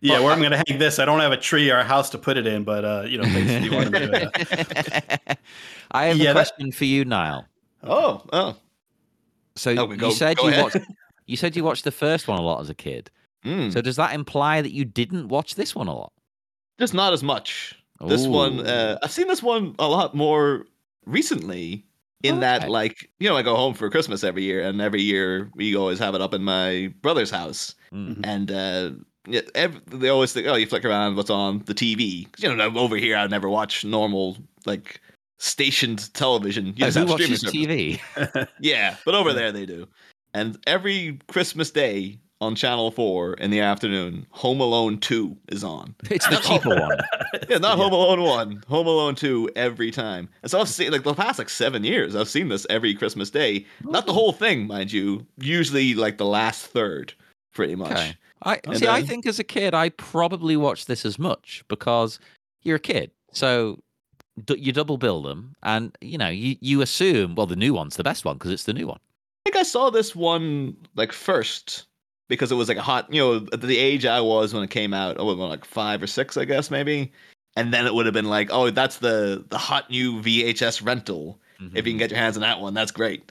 Yeah, 0.00 0.20
where 0.20 0.32
I'm 0.32 0.40
going 0.40 0.50
to 0.50 0.62
hang 0.68 0.78
this. 0.78 0.98
I 0.98 1.06
don't 1.06 1.20
have 1.20 1.32
a 1.32 1.36
tree 1.36 1.70
or 1.70 1.78
a 1.78 1.84
house 1.84 2.10
to 2.10 2.18
put 2.18 2.36
it 2.36 2.46
in, 2.46 2.62
but 2.62 2.84
uh, 2.84 3.04
you 3.06 3.16
know, 3.16 3.24
thanks 3.24 3.50
if 3.52 3.64
you 3.64 3.72
want 3.72 3.90
to 3.94 4.06
do 4.06 4.12
it. 4.12 5.20
Uh. 5.26 5.34
I 5.92 6.04
have 6.06 6.18
Yeah, 6.18 6.32
a 6.32 6.34
that- 6.34 6.34
question 6.34 6.72
for 6.72 6.84
you, 6.84 7.06
Niall. 7.06 7.46
Oh, 7.82 8.22
oh. 8.32 8.56
So 9.56 9.70
oh, 9.70 9.84
Okay, 9.84 9.96
go- 9.96 10.08
you 10.08 10.14
said 10.14 10.36
you 10.38 10.62
watched 10.62 10.76
you 11.26 11.36
said 11.38 11.56
you 11.56 11.64
watched 11.64 11.84
the 11.84 11.90
first 11.92 12.28
one 12.28 12.38
a 12.38 12.42
lot 12.42 12.60
as 12.60 12.68
a 12.68 12.74
kid. 12.74 13.10
Mm. 13.44 13.72
So 13.72 13.80
does 13.80 13.96
that 13.96 14.14
imply 14.14 14.62
that 14.62 14.72
you 14.72 14.84
didn't 14.84 15.28
watch 15.28 15.54
this 15.54 15.74
one 15.74 15.88
a 15.88 15.94
lot? 15.94 16.12
just 16.78 16.92
not 16.94 17.12
as 17.12 17.22
much. 17.22 17.78
This 18.08 18.26
one, 18.26 18.66
uh, 18.66 18.98
I've 19.02 19.12
seen 19.12 19.28
this 19.28 19.42
one 19.42 19.74
a 19.78 19.86
lot 19.88 20.14
more 20.14 20.66
recently. 21.06 21.84
In 22.22 22.40
that, 22.40 22.70
like, 22.70 23.10
you 23.20 23.28
know, 23.28 23.36
I 23.36 23.42
go 23.42 23.54
home 23.54 23.74
for 23.74 23.88
Christmas 23.90 24.24
every 24.24 24.42
year, 24.44 24.62
and 24.62 24.80
every 24.80 25.02
year 25.02 25.50
we 25.54 25.76
always 25.76 25.98
have 25.98 26.14
it 26.14 26.22
up 26.22 26.32
in 26.32 26.42
my 26.42 26.92
brother's 27.02 27.30
house. 27.30 27.74
Mm. 27.92 28.20
and 28.24 28.50
uh, 28.50 28.90
yeah, 29.28 29.42
ev- 29.54 29.80
they 29.86 30.08
always 30.08 30.32
think, 30.32 30.46
oh, 30.48 30.54
you 30.56 30.66
flick 30.66 30.84
around 30.86 31.16
what's 31.16 31.28
on 31.30 31.62
the 31.66 31.74
TV. 31.74 32.26
You 32.42 32.56
know, 32.56 32.72
over 32.76 32.96
here 32.96 33.16
I 33.16 33.26
never 33.26 33.48
watch 33.50 33.84
normal 33.84 34.38
like 34.66 35.00
stationed 35.38 36.12
television. 36.14 36.68
You 36.76 36.86
Oh, 36.86 36.90
just 36.90 36.98
who 36.98 37.06
have 37.06 37.20
streaming 37.20 37.98
watches. 38.00 38.00
TV? 38.26 38.48
Yeah, 38.60 38.96
but 39.04 39.14
over 39.14 39.32
there 39.34 39.52
they 39.52 39.66
do. 39.66 39.86
And 40.32 40.58
every 40.66 41.20
Christmas 41.28 41.70
day 41.70 42.18
on 42.44 42.54
Channel 42.54 42.90
Four 42.90 43.34
in 43.34 43.50
the 43.50 43.60
afternoon, 43.60 44.26
Home 44.30 44.60
Alone 44.60 44.98
Two 44.98 45.36
is 45.48 45.64
on. 45.64 45.94
It's 46.10 46.28
the 46.28 46.36
cheaper 46.36 46.68
one. 46.80 46.98
Yeah, 47.48 47.58
not 47.58 47.76
Yeah. 47.78 47.84
Home 47.84 47.92
Alone 47.92 48.22
One, 48.22 48.62
Home 48.68 48.86
Alone 48.86 49.14
Two 49.14 49.50
every 49.56 49.90
time. 49.90 50.28
And 50.42 50.50
so 50.50 50.60
I've 50.60 50.68
seen 50.68 50.92
like 50.92 51.02
the 51.02 51.14
past 51.14 51.38
like 51.38 51.48
seven 51.48 51.82
years, 51.84 52.14
I've 52.14 52.28
seen 52.28 52.48
this 52.48 52.66
every 52.70 52.94
Christmas 52.94 53.30
day. 53.30 53.66
Not 53.82 54.06
the 54.06 54.12
whole 54.12 54.32
thing, 54.32 54.66
mind 54.66 54.92
you. 54.92 55.26
Usually 55.38 55.94
like 55.94 56.18
the 56.18 56.26
last 56.26 56.66
third, 56.66 57.12
pretty 57.52 57.74
much. 57.74 57.90
Okay. 57.92 58.14
I 58.42 58.60
And 58.64 58.78
see. 58.78 58.86
I 58.86 59.02
think 59.02 59.26
as 59.26 59.38
a 59.38 59.44
kid, 59.44 59.72
I 59.74 59.88
probably 59.88 60.56
watched 60.56 60.86
this 60.86 61.06
as 61.06 61.18
much 61.18 61.64
because 61.68 62.18
you're 62.62 62.76
a 62.76 62.80
kid, 62.80 63.10
so 63.32 63.80
d- 64.44 64.58
you 64.58 64.70
double 64.72 64.98
bill 64.98 65.22
them, 65.22 65.54
and 65.62 65.96
you 66.02 66.18
know 66.18 66.28
you 66.28 66.56
you 66.60 66.82
assume 66.82 67.34
well 67.36 67.46
the 67.46 67.56
new 67.56 67.72
one's 67.72 67.96
the 67.96 68.04
best 68.04 68.24
one 68.26 68.36
because 68.36 68.50
it's 68.50 68.64
the 68.64 68.74
new 68.74 68.86
one. 68.86 68.98
I 69.46 69.50
think 69.50 69.56
I 69.56 69.62
saw 69.62 69.90
this 69.90 70.14
one 70.16 70.76
like 70.94 71.12
first 71.12 71.84
because 72.28 72.50
it 72.50 72.54
was 72.56 72.68
like 72.68 72.76
a 72.78 72.82
hot, 72.82 73.12
you 73.12 73.20
know, 73.20 73.38
the 73.38 73.78
age 73.78 74.06
I 74.06 74.20
was 74.20 74.54
when 74.54 74.62
it 74.62 74.70
came 74.70 74.94
out. 74.94 75.18
I 75.18 75.22
was 75.22 75.36
like 75.36 75.64
five 75.64 76.02
or 76.02 76.06
six, 76.06 76.36
I 76.36 76.44
guess, 76.44 76.70
maybe. 76.70 77.12
And 77.56 77.72
then 77.72 77.86
it 77.86 77.94
would 77.94 78.06
have 78.06 78.14
been 78.14 78.28
like, 78.28 78.48
oh, 78.52 78.70
that's 78.70 78.98
the 78.98 79.44
the 79.48 79.58
hot 79.58 79.88
new 79.90 80.20
VHS 80.20 80.84
rental. 80.84 81.38
If 81.74 81.86
you 81.86 81.92
can 81.92 81.98
get 81.98 82.10
your 82.10 82.18
hands 82.18 82.36
on 82.36 82.42
that 82.42 82.60
one, 82.60 82.74
that's 82.74 82.90
great. 82.92 83.30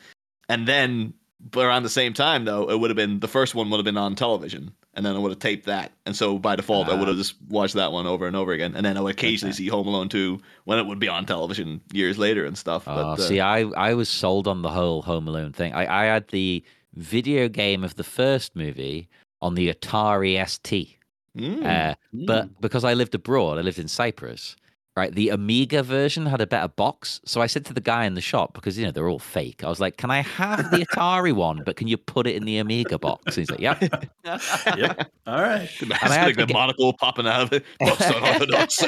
And 0.50 0.68
then, 0.68 1.14
but 1.52 1.66
around 1.66 1.84
the 1.84 1.90
same 1.90 2.14
time, 2.14 2.46
though, 2.46 2.70
it 2.70 2.80
would 2.80 2.90
have 2.90 2.96
been 2.98 3.20
the 3.20 3.28
first 3.28 3.54
one 3.54 3.70
would 3.70 3.78
have 3.78 3.86
been 3.86 3.98
on 3.98 4.16
television, 4.16 4.72
and 4.94 5.06
then 5.06 5.16
I 5.16 5.20
would 5.20 5.30
have 5.30 5.40
taped 5.40 5.66
that. 5.66 5.92
And 6.06 6.16
so 6.16 6.40
by 6.40 6.56
default, 6.56 6.88
I 6.90 6.94
would 6.94 7.08
have 7.08 7.16
Ah. 7.18 7.20
just 7.20 7.36
watched 7.50 7.76
that 7.76 7.92
one 7.92 8.08
over 8.08 8.26
and 8.26 8.36
over 8.36 8.52
again. 8.54 8.74
And 8.76 8.86
then 8.86 8.98
I 8.98 9.02
would 9.02 9.14
occasionally 9.14 9.52
Okay. 9.52 9.58
see 9.64 9.68
Home 9.68 9.88
Alone 9.88 10.10
2 10.10 10.40
when 10.64 10.80
it 10.80 10.86
would 10.88 11.00
be 11.00 11.08
on 11.10 11.26
television 11.26 11.82
years 11.92 12.18
later 12.18 12.46
and 12.46 12.58
stuff. 12.58 12.88
Oh, 12.88 12.96
but, 12.96 13.22
uh, 13.22 13.28
see, 13.28 13.40
I 13.42 13.60
I 13.76 13.94
was 13.94 14.08
sold 14.10 14.48
on 14.48 14.62
the 14.62 14.70
whole 14.70 15.02
Home 15.04 15.28
Alone 15.28 15.52
thing. 15.52 15.74
I 15.74 16.04
I 16.04 16.06
had 16.06 16.28
the 16.30 16.64
video 16.96 17.48
game 17.50 17.84
of 17.84 17.96
the 17.96 18.04
first 18.04 18.56
movie 18.56 19.08
on 19.42 19.56
the 19.56 19.74
Atari 19.74 20.38
ST. 20.48 20.98
mm, 21.38 21.66
Uh, 21.66 21.96
But 22.26 22.62
because 22.62 22.84
I 22.84 22.94
lived 22.94 23.16
abroad, 23.16 23.58
I 23.58 23.62
lived 23.62 23.80
in 23.80 23.88
Cyprus, 23.88 24.56
right? 24.96 25.14
The 25.14 25.30
Amiga 25.30 25.82
version 25.84 26.26
had 26.28 26.40
a 26.42 26.48
better 26.48 26.68
box. 26.68 27.20
So 27.26 27.42
I 27.42 27.48
said 27.48 27.66
to 27.66 27.74
the 27.74 27.82
guy 27.82 28.06
in 28.06 28.14
the 28.14 28.22
shop, 28.22 28.54
because, 28.54 28.78
you 28.78 28.86
know, 28.86 28.92
they're 28.92 29.10
all 29.10 29.20
fake, 29.20 29.64
I 29.64 29.70
was 29.70 29.80
like, 29.80 29.98
can 29.98 30.12
I 30.12 30.22
have 30.22 30.70
the 30.72 30.86
Atari 30.86 31.34
one, 31.48 31.64
but 31.66 31.76
can 31.76 31.88
you 31.88 31.98
put 31.98 32.28
it 32.28 32.36
in 32.36 32.44
the 32.46 32.58
Amiga 32.60 32.98
box? 33.00 33.22
And 33.26 33.48
he's 33.48 33.52
like, 33.52 33.60
yeah. 33.60 33.80
Yep. 34.78 35.12
All 35.28 35.42
right. 35.42 35.70
That's 35.88 36.04
I 36.04 36.14
had 36.14 36.26
like 36.28 36.36
the 36.38 36.46
get- 36.46 36.54
monocle 36.54 36.94
popping 36.94 37.28
out 37.28 37.42
of 37.42 37.54
it. 37.54 37.66
Books 37.80 38.02
on 38.10 38.24
Orthodox. 38.24 38.84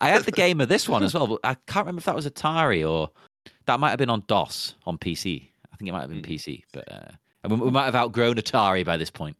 I 0.00 0.08
had 0.08 0.22
the 0.24 0.32
game 0.32 0.60
of 0.62 0.68
this 0.68 0.88
one 0.88 1.02
as 1.02 1.12
well, 1.12 1.26
but 1.26 1.40
I 1.44 1.54
can't 1.66 1.84
remember 1.86 1.98
if 1.98 2.04
that 2.06 2.14
was 2.14 2.26
Atari 2.28 2.88
or 2.88 3.10
that 3.66 3.78
might 3.80 3.90
have 3.90 3.98
been 3.98 4.08
on 4.10 4.22
DOS 4.26 4.74
on 4.86 4.96
PC. 4.96 5.48
I 5.76 5.78
think 5.78 5.90
it 5.90 5.92
might 5.92 6.00
have 6.00 6.10
been 6.10 6.20
Hmm. 6.24 6.30
PC, 6.30 6.62
but 6.72 6.90
uh, 6.90 7.10
and 7.44 7.52
we, 7.52 7.66
we 7.66 7.70
might 7.70 7.84
have 7.84 7.94
outgrown 7.94 8.36
Atari 8.36 8.82
by 8.82 8.96
this 8.96 9.10
point. 9.10 9.36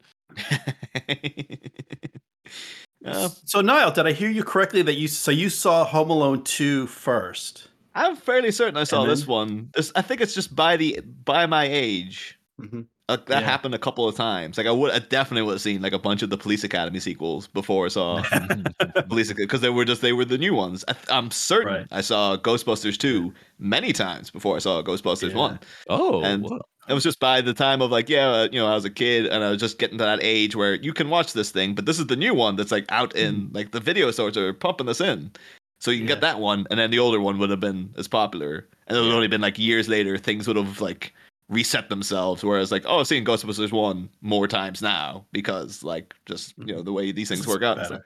Yeah, 3.00 3.28
So 3.46 3.62
Niall, 3.62 3.90
did 3.92 4.06
I 4.06 4.12
hear 4.12 4.28
you 4.28 4.44
correctly 4.44 4.82
that 4.82 4.94
you 4.96 5.08
so 5.08 5.30
you 5.30 5.48
saw 5.48 5.84
Home 5.84 6.10
Alone 6.10 6.44
2 6.44 6.88
first? 6.88 7.68
I'm 7.94 8.16
fairly 8.16 8.52
certain 8.52 8.76
I 8.76 8.84
saw 8.84 9.02
And 9.02 9.10
this 9.10 9.26
one. 9.26 9.70
This, 9.72 9.90
I 9.96 10.02
think 10.02 10.20
it's 10.20 10.34
just 10.34 10.54
by 10.54 10.76
the 10.76 11.00
by 11.24 11.46
my 11.46 11.64
age. 11.64 12.38
Mm-hmm. 12.60 12.82
Uh, 13.08 13.16
that 13.26 13.28
Yeah. 13.28 13.40
happened 13.40 13.72
a 13.74 13.78
couple 13.78 14.08
of 14.08 14.16
times. 14.16 14.58
Like 14.58 14.66
I 14.66 14.72
would, 14.72 14.90
I 14.90 14.98
definitely 14.98 15.42
would 15.42 15.52
have 15.52 15.60
seen 15.60 15.80
like 15.80 15.92
a 15.92 15.98
bunch 15.98 16.22
of 16.22 16.30
the 16.30 16.36
Police 16.36 16.64
Academy 16.64 16.98
sequels 16.98 17.46
before 17.46 17.86
I 17.86 17.88
saw 17.88 18.22
Police 19.08 19.32
because 19.32 19.60
they 19.60 19.70
were 19.70 19.84
just 19.84 20.02
they 20.02 20.12
were 20.12 20.24
the 20.24 20.38
new 20.38 20.54
ones. 20.54 20.84
I, 20.88 20.94
I'm 21.08 21.30
certain 21.30 21.72
Right. 21.72 21.86
I 21.92 22.00
saw 22.00 22.36
Ghostbusters 22.36 22.98
two 22.98 23.32
many 23.60 23.92
times 23.92 24.30
before 24.30 24.56
I 24.56 24.58
saw 24.58 24.82
Ghostbusters 24.82 25.30
Yeah. 25.30 25.36
one. 25.36 25.60
oh, 25.88 26.22
And-. 26.24 26.48
It 26.88 26.94
was 26.94 27.02
just 27.02 27.18
by 27.18 27.40
the 27.40 27.52
time 27.52 27.82
of 27.82 27.90
like, 27.90 28.08
yeah, 28.08 28.28
uh, 28.28 28.48
you 28.52 28.60
know, 28.60 28.68
I 28.68 28.74
was 28.76 28.84
a 28.84 28.90
kid 28.90 29.26
and 29.26 29.42
I 29.42 29.50
was 29.50 29.58
just 29.58 29.80
getting 29.80 29.98
to 29.98 30.04
that 30.04 30.20
age 30.22 30.54
where 30.54 30.74
you 30.76 30.92
can 30.92 31.10
watch 31.10 31.32
this 31.32 31.50
thing, 31.50 31.74
but 31.74 31.84
this 31.84 31.98
is 31.98 32.06
the 32.06 32.14
new 32.14 32.32
one 32.32 32.54
that's 32.54 32.70
like 32.70 32.84
out 32.90 33.16
in 33.16 33.50
like 33.52 33.72
the 33.72 33.80
video 33.80 34.08
stores 34.12 34.36
are 34.36 34.52
pumping 34.52 34.86
this 34.86 35.00
in. 35.00 35.32
So 35.80 35.90
you 35.90 35.98
can 35.98 36.06
get 36.06 36.20
that 36.20 36.38
one, 36.38 36.64
and 36.70 36.78
then 36.78 36.92
the 36.92 37.00
older 37.00 37.20
one 37.20 37.38
would 37.38 37.50
have 37.50 37.58
been 37.58 37.92
as 37.98 38.06
popular. 38.06 38.68
And 38.86 38.96
it 38.96 39.00
would 39.00 39.08
have 39.08 39.16
only 39.16 39.26
been 39.26 39.40
like 39.40 39.58
years 39.58 39.88
later, 39.88 40.16
things 40.16 40.46
would 40.46 40.56
have 40.56 40.80
like 40.80 41.12
reset 41.48 41.88
themselves. 41.88 42.44
Whereas 42.44 42.72
like, 42.72 42.84
oh, 42.86 43.00
I've 43.00 43.06
seen 43.06 43.24
Ghostbusters 43.24 43.72
one 43.72 44.08
more 44.20 44.48
times 44.48 44.82
now 44.82 45.24
because 45.32 45.82
like 45.82 46.14
just 46.26 46.54
you 46.58 46.66
know 46.66 46.74
mm-hmm. 46.74 46.84
the 46.84 46.92
way 46.92 47.12
these 47.12 47.28
things 47.28 47.46
work 47.46 47.62
out. 47.62 47.76
better. 47.76 48.04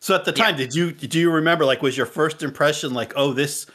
So 0.00 0.14
at 0.14 0.24
the 0.24 0.32
time, 0.32 0.56
did 0.56 0.74
you 0.74 0.92
do 0.92 1.18
you 1.18 1.30
remember 1.30 1.64
like 1.64 1.82
was 1.82 1.96
your 1.96 2.06
first 2.06 2.42
impression 2.42 2.94
like, 2.94 3.12
oh, 3.16 3.32
this, 3.32 3.66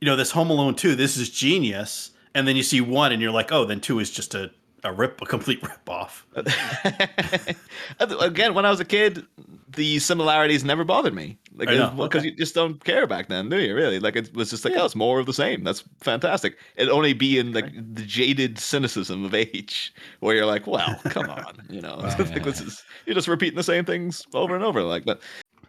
you 0.00 0.06
know, 0.06 0.16
this 0.16 0.30
Home 0.30 0.50
Alone 0.50 0.74
2, 0.74 0.94
this 0.94 1.16
is 1.16 1.28
genius, 1.28 2.12
and 2.34 2.48
then 2.48 2.56
you 2.56 2.62
see 2.62 2.80
one 2.80 3.12
and 3.12 3.20
you're 3.20 3.32
like, 3.32 3.52
oh, 3.52 3.64
then 3.64 3.80
two 3.80 3.98
is 3.98 4.10
just 4.10 4.34
a 4.34 4.50
a 4.84 4.92
rip, 4.92 5.20
a 5.20 5.26
complete 5.26 5.62
rip 5.68 5.88
off. 5.88 6.26
Again, 8.00 8.54
when 8.54 8.66
I 8.66 8.70
was 8.70 8.80
a 8.80 8.84
kid, 8.84 9.26
the 9.68 9.98
similarities 9.98 10.64
never 10.64 10.84
bothered 10.84 11.14
me. 11.14 11.38
Like, 11.56 11.68
because 11.68 12.00
okay. 12.00 12.24
you 12.24 12.30
just 12.32 12.54
don't 12.54 12.82
care 12.82 13.06
back 13.06 13.28
then, 13.28 13.48
do 13.48 13.60
you? 13.60 13.74
Really? 13.74 14.00
Like, 14.00 14.16
it 14.16 14.34
was 14.34 14.50
just 14.50 14.64
like, 14.64 14.74
oh, 14.76 14.84
it's 14.84 14.96
more 14.96 15.20
of 15.20 15.26
the 15.26 15.32
same. 15.32 15.62
That's 15.62 15.84
fantastic. 16.00 16.56
It'd 16.76 16.92
only 16.92 17.12
be 17.12 17.38
in 17.38 17.52
like 17.52 17.72
the 17.72 18.02
jaded 18.02 18.58
cynicism 18.58 19.24
of 19.24 19.34
age, 19.34 19.94
where 20.20 20.34
you're 20.34 20.46
like, 20.46 20.66
well, 20.66 21.00
come 21.04 21.30
on, 21.30 21.54
you 21.70 21.80
know, 21.80 21.96
Wow. 21.98 22.16
like, 22.18 22.42
this 22.42 22.60
is 22.60 22.82
you're 23.06 23.14
just 23.14 23.28
repeating 23.28 23.56
the 23.56 23.62
same 23.62 23.84
things 23.84 24.26
over 24.34 24.54
and 24.54 24.64
over. 24.64 24.82
Like, 24.82 25.04
but 25.04 25.20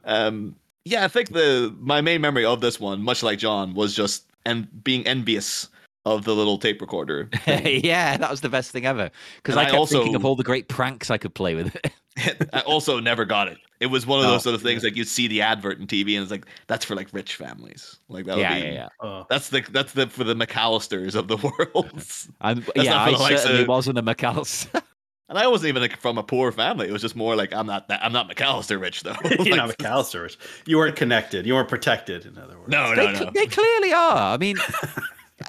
um, 0.05 0.55
yeah, 0.85 1.05
I 1.05 1.07
think 1.07 1.33
the 1.33 1.75
my 1.79 2.01
main 2.01 2.21
memory 2.21 2.45
of 2.45 2.61
this 2.61 2.79
one, 2.79 3.01
much 3.01 3.21
like 3.21 3.39
John, 3.39 3.73
was 3.73 3.95
just 3.95 4.25
and 4.45 4.83
being 4.83 5.05
envious 5.05 5.67
of 6.05 6.23
the 6.23 6.35
little 6.35 6.57
tape 6.57 6.81
recorder. 6.81 7.29
yeah, 7.47 8.15
that 8.17 8.29
was 8.29 8.41
the 8.41 8.49
best 8.49 8.71
thing 8.71 8.85
ever. 8.85 9.09
Because 9.37 9.57
I 9.57 9.61
I 9.61 9.65
kept 9.65 9.77
also- 9.77 9.97
thinking 9.97 10.15
of 10.15 10.23
all 10.25 10.35
the 10.35 10.43
great 10.43 10.67
pranks 10.67 11.09
I 11.09 11.17
could 11.17 11.33
play 11.33 11.55
with 11.55 11.75
it. 11.75 11.91
I 12.53 12.61
also 12.65 12.99
never 12.99 13.25
got 13.25 13.47
it. 13.47 13.57
It 13.81 13.87
was 13.87 14.05
one 14.07 14.19
of 14.21 14.25
Oh, 14.25 14.31
those 14.31 14.43
sort 14.43 14.55
of 14.55 14.61
things 14.61 14.83
like 14.83 14.95
you'd 14.95 15.07
see 15.07 15.27
the 15.27 15.41
advert 15.41 15.79
in 15.79 15.85
TV 15.87 16.13
and 16.15 16.23
it's 16.23 16.31
like 16.31 16.45
that's 16.67 16.85
for 16.85 16.95
like 16.95 17.09
rich 17.11 17.35
families. 17.35 17.97
Like 18.07 18.25
that 18.25 18.35
would 18.35 18.41
yeah, 18.41 18.55
be 18.55 18.61
yeah, 18.67 18.71
yeah. 18.73 18.87
Oh. 19.01 19.25
that's 19.29 19.49
the 19.49 19.61
that's 19.71 19.91
the 19.93 20.07
for 20.07 20.23
the 20.23 20.33
McAllisters 20.35 21.15
of 21.15 21.27
the 21.27 21.35
world. 21.75 22.03
I'm, 22.41 22.63
yeah, 22.75 23.05
for 23.05 23.21
I 23.23 23.31
the 23.31 23.37
certainly 23.37 23.61
of- 23.63 23.67
wasn't 23.67 23.97
a 23.97 24.03
McAllister. 24.03 24.81
and 25.29 25.37
I 25.37 25.47
wasn't 25.47 25.69
even 25.69 25.81
like 25.81 25.97
from 25.99 26.17
a 26.17 26.23
poor 26.23 26.53
family. 26.53 26.87
It 26.87 26.93
was 26.93 27.01
just 27.01 27.17
more 27.17 27.35
like 27.35 27.53
I'm 27.53 27.67
not 27.67 27.89
that 27.89 28.01
I'm 28.01 28.13
not 28.13 28.29
McAllister 28.29 28.79
rich 28.79 29.03
though. 29.03 29.15
You're 29.25 29.37
Like, 29.39 29.55
not 29.57 29.69
McAllister. 29.77 30.21
rich. 30.23 30.37
You 30.65 30.77
weren't 30.77 30.95
connected. 30.95 31.45
You 31.45 31.55
weren't 31.55 31.67
protected. 31.69 32.25
In 32.25 32.37
other 32.37 32.57
words. 32.57 32.69
no, 32.69 32.93
no, 32.93 33.13
cl- 33.13 33.25
no. 33.25 33.31
they 33.35 33.45
clearly 33.47 33.91
are. 33.91 34.33
I 34.33 34.37
mean, 34.37 34.55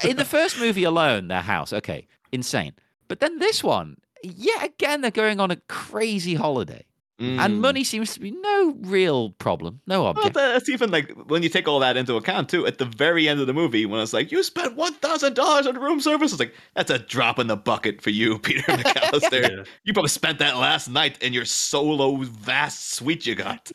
in 0.02 0.16
the 0.16 0.24
first 0.24 0.58
movie 0.58 0.82
alone, 0.84 1.28
their 1.28 1.42
house, 1.42 1.72
okay, 1.72 2.08
insane. 2.32 2.72
But 3.06 3.20
then 3.20 3.38
this 3.38 3.62
one, 3.62 3.98
yet 4.22 4.64
again, 4.64 5.00
they're 5.00 5.10
going 5.10 5.40
on 5.40 5.50
a 5.50 5.56
crazy 5.68 6.34
holiday. 6.34 6.84
Mm. 7.20 7.38
And 7.38 7.60
money 7.62 7.82
seems 7.82 8.12
to 8.12 8.20
be 8.20 8.30
no 8.30 8.76
real 8.82 9.30
problem, 9.30 9.80
no 9.86 10.02
Well, 10.02 10.10
object. 10.10 10.34
that's 10.34 10.68
even 10.68 10.90
like 10.90 11.10
when 11.28 11.42
you 11.42 11.48
take 11.48 11.66
all 11.66 11.80
that 11.80 11.96
into 11.96 12.14
account 12.16 12.50
too. 12.50 12.66
At 12.66 12.76
the 12.76 12.84
very 12.84 13.26
end 13.26 13.40
of 13.40 13.46
the 13.46 13.54
movie, 13.54 13.86
when 13.86 14.02
it's 14.02 14.12
like 14.12 14.30
you 14.30 14.42
spent 14.42 14.76
one 14.76 14.92
thousand 14.92 15.32
dollars 15.32 15.66
on 15.66 15.78
room 15.80 15.98
service, 16.02 16.32
it's 16.32 16.40
like 16.40 16.52
that's 16.74 16.90
a 16.90 16.98
drop 16.98 17.38
in 17.38 17.46
the 17.46 17.56
bucket 17.56 18.02
for 18.02 18.10
you, 18.10 18.38
Peter 18.42 18.60
McAllister. 18.70 19.40
Yeah. 19.50 19.64
You 19.84 19.94
probably 19.94 20.10
spent 20.10 20.38
that 20.40 20.58
last 20.58 20.90
night 20.90 21.22
in 21.22 21.32
your 21.32 21.46
solo 21.46 22.16
vast 22.16 22.92
suite 22.92 23.24
you 23.24 23.34
got 23.34 23.72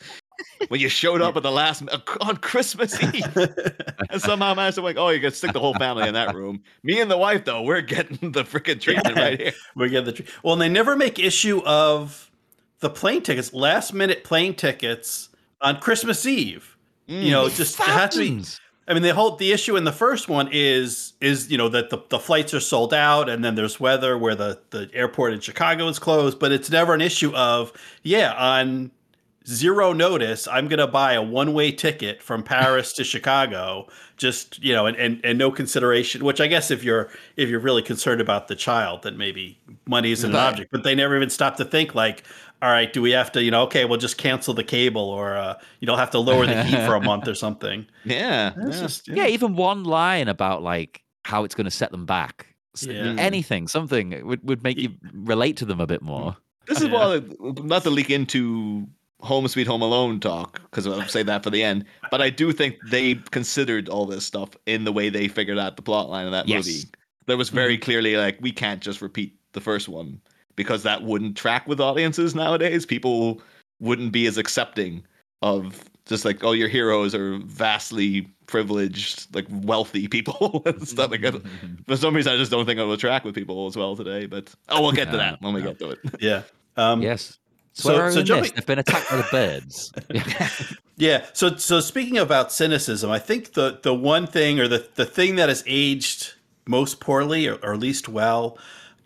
when 0.67 0.80
you 0.80 0.89
showed 0.89 1.21
up 1.21 1.36
at 1.38 1.43
the 1.43 1.51
last 1.51 1.84
uh, 1.91 1.99
on 2.21 2.38
Christmas 2.38 3.01
Eve, 3.13 3.38
and 4.10 4.21
somehow 4.21 4.54
managed 4.54 4.75
to 4.75 4.82
like, 4.82 4.97
oh, 4.97 5.10
you 5.10 5.19
can 5.19 5.32
stick 5.32 5.54
the 5.54 5.60
whole 5.60 5.73
family 5.75 6.08
in 6.08 6.13
that 6.13 6.36
room. 6.36 6.62
Me 6.84 6.99
and 6.99 7.10
the 7.10 7.17
wife 7.17 7.45
though, 7.45 7.62
we're 7.62 7.82
getting 7.82 8.32
the 8.32 8.43
freaking 8.43 8.80
treatment 8.80 9.15
Yeah. 9.15 9.23
right 9.23 9.39
here. 9.39 9.54
we 9.75 9.89
get 9.89 10.06
the 10.06 10.13
tr- 10.13 10.23
well, 10.43 10.54
and 10.54 10.62
they 10.62 10.69
never 10.69 10.95
make 10.95 11.19
issue 11.19 11.62
of 11.65 12.32
the 12.80 12.89
plane 12.89 13.21
tickets, 13.21 13.54
last 13.54 13.93
minute 13.93 14.23
plane 14.23 14.56
tickets 14.56 15.30
on 15.62 15.80
Christmas 15.80 16.25
Eve. 16.25 16.77
You 17.08 17.15
mm. 17.15 17.32
know, 17.32 17.49
just 17.49 17.77
has 17.77 18.13
to 18.15 18.19
be. 18.19 18.43
I 18.88 18.93
mean, 18.93 19.04
the 19.04 19.13
whole 19.13 19.36
the 19.36 19.51
issue 19.51 19.77
in 19.77 19.84
the 19.84 19.91
first 19.91 20.27
one 20.27 20.49
is 20.51 21.13
is 21.21 21.51
you 21.51 21.58
know 21.58 21.69
that 21.69 21.89
the, 21.89 21.99
the 22.10 22.19
flights 22.19 22.54
are 22.54 22.60
sold 22.60 22.93
out, 22.93 23.30
and 23.30 23.43
then 23.43 23.56
there's 23.56 23.80
weather 23.80 24.17
where 24.17 24.36
the 24.36 24.60
the 24.71 24.89
airport 24.93 25.34
in 25.34 25.39
Chicago 25.39 25.88
is 25.88 25.99
closed, 25.99 26.39
but 26.39 26.51
it's 26.51 26.69
never 26.69 26.93
an 26.93 27.01
issue 27.01 27.34
of 27.36 27.71
yeah 28.04 28.34
on 28.34 28.91
zero 29.47 29.93
notice 29.93 30.47
I'm 30.47 30.67
gonna 30.67 30.88
buy 30.88 31.13
a 31.13 31.21
one 31.21 31.54
way 31.54 31.71
ticket 31.71 32.21
from 32.21 32.43
Paris 32.43 32.93
to 32.93 33.04
Chicago, 33.04 33.88
just 34.17 34.62
you 34.63 34.73
know, 34.73 34.86
and, 34.86 34.97
and 34.97 35.21
and 35.23 35.38
no 35.38 35.51
consideration. 35.51 36.23
Which 36.23 36.41
I 36.41 36.47
guess 36.47 36.71
if 36.71 36.84
you're 36.84 37.10
if 37.38 37.49
you're 37.49 37.60
really 37.60 37.82
concerned 37.82 38.21
about 38.21 38.47
the 38.47 38.56
child, 38.56 39.04
then 39.04 39.17
maybe 39.17 39.60
money 39.88 40.12
isn't 40.12 40.30
an 40.30 40.36
object. 40.36 40.71
But 40.71 40.84
they 40.84 40.95
never 40.95 41.15
even 41.15 41.30
stop 41.30 41.58
to 41.58 41.65
think 41.65 41.95
like. 41.95 42.23
All 42.63 42.69
right, 42.69 42.93
do 42.93 43.01
we 43.01 43.10
have 43.10 43.32
to, 43.32 43.41
you 43.41 43.49
know, 43.49 43.63
okay, 43.63 43.86
we'll 43.86 43.97
just 43.97 44.19
cancel 44.19 44.54
the 44.54 44.63
cable 44.63 45.01
or 45.01 45.36
uh, 45.36 45.58
you 45.80 45.88
don't 45.88 45.97
have 45.97 46.12
to 46.12 46.19
lower 46.19 46.45
the 46.45 46.63
heat 46.63 46.86
for 46.86 46.93
a 46.93 47.01
month 47.01 47.27
or 47.27 47.34
something. 47.34 47.88
Yeah, 48.06 48.54
yeah. 48.56 48.69
just, 48.69 49.08
Yeah, 49.08 49.25
even 49.25 49.56
one 49.56 49.84
line 49.84 50.27
about 50.27 50.62
like 50.62 51.01
how 51.23 51.43
it's 51.43 51.56
going 51.56 51.65
to 51.65 51.71
set 51.71 51.89
them 51.89 52.06
back. 52.06 52.54
Yeah. 52.80 52.93
Mm-hmm. 52.93 53.17
Anything, 53.19 53.67
something 53.67 54.27
would, 54.27 54.47
would 54.47 54.62
make 54.62 54.77
you 54.77 54.91
relate 55.12 55.58
to 55.58 55.65
them 55.65 55.80
a 55.80 55.88
bit 55.88 56.01
mm-hmm. 56.01 56.12
more. 56.12 56.38
This 56.67 56.82
is 56.82 56.89
Yeah. 56.89 56.93
why, 56.93 57.15
uh, 57.15 57.54
not 57.63 57.82
to 57.82 57.89
leak 57.89 58.12
into 58.12 58.88
Home 59.22 59.48
Sweet 59.48 59.68
Home 59.68 59.82
Alone 59.82 60.20
talk, 60.20 60.62
because 60.64 60.88
I'll 60.88 61.08
say 61.08 61.24
that 61.24 61.44
for 61.44 61.50
the 61.50 61.64
end. 61.64 61.86
But 62.10 62.22
I 62.22 62.30
do 62.30 62.52
think 62.52 62.78
they 62.90 63.16
considered 63.32 63.90
all 63.90 64.06
this 64.06 64.26
stuff 64.26 64.50
in 64.66 64.84
the 64.84 64.92
way 64.92 65.10
they 65.10 65.28
figured 65.28 65.58
out 65.60 65.76
the 65.76 65.82
plot 65.82 66.10
line 66.10 66.26
of 66.26 66.32
that 66.32 66.48
Yes. 66.48 66.66
movie. 66.66 66.84
There 67.28 67.38
was 67.38 67.50
very 67.50 67.78
clearly 67.78 68.18
like 68.18 68.38
we 68.42 68.52
can't 68.52 68.82
just 68.82 69.02
repeat 69.02 69.36
the 69.54 69.62
first 69.62 69.88
one 69.88 70.20
because 70.56 70.84
that 70.84 71.04
wouldn't 71.04 71.38
track 71.38 71.68
with 71.68 71.80
audiences 71.80 72.36
nowadays. 72.36 72.86
People 72.86 73.42
wouldn't 73.80 74.12
be 74.12 74.26
as 74.26 74.38
accepting 74.38 75.04
of 75.42 75.84
just 76.06 76.26
like 76.26 76.44
oh 76.44 76.52
your 76.52 76.68
heroes 76.68 77.16
are 77.16 77.38
vastly 77.46 78.28
privileged 78.48 79.34
like 79.34 79.46
wealthy 79.50 80.08
people 80.08 80.62
and 80.68 80.88
stuff 80.88 81.12
like 81.12 81.22
that. 81.22 81.42
For 81.88 81.96
some 81.96 82.16
reason, 82.16 82.34
I 82.34 82.38
just 82.38 82.52
don't 82.52 82.66
think 82.66 82.80
it 82.80 82.84
will 82.84 82.98
track 82.98 83.24
with 83.24 83.34
people 83.36 83.66
as 83.68 83.76
well 83.78 83.96
today. 83.96 84.26
But 84.26 84.54
oh, 84.70 84.82
we'll 84.82 84.92
get 84.92 85.12
to 85.12 85.18
that 85.18 85.42
when 85.42 85.54
we 85.54 85.62
get 85.62 85.80
to 85.80 85.92
it. 85.92 86.00
Yeah. 86.20 86.44
Um, 86.78 87.02
Yes. 87.02 87.38
So, 87.74 87.90
So- 87.90 87.96
where 87.96 88.06
are 88.08 88.12
so 88.12 88.16
we 88.18 88.22
in 88.22 88.26
jumping- 88.28 88.52
They've 88.56 88.66
been 88.66 88.80
attacked 88.80 89.10
by 89.10 89.18
the 89.18 89.28
birds. 89.32 89.92
Yeah. 90.98 91.26
So 91.34 91.56
so 91.56 91.80
speaking 91.80 92.20
about 92.20 92.52
cynicism, 92.52 93.10
I 93.10 93.18
think 93.18 93.54
the 93.54 93.80
the 93.82 93.94
one 93.94 94.28
thing 94.28 94.60
or 94.60 94.68
the 94.68 94.88
the 94.94 95.06
thing 95.06 95.36
that 95.38 95.50
has 95.50 95.64
aged 95.66 96.34
most 96.68 97.00
poorly 97.00 97.48
or, 97.48 97.56
or 97.64 97.76
least 97.76 98.08
well 98.08 98.56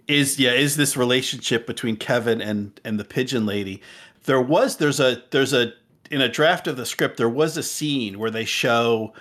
is 0.06 0.38
yeah 0.38 0.51
is 0.51 0.75
this 0.75 0.97
relationship 0.97 1.65
between 1.65 1.95
Kevin 1.95 2.41
and 2.41 2.78
and 2.84 2.99
the 2.99 3.06
pigeon 3.06 3.45
lady. 3.45 3.82
There 4.25 4.41
was 4.41 4.75
there's 4.75 4.99
a 4.99 5.23
there's 5.32 5.54
a 5.54 5.71
in 6.12 6.19
a 6.19 6.28
draft 6.28 6.67
of 6.67 6.75
the 6.75 6.86
script 6.86 7.15
there 7.15 7.30
was 7.30 7.56
a 7.56 7.63
scene 7.63 8.19
where 8.19 8.32
they 8.32 8.43
show 8.45 9.13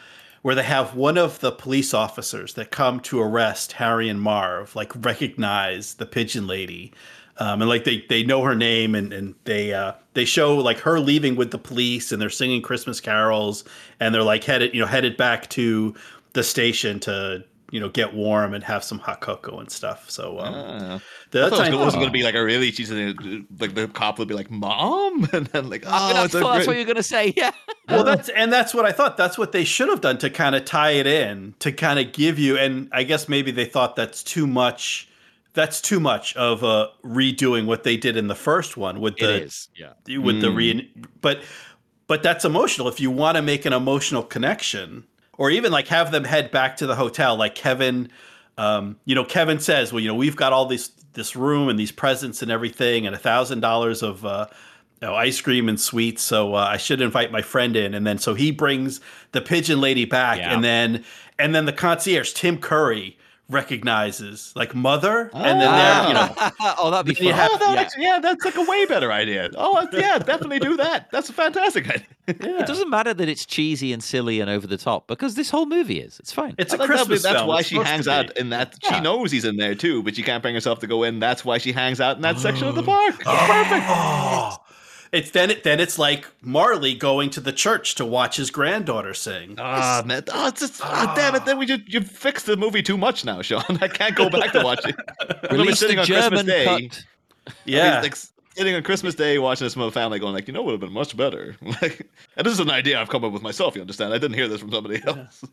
where 0.43 0.57
they 0.57 0.65
have 0.65 0.97
one 0.97 1.17
of 1.17 1.39
the 1.39 1.53
police 1.53 1.95
officers 1.95 2.55
that 2.55 2.73
come 2.73 2.99
to 3.01 3.21
arrest 3.21 3.73
Harry 3.75 4.09
and 4.09 4.21
Marv 4.21 4.75
like 4.75 4.91
recognize 5.05 5.95
the 5.95 6.07
pigeon 6.07 6.49
lady 6.49 6.93
um, 7.39 7.61
and 7.63 7.69
like 7.69 7.85
they 7.85 8.05
they 8.09 8.23
know 8.23 8.43
her 8.43 8.55
name 8.55 8.95
and 8.95 9.13
and 9.13 9.35
they 9.45 9.73
uh 9.73 9.93
they 10.15 10.25
show 10.25 10.57
like 10.57 10.79
her 10.81 11.01
leaving 11.01 11.37
with 11.37 11.51
the 11.51 11.59
police 11.59 12.13
and 12.13 12.21
they're 12.23 12.31
singing 12.31 12.63
Christmas 12.63 13.01
carols 13.01 13.65
and 14.01 14.15
they're 14.15 14.23
like 14.23 14.45
headed 14.45 14.75
you 14.75 14.81
know 14.81 14.87
headed 14.87 15.17
back 15.17 15.49
to 15.51 15.95
the 16.35 16.43
station 16.43 17.01
to 17.01 17.45
you 17.71 17.81
know 17.81 17.89
get 17.89 18.15
warm 18.15 18.55
and 18.55 18.63
have 18.63 18.85
some 18.85 18.99
hot 19.01 19.21
cocoa 19.21 19.59
and 19.59 19.71
stuff 19.71 20.09
so 20.09 20.39
um 20.39 20.55
Ah. 20.55 21.01
the 21.33 21.47
other 21.47 21.57
thought 21.57 21.67
it 21.67 21.71
time 21.73 21.81
was 21.81 21.95
going 21.95 22.07
to 22.07 22.13
be 22.13 22.23
like 22.23 22.35
a 22.37 22.45
really 22.45 22.71
she's 22.71 22.91
in 22.91 23.47
like 23.59 23.75
the 23.75 23.89
cop 23.89 24.19
would 24.21 24.29
be 24.29 24.35
like 24.35 24.51
mom 24.51 25.29
and 25.33 25.47
then 25.49 25.69
like 25.71 25.83
oh 25.87 25.91
I 25.91 26.25
it's 26.25 26.35
a 26.35 26.41
thought 26.41 26.55
that's 26.55 26.67
what 26.69 26.77
you're 26.77 26.85
going 26.85 26.97
to 26.97 27.03
say. 27.03 27.33
Yeah. 27.37 27.51
well 27.89 28.05
that's 28.05 28.29
and 28.29 28.53
that's 28.53 28.75
what 28.75 28.85
i 28.85 28.93
thought 28.93 29.17
that's 29.17 29.37
what 29.37 29.51
they 29.53 29.65
should 29.65 29.89
have 29.89 30.01
done 30.01 30.19
to 30.19 30.31
kind 30.31 30.55
of 30.55 30.65
tie 30.65 30.93
it 30.93 31.07
in 31.07 31.55
to 31.59 31.73
kind 31.73 31.99
of 31.99 32.13
give 32.13 32.39
you 32.39 32.57
and 32.57 32.89
i 32.93 33.03
guess 33.03 33.29
maybe 33.29 33.51
they 33.51 33.65
thought 33.65 33.97
that's 33.97 34.23
too 34.23 34.47
much 34.47 35.09
that's 35.55 35.81
too 35.81 35.99
much 36.01 36.35
of 36.37 36.63
uh 36.63 36.89
redoing 37.05 37.67
what 37.67 37.83
they 37.85 37.97
did 37.97 38.17
in 38.17 38.27
the 38.29 38.35
first 38.35 38.77
one 38.77 39.01
with 39.01 39.17
the 39.17 39.37
it 39.37 39.43
is. 39.45 39.69
Yeah. 39.77 39.93
with 40.19 40.41
the 40.41 40.49
Mm. 40.49 40.57
re 40.57 40.93
but 41.21 41.43
but 42.07 42.23
that's 42.23 42.45
emotional 42.45 42.89
if 42.89 43.01
you 43.01 43.11
want 43.11 43.37
to 43.37 43.43
make 43.43 43.65
an 43.65 43.73
emotional 43.73 44.23
connection 44.23 45.05
or 45.39 45.51
even 45.51 45.73
like 45.73 45.89
have 45.89 46.11
them 46.13 46.25
head 46.25 46.51
back 46.51 46.77
to 46.79 46.87
the 46.87 46.95
hotel 46.97 47.37
like 47.37 47.55
kevin 47.55 48.11
um, 48.59 48.97
you 49.05 49.15
know 49.15 49.25
kevin 49.25 49.59
says 49.59 49.93
well 49.93 50.01
you 50.01 50.09
know 50.09 50.15
we've 50.15 50.37
got 50.37 50.53
all 50.53 50.67
this 50.67 50.89
this 51.15 51.35
room 51.37 51.69
and 51.69 51.79
these 51.79 51.93
presents 51.93 52.43
and 52.43 52.51
everything 52.51 53.07
and 53.07 53.15
a 53.15 53.19
thousand 53.19 53.61
dollars 53.61 54.03
of 54.03 54.25
uh, 54.25 54.47
you 55.01 55.09
know, 55.09 55.15
ice 55.15 55.41
cream 55.41 55.69
and 55.69 55.81
sweets 55.81 56.23
so 56.23 56.55
uh, 56.55 56.59
i 56.71 56.77
should 56.77 57.01
invite 57.01 57.31
my 57.33 57.43
friend 57.43 57.75
in 57.77 57.95
and 57.95 58.07
then 58.07 58.19
so 58.19 58.35
he 58.35 58.51
brings 58.51 59.01
the 59.33 59.41
pigeon 59.41 59.81
lady 59.81 60.05
back 60.05 60.39
Yeah. 60.39 60.55
and 60.55 60.63
then 60.65 61.05
and 61.39 61.55
then 61.55 61.65
the 61.67 61.73
concierge 61.73 62.33
tim 62.33 62.59
curry 62.59 63.17
recognizes 63.51 64.53
like 64.57 64.75
mother 64.75 65.31
and 65.35 65.45
then 65.45 65.59
they're 65.59 66.09
you 66.09 66.15
know 66.15 66.35
ah. 66.39 66.77
oh, 66.79 66.91
that'd 66.91 67.07
be 67.07 67.15
fun. 67.15 67.33
have- 67.35 67.51
Oh, 67.53 67.59
that 67.59 67.75
yeah. 67.75 67.81
actually- 67.81 68.03
yeah, 68.05 68.19
that's 68.19 68.45
like 68.45 68.57
a 68.57 68.63
way 68.63 68.87
better 68.87 69.13
idea. 69.13 69.51
Oh, 69.57 69.87
yeah, 69.93 70.19
definitely 70.19 70.59
do 70.61 70.77
that. 70.79 71.11
That's 71.13 71.29
a 71.29 71.33
fantastic 71.33 71.89
idea. 71.89 72.07
It 72.27 72.67
doesn't 72.67 72.89
matter 72.89 73.13
that 73.13 73.29
it's 73.29 73.45
cheesy 73.45 73.93
and 73.93 74.03
silly 74.03 74.41
and 74.41 74.49
over 74.51 74.67
the 74.67 74.79
top 74.79 75.07
because 75.07 75.35
this 75.35 75.51
whole 75.51 75.67
movie 75.67 76.01
is. 76.01 76.19
It's 76.21 76.33
fine. 76.33 76.55
it's 76.59 76.73
I 76.73 76.77
a 76.77 76.79
think 76.79 76.91
that'll 76.91 77.07
be- 77.07 77.19
that's 77.19 77.27
film. 77.37 77.47
why 77.49 77.59
It's 77.59 77.69
she 77.69 77.77
hangs 77.77 78.09
out 78.09 78.35
in 78.39 78.49
that. 78.51 78.77
Yeah. 78.83 78.95
She 78.95 79.01
knows 79.01 79.31
he's 79.31 79.45
in 79.45 79.57
there 79.57 79.75
too, 79.75 80.03
but 80.03 80.17
she 80.17 80.23
can't 80.23 80.43
bring 80.43 80.55
herself 80.55 80.79
to 80.81 80.87
go 80.87 81.03
in. 81.03 81.21
That's 81.21 81.45
why 81.45 81.59
she 81.59 81.73
hangs 81.73 82.01
out 82.01 82.17
in 82.17 82.23
that 82.23 82.39
section 82.39 82.67
of 82.67 82.75
the 82.77 82.83
Oh. 82.83 82.87
park. 82.87 83.23
Oh. 83.27 83.47
Perfect. 83.47 83.87
Oh. 83.89 84.57
Oh, 85.15 85.19
it's 85.19 85.31
then 85.31 85.51
it 85.51 85.63
then 85.63 85.81
it's 85.81 85.99
like 85.99 86.27
Marley 86.43 86.95
going 86.95 87.31
to 87.31 87.41
the 87.41 87.53
church 87.53 87.95
to 87.97 88.05
watch 88.05 88.37
his 88.37 88.51
granddaughter 88.51 89.15
sing. 89.15 89.55
Ah, 89.59 90.03
man. 90.05 90.25
Oh, 90.33 90.49
it's 90.49 90.61
just, 90.61 90.81
ah, 90.83 91.13
damn 91.15 91.35
it. 91.35 91.45
Then 91.45 91.59
we 91.59 91.67
just, 91.67 91.87
you 91.87 92.01
fixed 92.01 92.47
the 92.47 92.57
movie 92.57 92.83
too 92.83 92.99
much 92.99 93.25
now, 93.25 93.41
Sean. 93.43 93.63
I 93.81 93.89
can't 93.89 94.17
go 94.17 94.29
back 94.29 94.53
to 94.53 94.63
watch 94.63 94.85
it. 94.85 94.97
Remember 95.45 95.65
Release 95.65 95.79
sitting 95.79 95.99
on 95.99 96.07
Christmas 96.07 96.43
German 96.43 96.47
Day. 96.47 96.89
cut. 96.89 97.05
yeah, 97.65 98.01
Like 98.01 98.17
sitting 98.57 98.75
on 98.75 98.83
Christmas 98.83 99.15
Day 99.15 99.39
watching 99.39 99.65
this 99.65 99.77
with 99.77 99.85
my 99.87 99.91
family 99.91 100.19
going 100.19 100.35
like, 100.35 100.49
you 100.49 100.55
know 100.55 100.63
what 100.63 100.73
would 100.73 100.73
have 100.73 100.81
been 100.81 100.93
much 100.93 101.17
better. 101.17 101.57
Like 101.63 102.09
and 102.37 102.45
this 102.45 102.55
is 102.55 102.61
an 102.61 102.71
idea 102.71 103.01
I've 103.01 103.09
come 103.09 103.25
up 103.25 103.33
with 103.33 103.43
myself, 103.43 103.77
you 103.77 103.81
understand? 103.81 104.13
I 104.13 104.19
didn't 104.19 104.37
hear 104.37 104.49
this 104.49 104.61
from 104.61 104.73
somebody 104.73 105.01
else. 105.07 105.45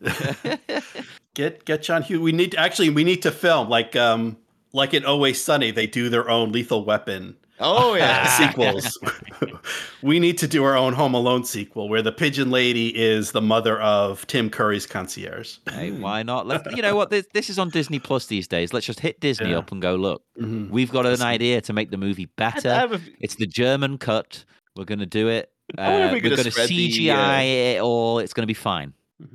get 1.34 1.64
get 1.64 1.82
John 1.82 2.02
Hughes. 2.02 2.20
We 2.20 2.32
need 2.32 2.52
to, 2.52 2.58
actually 2.58 2.90
we 2.90 3.04
need 3.04 3.22
to 3.22 3.30
film 3.30 3.68
like 3.68 3.94
um 3.94 4.36
like 4.72 4.92
in 4.94 5.04
Always 5.04 5.42
Sunny. 5.42 5.70
They 5.70 5.86
do 5.86 6.08
their 6.08 6.28
own 6.28 6.50
Lethal 6.50 6.84
Weapon 6.84 7.36
Oh 7.60 7.94
yeah. 7.96 8.26
sequels. 8.26 8.98
we 10.02 10.18
need 10.18 10.38
to 10.38 10.48
do 10.48 10.64
our 10.64 10.76
own 10.76 10.92
Home 10.94 11.14
Alone 11.14 11.44
sequel 11.44 11.88
where 11.88 12.02
the 12.02 12.12
pigeon 12.12 12.50
lady 12.50 12.88
is 12.88 13.32
the 13.32 13.40
mother 13.42 13.80
of 13.80 14.26
Tim 14.26 14.50
Curry's 14.50 14.86
concierge. 14.86 15.58
Hey, 15.70 15.90
why 16.00 16.22
not? 16.22 16.46
Let's, 16.46 16.74
you 16.74 16.82
know 16.82 16.96
what? 16.96 17.10
This, 17.10 17.26
this 17.34 17.50
is 17.50 17.58
on 17.58 17.70
Disney 17.70 17.98
Plus 17.98 18.26
these 18.26 18.48
days. 18.48 18.72
Let's 18.72 18.86
just 18.86 19.00
hit 19.00 19.20
Disney 19.20 19.50
Yeah. 19.50 19.58
up 19.58 19.70
and 19.72 19.80
go. 19.82 19.94
Look, 19.96 20.22
Mhm. 20.40 20.70
we've 20.70 20.90
got 20.90 21.06
an 21.06 21.22
idea 21.22 21.60
to 21.60 21.72
make 21.72 21.90
the 21.90 21.96
movie 21.98 22.26
better. 22.36 22.68
a- 22.90 23.00
It's 23.20 23.36
the 23.36 23.46
German 23.46 23.98
cut. 23.98 24.44
We're 24.76 24.84
going 24.86 25.00
to 25.00 25.06
do 25.06 25.28
it. 25.28 25.50
I 25.78 25.88
wonder 25.90 26.04
if 26.06 26.10
Uh, 26.10 26.14
we 26.14 26.20
could 26.20 26.30
we're 26.32 26.36
going 26.36 26.44
to 26.46 26.50
spread 26.50 26.68
the, 26.68 26.90
CGI 27.08 27.38
uh, 27.40 27.76
it 27.76 27.80
all. 27.80 28.18
It's 28.18 28.32
going 28.32 28.42
to 28.42 28.46
be 28.48 28.54
fine. 28.54 28.92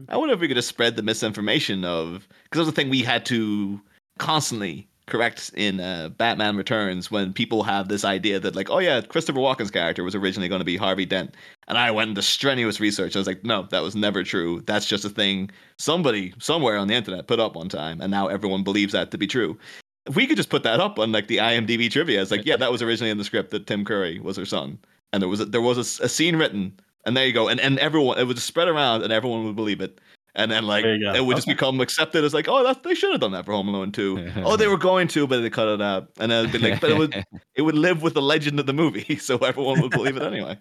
I 0.09 0.18
wonder 0.18 0.34
if 0.34 0.41
we 0.41 0.47
could 0.49 0.57
have 0.57 0.65
spread 0.65 0.97
the 0.97 1.01
misinformation 1.03 1.86
of 1.86 2.28
because 2.43 2.57
that 2.57 2.59
was 2.59 2.68
the 2.68 2.74
thing 2.74 2.89
we 2.89 3.03
had 3.03 3.26
to 3.28 3.80
constantly 4.20 4.89
correct 5.08 5.51
in 5.55 5.80
uh, 5.80 6.10
Batman 6.10 6.58
Returns 6.58 7.10
when 7.10 7.34
people 7.34 7.64
have 7.64 7.88
this 7.88 8.05
idea 8.05 8.39
that 8.39 8.55
like, 8.55 8.70
oh 8.70 8.80
yeah, 8.80 9.01
Christopher 9.01 9.39
Walken's 9.39 9.72
character 9.72 10.03
was 10.03 10.14
originally 10.14 10.49
going 10.49 10.60
to 10.60 10.66
be 10.66 10.78
Harvey 10.78 11.05
Dent, 11.05 11.34
and 11.68 11.78
I 11.78 11.89
went 11.91 12.10
into 12.10 12.22
strenuous 12.22 12.80
research. 12.80 13.16
I 13.16 13.20
was 13.20 13.28
like, 13.28 13.43
no, 13.43 13.64
that 13.72 13.82
was 13.82 13.95
never 13.95 14.24
true. 14.24 14.62
That's 14.68 14.86
just 14.86 15.05
a 15.05 15.10
thing 15.10 15.49
somebody 15.80 16.34
somewhere 16.39 16.78
on 16.78 16.88
the 16.88 16.93
internet 16.93 17.28
put 17.28 17.39
up 17.39 17.55
one 17.55 17.70
time, 17.70 18.01
and 18.01 18.12
now 18.12 18.28
everyone 18.28 18.64
believes 18.64 18.93
that 18.93 19.10
to 19.12 19.18
be 19.18 19.28
true. 19.28 19.58
If 20.05 20.16
we 20.16 20.28
could 20.28 20.38
just 20.38 20.49
put 20.49 20.64
that 20.64 20.80
up 20.80 20.99
on 20.99 21.12
like 21.12 21.28
the 21.28 21.38
IMDb 21.38 21.89
trivia, 21.89 22.22
it's 22.22 22.32
like, 22.32 22.45
yeah, 22.45 22.58
that 22.58 22.72
was 22.72 22.82
originally 22.82 23.10
in 23.10 23.18
the 23.18 23.24
script 23.24 23.51
that 23.51 23.68
Tim 23.68 23.84
Curry 23.86 24.20
was 24.20 24.38
her 24.38 24.45
son, 24.45 24.78
and 25.14 25.22
there 25.22 25.30
was 25.30 25.39
a, 25.39 25.45
there 25.45 25.62
was 25.62 25.78
a 25.78 26.03
a, 26.03 26.10
scene 26.10 26.36
written, 26.36 26.78
and 27.05 27.16
there 27.16 27.26
you 27.26 27.34
go, 27.34 27.47
and 27.47 27.60
and 27.62 27.80
everyone 27.80 28.20
it 28.20 28.28
was 28.28 28.43
spread 28.43 28.68
around, 28.68 29.03
and 29.03 29.14
everyone 29.14 29.45
would 29.45 29.55
believe 29.55 29.82
it. 29.82 29.99
And 30.38 30.51
then, 30.51 30.65
like, 30.65 30.83
There 30.83 30.95
you 30.95 31.01
go. 31.01 31.15
it 31.15 31.25
would 31.25 31.35
just 31.35 31.47
Okay. 31.47 31.55
become 31.55 31.81
accepted 31.81 32.23
as 32.23 32.31
like, 32.31 32.47
oh, 32.47 32.63
that 32.63 32.83
they 32.83 32.93
should 32.93 33.11
have 33.11 33.19
done 33.19 33.31
that 33.31 33.43
for 33.43 33.53
Home 33.53 33.67
Alone 33.69 33.91
2. 33.91 34.33
oh, 34.45 34.55
they 34.55 34.67
were 34.67 34.77
going 34.77 35.07
to, 35.09 35.25
but 35.25 35.41
they 35.41 35.49
cut 35.49 35.67
it 35.67 35.81
out. 35.81 36.09
And 36.19 36.31
then 36.31 36.45
it'd 36.45 36.61
be 36.61 36.69
like, 36.69 36.79
but 36.79 36.91
it 36.91 36.97
would 36.97 37.25
it 37.55 37.63
would 37.63 37.73
live 37.75 38.03
with 38.03 38.13
the 38.13 38.21
legend 38.21 38.59
of 38.59 38.67
the 38.67 38.73
movie, 38.73 39.17
so 39.19 39.39
everyone 39.39 39.81
would 39.81 39.91
believe 39.91 40.15
it 40.15 40.21
anyway. 40.21 40.59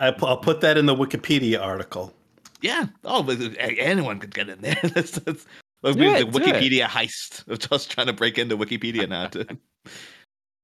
I, 0.00 0.10
pu- 0.10 0.26
I'll 0.26 0.38
put 0.38 0.62
that 0.62 0.78
in 0.78 0.86
the 0.86 0.94
Wikipedia 0.96 1.62
article. 1.62 2.14
Yeah. 2.62 2.86
Oh, 3.04 3.22
but 3.22 3.38
uh, 3.40 3.50
anyone 3.60 4.18
could 4.20 4.34
get 4.34 4.48
in 4.48 4.62
there. 4.62 4.78
that's, 4.82 5.12
that's, 5.12 5.46
that's 5.82 5.94
the 5.96 6.02
do 6.02 6.14
it. 6.14 6.30
Wikipedia 6.30 6.86
heist 6.86 7.46
of 7.46 7.58
just 7.58 7.90
trying 7.90 8.06
to 8.06 8.14
break 8.14 8.38
into 8.38 8.56
Wikipedia 8.56 9.06
now. 9.06 9.26
To... 9.28 9.46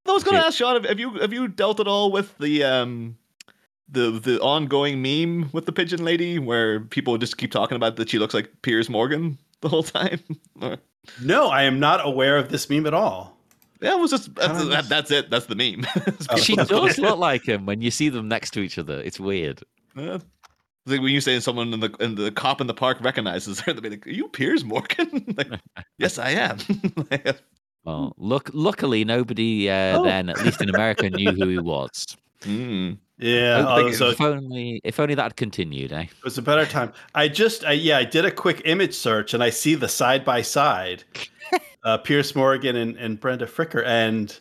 I 0.07 0.11
was 0.11 0.23
going 0.23 0.39
to 0.41 0.45
ask 0.45 0.57
Sean, 0.57 0.83
have 0.83 0.99
you 0.99 1.11
have 1.11 1.31
you 1.31 1.47
dealt 1.47 1.79
at 1.79 1.87
all 1.87 2.11
with 2.11 2.35
the 2.39 2.63
um 2.63 3.17
the 3.89 4.11
the 4.19 4.39
ongoing 4.41 5.01
meme 5.01 5.49
with 5.53 5.65
the 5.65 5.71
pigeon 5.71 6.03
lady 6.03 6.39
where 6.39 6.79
people 6.79 7.17
just 7.17 7.37
keep 7.37 7.51
talking 7.51 7.75
about 7.75 7.95
that 7.97 8.09
she 8.09 8.19
looks 8.19 8.33
like 8.33 8.49
Piers 8.61 8.89
Morgan 8.89 9.37
the 9.61 9.69
whole 9.69 9.83
time? 9.83 10.19
No, 11.21 11.47
I 11.49 11.63
am 11.63 11.79
not 11.79 12.05
aware 12.05 12.37
of 12.37 12.49
this 12.49 12.69
meme 12.69 12.87
at 12.87 12.93
all. 12.93 13.37
Yeah, 13.81 13.93
it 13.95 13.99
was 13.99 14.09
just 14.11 14.33
that's, 14.35 14.65
that, 14.69 14.89
that's 14.89 15.11
it. 15.11 15.29
That's 15.29 15.45
the 15.47 15.55
meme. 15.55 15.85
Oh. 16.29 16.37
she 16.37 16.55
does 16.55 16.97
look 16.97 17.17
like 17.19 17.45
him 17.47 17.65
when 17.65 17.81
you 17.81 17.91
see 17.91 18.09
them 18.09 18.27
next 18.27 18.51
to 18.51 18.61
each 18.61 18.77
other. 18.79 19.01
It's 19.01 19.19
weird. 19.19 19.61
Yeah. 19.95 20.15
It's 20.15 20.91
like 20.91 21.01
when 21.01 21.11
you 21.11 21.21
say 21.21 21.39
someone 21.39 21.73
in 21.73 21.79
the 21.79 21.89
in 21.99 22.15
the 22.15 22.31
cop 22.31 22.61
in 22.61 22.67
the 22.67 22.73
park 22.73 22.99
recognizes 23.01 23.59
her, 23.61 23.73
they'll 23.73 23.81
be 23.81 23.89
like, 23.89 24.07
"Are 24.07 24.11
you 24.11 24.27
Piers 24.29 24.63
Morgan?" 24.63 25.35
like, 25.37 25.59
yes, 25.97 26.17
I 26.17 26.29
am. 26.31 26.57
Well, 27.83 28.13
look, 28.17 28.49
luckily 28.53 29.03
nobody 29.05 29.69
uh, 29.69 29.99
Oh. 29.99 30.03
then, 30.03 30.29
at 30.29 30.43
least 30.43 30.61
in 30.61 30.69
America, 30.69 31.09
knew 31.09 31.31
who 31.31 31.47
he 31.49 31.59
was. 31.59 32.17
Mm. 32.41 32.97
Yeah, 33.17 33.65
I 33.65 33.81
oh, 33.81 33.91
so 33.91 34.09
if 34.09 34.19
only, 34.19 34.81
if 34.83 34.99
only 34.99 35.15
that 35.15 35.23
had 35.23 35.35
continued, 35.37 35.93
eh? 35.93 36.01
it 36.01 36.23
was 36.23 36.37
a 36.37 36.41
better 36.41 36.65
time. 36.65 36.91
I 37.13 37.29
just, 37.29 37.63
I, 37.63 37.71
yeah, 37.71 37.97
I 37.97 38.03
did 38.03 38.25
a 38.25 38.31
quick 38.31 38.61
image 38.65 38.93
search 38.93 39.33
and 39.33 39.41
I 39.41 39.51
see 39.51 39.73
the 39.75 39.87
side 39.87 40.25
by 40.25 40.41
side, 40.41 41.05
uh, 41.85 41.97
Piers 41.99 42.35
Morgan 42.35 42.75
and, 42.75 42.97
and 42.97 43.17
Brenda 43.17 43.45
Fricker, 43.45 43.85
and 43.85 44.37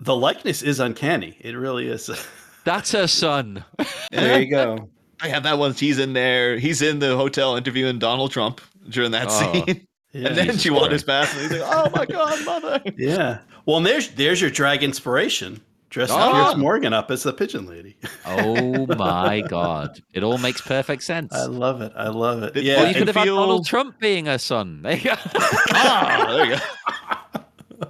the 0.00 0.16
likeness 0.16 0.62
is 0.62 0.80
uncanny. 0.80 1.36
It 1.40 1.52
really 1.56 1.88
is. 1.88 2.08
That's 2.64 2.92
her 2.92 3.06
son. 3.06 3.64
there 4.10 4.40
you 4.40 4.50
go. 4.50 4.88
I 5.20 5.28
have 5.28 5.42
that 5.44 5.58
one. 5.58 5.72
He's 5.74 5.98
in 5.98 6.14
there. 6.14 6.58
He's 6.58 6.80
in 6.82 6.98
the 6.98 7.16
hotel 7.16 7.56
interviewing 7.56 7.98
Donald 7.98 8.30
Trump 8.32 8.60
during 8.88 9.10
that 9.12 9.28
Oh. 9.30 9.52
scene, 9.52 9.86
Yeah. 10.12 10.28
and 10.28 10.36
then 10.36 10.46
Jesus 10.46 10.62
she 10.62 10.70
wanders 10.70 11.04
past, 11.04 11.34
and 11.34 11.42
he's 11.42 11.60
like, 11.60 11.70
"Oh 11.72 11.90
my 11.94 12.06
god, 12.06 12.44
mother!" 12.46 12.82
yeah. 12.96 13.38
Well, 13.66 13.76
and 13.78 13.84
there's 13.86 14.08
there's 14.10 14.40
your 14.40 14.50
drag 14.50 14.82
inspiration. 14.82 15.60
Dress 15.96 16.10
Oh. 16.12 16.30
Piers 16.50 16.56
Morgan 16.58 16.92
up 16.92 17.10
as 17.10 17.22
the 17.22 17.32
pigeon 17.32 17.64
lady. 17.66 17.96
Oh 18.26 18.84
my 18.98 19.40
god! 19.40 20.02
It 20.12 20.22
all 20.22 20.36
makes 20.36 20.60
perfect 20.60 21.02
sense. 21.04 21.32
I 21.32 21.46
love 21.46 21.80
it. 21.80 21.90
I 21.96 22.08
love 22.08 22.42
it. 22.42 22.54
Yeah. 22.56 22.76
well, 22.82 22.88
you 22.88 22.94
could 22.94 23.06
have 23.06 23.16
had 23.16 23.24
feel- 23.24 23.36
Donald 23.36 23.64
Trump 23.66 23.98
being 23.98 24.26
her 24.26 24.36
son. 24.36 24.82
There 24.84 24.96
you 24.96 25.04
go. 25.04 25.14
ah, 25.72 26.26
there 26.28 26.44
you 26.44 26.56
go. 26.56 27.88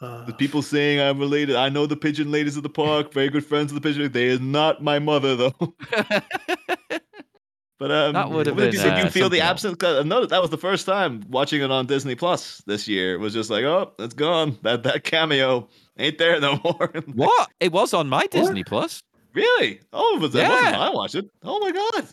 The 0.26 0.34
people 0.36 0.62
saying 0.62 1.00
I'm 1.00 1.18
related. 1.18 1.54
I 1.56 1.68
know 1.68 1.86
the 1.86 1.96
pigeon 1.96 2.30
ladies 2.32 2.56
of 2.56 2.62
the 2.62 2.68
park. 2.68 3.12
Very 3.12 3.28
good 3.30 3.44
friends 3.46 3.70
of 3.72 3.80
the 3.80 3.80
pigeon. 3.80 4.10
They 4.12 4.26
is 4.26 4.40
not 4.40 4.82
my 4.82 4.98
mother 4.98 5.34
though. 5.36 5.54
But 7.78 7.92
um, 7.92 8.12
That 8.12 8.30
would 8.30 8.46
have 8.46 8.56
did 8.56 8.72
been, 8.72 8.80
you, 8.80 8.88
did 8.90 8.98
you 8.98 9.04
uh, 9.04 9.10
feel 9.10 9.28
the 9.28 9.40
absence? 9.40 9.72
else. 9.72 9.74
absence? 9.74 9.76
'cause 9.78 10.04
I 10.04 10.08
noticed 10.08 10.30
that 10.30 10.40
was 10.42 10.50
the 10.50 10.58
first 10.58 10.84
time 10.84 11.22
watching 11.28 11.62
it 11.62 11.70
on 11.70 11.86
Disney 11.86 12.16
Plus 12.16 12.60
this 12.66 12.88
year. 12.88 13.14
It 13.14 13.18
was 13.18 13.32
just 13.32 13.50
like, 13.50 13.62
oh, 13.64 13.92
it's 14.00 14.14
gone. 14.14 14.58
That 14.62 14.82
that 14.82 15.04
cameo 15.04 15.68
ain't 15.98 16.18
there 16.18 16.40
no 16.40 16.60
more. 16.64 16.92
what? 17.14 17.50
It 17.60 17.72
was 17.72 17.92
on 17.94 18.08
my 18.08 18.26
Disney 18.26 18.64
Plus. 18.64 19.02
really? 19.34 19.80
Oh, 19.92 20.16
it 20.16 20.20
was 20.22 20.32
that 20.32 20.48
wasn't 20.50 20.72
Yeah. 20.74 20.80
I 20.80 20.90
watched 20.90 21.14
it. 21.14 21.30
Oh 21.42 21.58
my 21.60 21.70
god. 21.72 22.06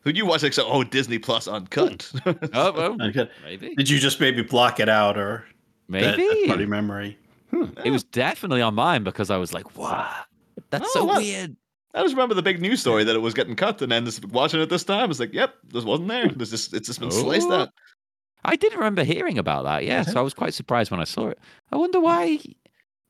Who'd 0.00 0.16
you 0.16 0.26
watch? 0.26 0.42
Like, 0.42 0.52
so, 0.52 0.66
oh, 0.66 0.82
Disney 0.82 1.18
Plus 1.18 1.46
uncut. 1.46 2.10
Oh, 2.54 2.72
well, 2.72 2.96
okay. 3.08 3.28
maybe, 3.44 3.74
Did 3.76 3.88
you 3.88 3.98
just 3.98 4.20
maybe 4.20 4.42
block 4.42 4.80
it 4.80 4.88
out 4.88 5.16
or 5.16 5.44
that- 5.88 6.16
maybe. 6.16 6.26
that's 6.28 6.46
party 6.48 6.66
memory? 6.66 7.18
Hmm. 7.50 7.66
It 7.84 7.90
was 7.90 8.02
definitely 8.04 8.62
on 8.62 8.74
mine 8.74 9.04
because 9.04 9.30
I 9.30 9.36
was 9.36 9.52
like, 9.52 9.76
"What? 9.76 10.10
That's 10.70 10.86
Oh, 10.86 10.90
so 11.00 11.04
what? 11.04 11.18
weird." 11.18 11.54
I 11.94 12.00
just 12.02 12.14
remember 12.14 12.34
the 12.34 12.40
big 12.42 12.62
news 12.62 12.80
story 12.80 13.04
that 13.04 13.14
it 13.14 13.18
was 13.18 13.34
getting 13.34 13.54
cut, 13.54 13.82
and 13.82 13.92
then 13.92 14.06
just 14.06 14.24
watching 14.30 14.58
it 14.60 14.70
this 14.70 14.82
time, 14.84 15.10
it's 15.10 15.20
like, 15.20 15.34
yep, 15.34 15.54
this 15.68 15.84
wasn't 15.84 16.08
there. 16.08 16.28
This 16.28 16.48
just 16.48 16.72
it's 16.72 16.86
just 16.88 16.98
been 16.98 17.10
oh. 17.10 17.12
sliced 17.12 17.48
Oh. 17.50 17.52
out. 17.52 17.68
I 18.44 18.56
did 18.56 18.72
remember 18.72 19.04
hearing 19.04 19.38
about 19.38 19.64
that. 19.64 19.84
Yeah, 19.84 20.00
so 20.02 20.18
I 20.18 20.22
was 20.22 20.32
quite 20.34 20.54
surprised 20.54 20.90
when 20.90 20.98
I 21.00 21.04
saw 21.04 21.28
it. 21.28 21.38
I 21.70 21.76
wonder 21.76 22.00
why. 22.00 22.38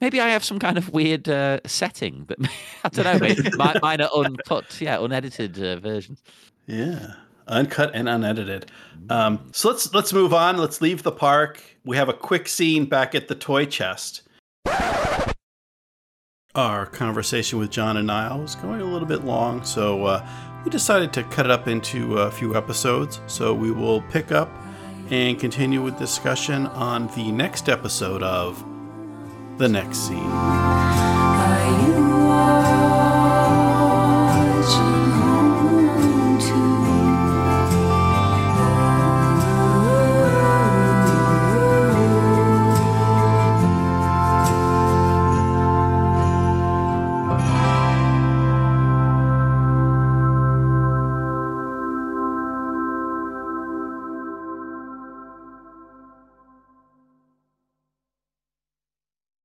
Maybe 0.03 0.21
I 0.21 0.31
have 0.31 0.43
some 0.43 0.59
kind 0.59 0.77
of 0.77 0.89
weird 0.89 1.29
uh, 1.29 1.61
setting 1.65 2.25
that 2.25 2.39
I 2.85 2.89
don't 2.89 3.05
know. 3.05 3.19
Maybe 3.21 3.49
mine, 3.57 3.77
mine 3.81 4.01
are 4.01 4.11
uncut, 4.13 4.81
yeah, 4.81 4.99
unedited 4.99 5.63
uh, 5.63 5.77
versions. 5.77 6.21
Yeah, 6.67 7.13
uncut 7.47 7.93
and 7.95 8.09
unedited. 8.09 8.69
Um, 9.11 9.49
so 9.53 9.69
let's 9.69 9.95
let's 9.95 10.13
move 10.13 10.35
on. 10.35 10.57
Let's 10.57 10.81
leave 10.81 11.05
the 11.05 11.13
park. 11.13 11.63
We 11.85 11.97
have 11.97 12.09
a 12.09 12.13
quick 12.13 12.49
scene 12.49 12.85
back 12.87 13.15
at 13.15 13.29
the 13.29 13.37
toy 13.37 13.65
chest. 13.65 14.23
Our 16.57 16.87
conversation 16.87 17.61
with 17.61 17.71
John 17.71 17.97
and 17.97 18.09
Niall 18.09 18.41
was 18.41 18.57
going 18.57 18.81
a 18.81 18.85
little 18.85 19.07
bit 19.07 19.25
long, 19.25 19.65
so 19.65 20.05
uh, 20.05 20.29
we 20.65 20.71
decided 20.73 21.13
to 21.13 21.23
cut 21.23 21.47
it 21.47 21.53
up 21.53 21.69
into 21.69 22.19
a 22.19 22.31
few 22.33 22.57
episodes. 22.57 23.21
So 23.29 23.55
we 23.55 23.71
will 23.71 24.03
pick 24.11 24.33
up 24.33 24.51
and 25.11 25.39
continue 25.39 25.81
with 25.81 25.97
discussion 25.97 26.67
on 26.67 27.07
the 27.15 27.31
next 27.31 27.69
episode 27.69 28.25
of 28.25 28.65
the 29.59 29.69
next 29.69 30.09
scene. 30.09 31.12